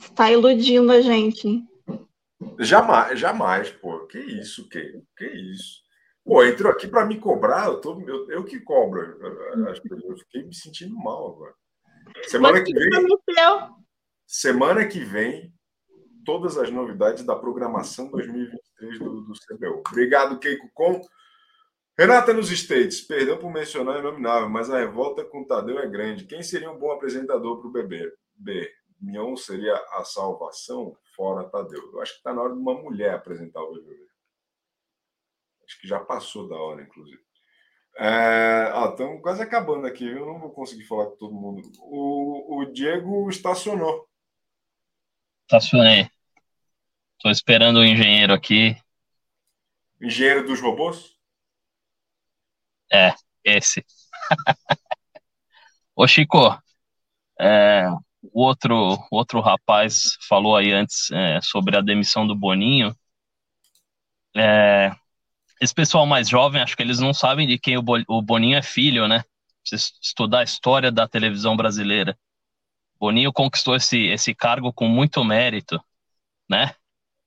Está 0.00 0.32
iludindo 0.32 0.90
a 0.90 1.00
gente. 1.00 1.46
Hein? 1.46 1.68
Jamais, 2.58 3.18
jamais, 3.18 3.70
pô. 3.70 4.06
Que 4.06 4.18
isso, 4.18 4.68
que? 4.68 5.02
Que 5.16 5.26
isso? 5.26 5.82
Pô, 6.24 6.44
entrou 6.44 6.70
aqui 6.70 6.86
para 6.86 7.04
me 7.04 7.18
cobrar, 7.18 7.66
eu, 7.66 7.80
tô, 7.80 8.00
eu, 8.02 8.30
eu 8.30 8.44
que 8.44 8.60
cobro. 8.60 9.00
Eu 9.00 10.16
fiquei 10.18 10.44
me 10.44 10.54
sentindo 10.54 10.94
mal 10.94 11.34
agora. 11.34 11.54
Semana 12.24 12.62
que 12.62 12.72
vem. 12.72 12.90
Semana 14.26 14.86
que 14.86 15.00
vem, 15.00 15.52
todas 16.24 16.56
as 16.56 16.70
novidades 16.70 17.24
da 17.24 17.36
programação 17.36 18.10
2023 18.10 18.98
do, 18.98 19.20
do 19.22 19.32
CBU. 19.32 19.82
Obrigado, 19.88 20.38
Keiko 20.38 20.70
Com. 20.72 21.00
Renata 21.98 22.32
nos 22.32 22.50
States, 22.50 23.02
perdão 23.02 23.36
por 23.36 23.52
mencionar 23.52 23.98
inominável, 23.98 24.48
mas 24.48 24.70
a 24.70 24.78
revolta 24.78 25.24
com 25.24 25.42
o 25.42 25.46
Tadeu 25.46 25.78
é 25.78 25.86
grande. 25.86 26.24
Quem 26.24 26.42
seria 26.42 26.70
um 26.70 26.78
bom 26.78 26.90
apresentador 26.90 27.60
para 27.60 27.68
o 27.68 27.72
bebê? 27.72 28.10
B. 28.34 28.66
Mion 28.98 29.36
seria 29.36 29.74
a 29.74 30.04
salvação 30.04 30.96
fora 31.14 31.48
Tadeu. 31.48 31.92
Eu 31.92 32.00
acho 32.00 32.12
que 32.12 32.18
está 32.18 32.32
na 32.32 32.42
hora 32.42 32.52
de 32.52 32.60
uma 32.60 32.74
mulher 32.74 33.14
apresentar 33.14 33.60
o 33.62 33.72
BBB. 33.72 34.06
Acho 35.66 35.80
que 35.80 35.88
já 35.88 36.00
passou 36.00 36.48
da 36.48 36.56
hora, 36.56 36.82
inclusive. 36.82 37.22
É, 37.96 38.70
ah, 38.72 38.88
estamos 38.90 39.20
quase 39.20 39.42
acabando 39.42 39.86
aqui, 39.86 40.06
eu 40.06 40.26
não 40.26 40.40
vou 40.40 40.50
conseguir 40.50 40.84
falar 40.84 41.06
com 41.06 41.16
todo 41.16 41.34
mundo. 41.34 41.62
O, 41.80 42.60
o 42.60 42.72
Diego 42.72 43.28
estacionou. 43.28 44.08
Estacionei. 45.42 46.08
Estou 47.16 47.30
esperando 47.30 47.76
o 47.80 47.84
engenheiro 47.84 48.32
aqui. 48.32 48.76
Engenheiro 50.00 50.46
dos 50.46 50.60
robôs? 50.60 51.16
É, 52.92 53.14
esse. 53.44 53.84
Ô, 55.94 56.06
Chico, 56.08 56.38
é, 57.38 57.84
o 58.32 58.42
outro, 58.42 58.98
outro 59.10 59.40
rapaz 59.40 60.16
falou 60.28 60.56
aí 60.56 60.72
antes 60.72 61.10
é, 61.10 61.40
sobre 61.42 61.76
a 61.76 61.80
demissão 61.80 62.26
do 62.26 62.34
Boninho. 62.34 62.94
É, 64.34 64.90
esse 65.60 65.74
pessoal 65.74 66.06
mais 66.06 66.28
jovem, 66.28 66.62
acho 66.62 66.76
que 66.76 66.82
eles 66.82 66.98
não 66.98 67.12
sabem 67.12 67.46
de 67.46 67.58
quem 67.58 67.76
o 67.76 68.22
Boninho 68.22 68.56
é 68.56 68.62
filho, 68.62 69.06
né? 69.06 69.22
Precisa 69.60 69.92
estudar 70.02 70.40
a 70.40 70.44
história 70.44 70.90
da 70.90 71.06
televisão 71.06 71.56
brasileira. 71.56 72.18
Boninho 72.98 73.32
conquistou 73.32 73.76
esse, 73.76 74.06
esse 74.06 74.34
cargo 74.34 74.72
com 74.72 74.88
muito 74.88 75.24
mérito, 75.24 75.80
né? 76.48 76.74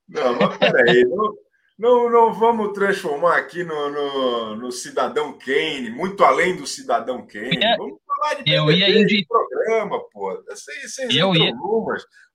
Não, 0.08 0.38
mas 0.38 0.58
peraí, 0.58 1.03
não, 1.03 1.36
não, 1.78 2.10
não 2.10 2.34
vamos 2.34 2.74
transformar 2.74 3.38
aqui 3.38 3.64
no, 3.64 3.91
no, 3.91 4.56
no, 4.56 4.72
Cidadão 4.72 5.38
Kane, 5.38 5.89
muito 5.89 6.24
além 6.24 6.56
do 6.56 6.66
Cidadão 6.66 7.26
Kane. 7.28 7.62
É, 7.62 7.78
vamos 7.78 7.99
falar 8.16 8.43
de 8.43 8.51
eu 8.51 8.72
ia 8.72 8.89
indicar 8.89 9.28
programa, 9.28 9.99
pô. 10.11 10.43
Vocês, 10.47 10.93
vocês 10.93 11.16
eu 11.16 11.36
ia... 11.36 11.51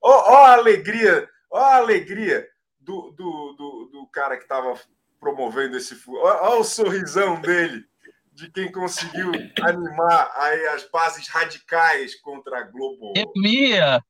Ó, 0.02 0.32
ó 0.32 0.46
a 0.46 0.52
alegria, 0.54 1.28
ó 1.50 1.58
a 1.58 1.76
alegria 1.76 2.46
do, 2.78 3.10
do, 3.12 3.54
do, 3.56 3.90
do 3.92 4.06
cara 4.08 4.36
que 4.36 4.42
estava 4.42 4.78
promovendo 5.18 5.76
esse. 5.76 5.96
Olha 6.08 6.58
o 6.58 6.64
sorrisão 6.64 7.40
dele, 7.40 7.84
de 8.32 8.50
quem 8.50 8.72
conseguiu 8.72 9.30
animar 9.62 10.32
aí 10.36 10.66
as 10.68 10.88
bases 10.90 11.28
radicais 11.28 12.18
contra 12.20 12.60
a 12.60 12.62
Globo. 12.62 13.12
Eu 13.16 13.30
ia. 13.44 14.02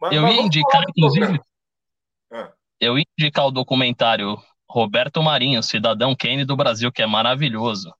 Mas, 0.00 0.12
eu 0.14 0.26
ia 0.26 0.42
indicar, 0.42 0.82
inclusive. 0.88 1.40
Ah. 2.30 2.52
Eu 2.80 2.98
ia 2.98 3.04
indicar 3.18 3.46
o 3.46 3.50
documentário 3.50 4.36
Roberto 4.68 5.22
Marinho, 5.22 5.62
Cidadão 5.62 6.14
Kane 6.14 6.44
do 6.44 6.56
Brasil, 6.56 6.90
que 6.92 7.02
é 7.02 7.06
maravilhoso. 7.06 7.94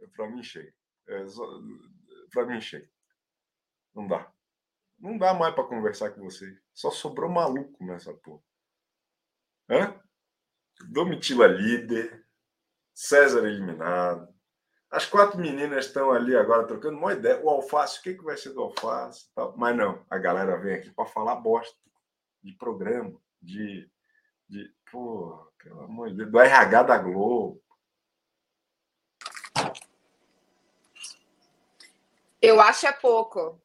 É 0.00 0.06
para 0.06 0.28
mim, 0.28 0.42
chega. 0.42 0.72
É, 1.08 1.24
para 2.30 2.46
mim, 2.46 2.60
chega. 2.60 2.88
Não 3.94 4.06
dá. 4.06 4.32
Não 4.98 5.16
dá 5.16 5.32
mais 5.34 5.54
para 5.54 5.64
conversar 5.64 6.10
com 6.10 6.22
você. 6.22 6.58
Só 6.72 6.90
sobrou 6.90 7.30
maluco 7.30 7.84
nessa 7.84 8.12
porra. 8.14 8.42
Hã? 9.68 10.00
Domitila 10.88 11.46
líder, 11.46 12.26
César 12.94 13.46
eliminado. 13.46 14.28
As 14.90 15.06
quatro 15.06 15.38
meninas 15.38 15.86
estão 15.86 16.10
ali 16.10 16.36
agora 16.36 16.66
trocando 16.66 16.98
uma 16.98 17.12
ideia. 17.12 17.40
O 17.42 17.48
alface, 17.48 18.00
o 18.00 18.02
que, 18.02 18.14
que 18.14 18.24
vai 18.24 18.36
ser 18.36 18.52
do 18.52 18.60
alface? 18.60 19.30
Mas 19.56 19.76
não, 19.76 20.04
a 20.10 20.18
galera 20.18 20.58
vem 20.58 20.74
aqui 20.74 20.90
para 20.90 21.06
falar 21.06 21.36
bosta 21.36 21.78
de 22.42 22.52
programa, 22.54 23.16
de, 23.40 23.88
de. 24.48 24.68
Pô, 24.90 25.48
pelo 25.62 25.82
amor 25.82 26.10
de 26.10 26.16
Deus, 26.16 26.30
do 26.30 26.40
RH 26.40 26.82
da 26.82 26.98
Globo. 26.98 27.62
Eu 32.42 32.60
acho 32.60 32.86
é 32.86 32.92
pouco. 32.92 33.60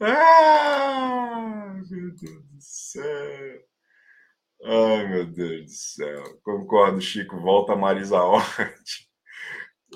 Ah, 0.00 1.72
meu 1.90 2.14
Deus 2.14 2.44
do 2.44 2.60
céu. 2.60 3.60
Ai, 4.64 5.08
meu 5.08 5.26
Deus 5.26 5.64
do 5.66 5.70
céu. 5.70 6.40
Concordo, 6.42 7.00
Chico. 7.00 7.40
Volta 7.40 7.74
Marisa 7.76 8.22
Hort. 8.22 9.06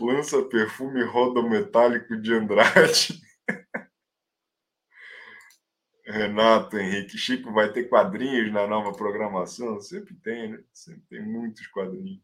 Lança 0.00 0.42
perfume 0.44 1.02
rodometálico 1.04 2.16
de 2.20 2.32
Andrade. 2.34 3.20
Renato 6.10 6.78
Henrique. 6.78 7.16
Chico 7.16 7.52
vai 7.52 7.72
ter 7.72 7.88
quadrinhos 7.88 8.52
na 8.52 8.66
nova 8.66 8.92
programação? 8.92 9.80
Sempre 9.80 10.14
tem, 10.16 10.50
né? 10.50 10.62
Sempre 10.72 11.02
tem 11.08 11.22
muitos 11.26 11.66
quadrinhos. 11.68 12.20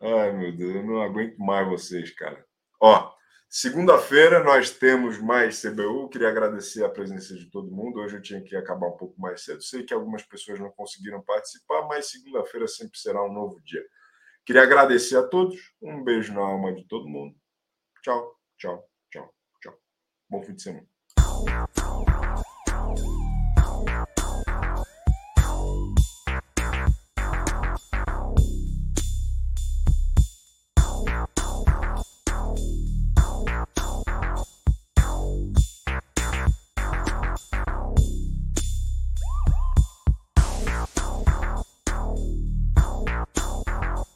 Ai, 0.00 0.32
meu 0.32 0.54
Deus, 0.54 0.74
eu 0.76 0.84
não 0.84 1.00
aguento 1.00 1.38
mais 1.38 1.68
vocês, 1.68 2.10
cara. 2.10 2.44
Ó, 2.80 3.14
Segunda-feira 3.56 4.42
nós 4.42 4.72
temos 4.72 5.20
mais 5.20 5.62
CBU. 5.62 6.08
Queria 6.08 6.28
agradecer 6.28 6.84
a 6.84 6.88
presença 6.88 7.36
de 7.36 7.48
todo 7.52 7.70
mundo. 7.70 8.00
Hoje 8.00 8.16
eu 8.16 8.20
tinha 8.20 8.42
que 8.42 8.56
acabar 8.56 8.88
um 8.88 8.96
pouco 8.96 9.14
mais 9.20 9.44
cedo. 9.44 9.62
Sei 9.62 9.84
que 9.84 9.94
algumas 9.94 10.24
pessoas 10.24 10.58
não 10.58 10.72
conseguiram 10.72 11.22
participar, 11.22 11.86
mas 11.86 12.10
segunda-feira 12.10 12.66
sempre 12.66 12.98
será 12.98 13.24
um 13.24 13.32
novo 13.32 13.62
dia. 13.62 13.80
Queria 14.44 14.64
agradecer 14.64 15.16
a 15.16 15.22
todos. 15.22 15.56
Um 15.80 16.02
beijo 16.02 16.34
na 16.34 16.40
alma 16.40 16.74
de 16.74 16.84
todo 16.88 17.08
mundo. 17.08 17.36
Tchau, 18.02 18.34
tchau, 18.58 18.90
tchau, 19.08 19.32
tchau. 19.62 19.78
Bom 20.28 20.42
fim 20.42 20.54
de 20.54 20.62
semana. 20.62 20.88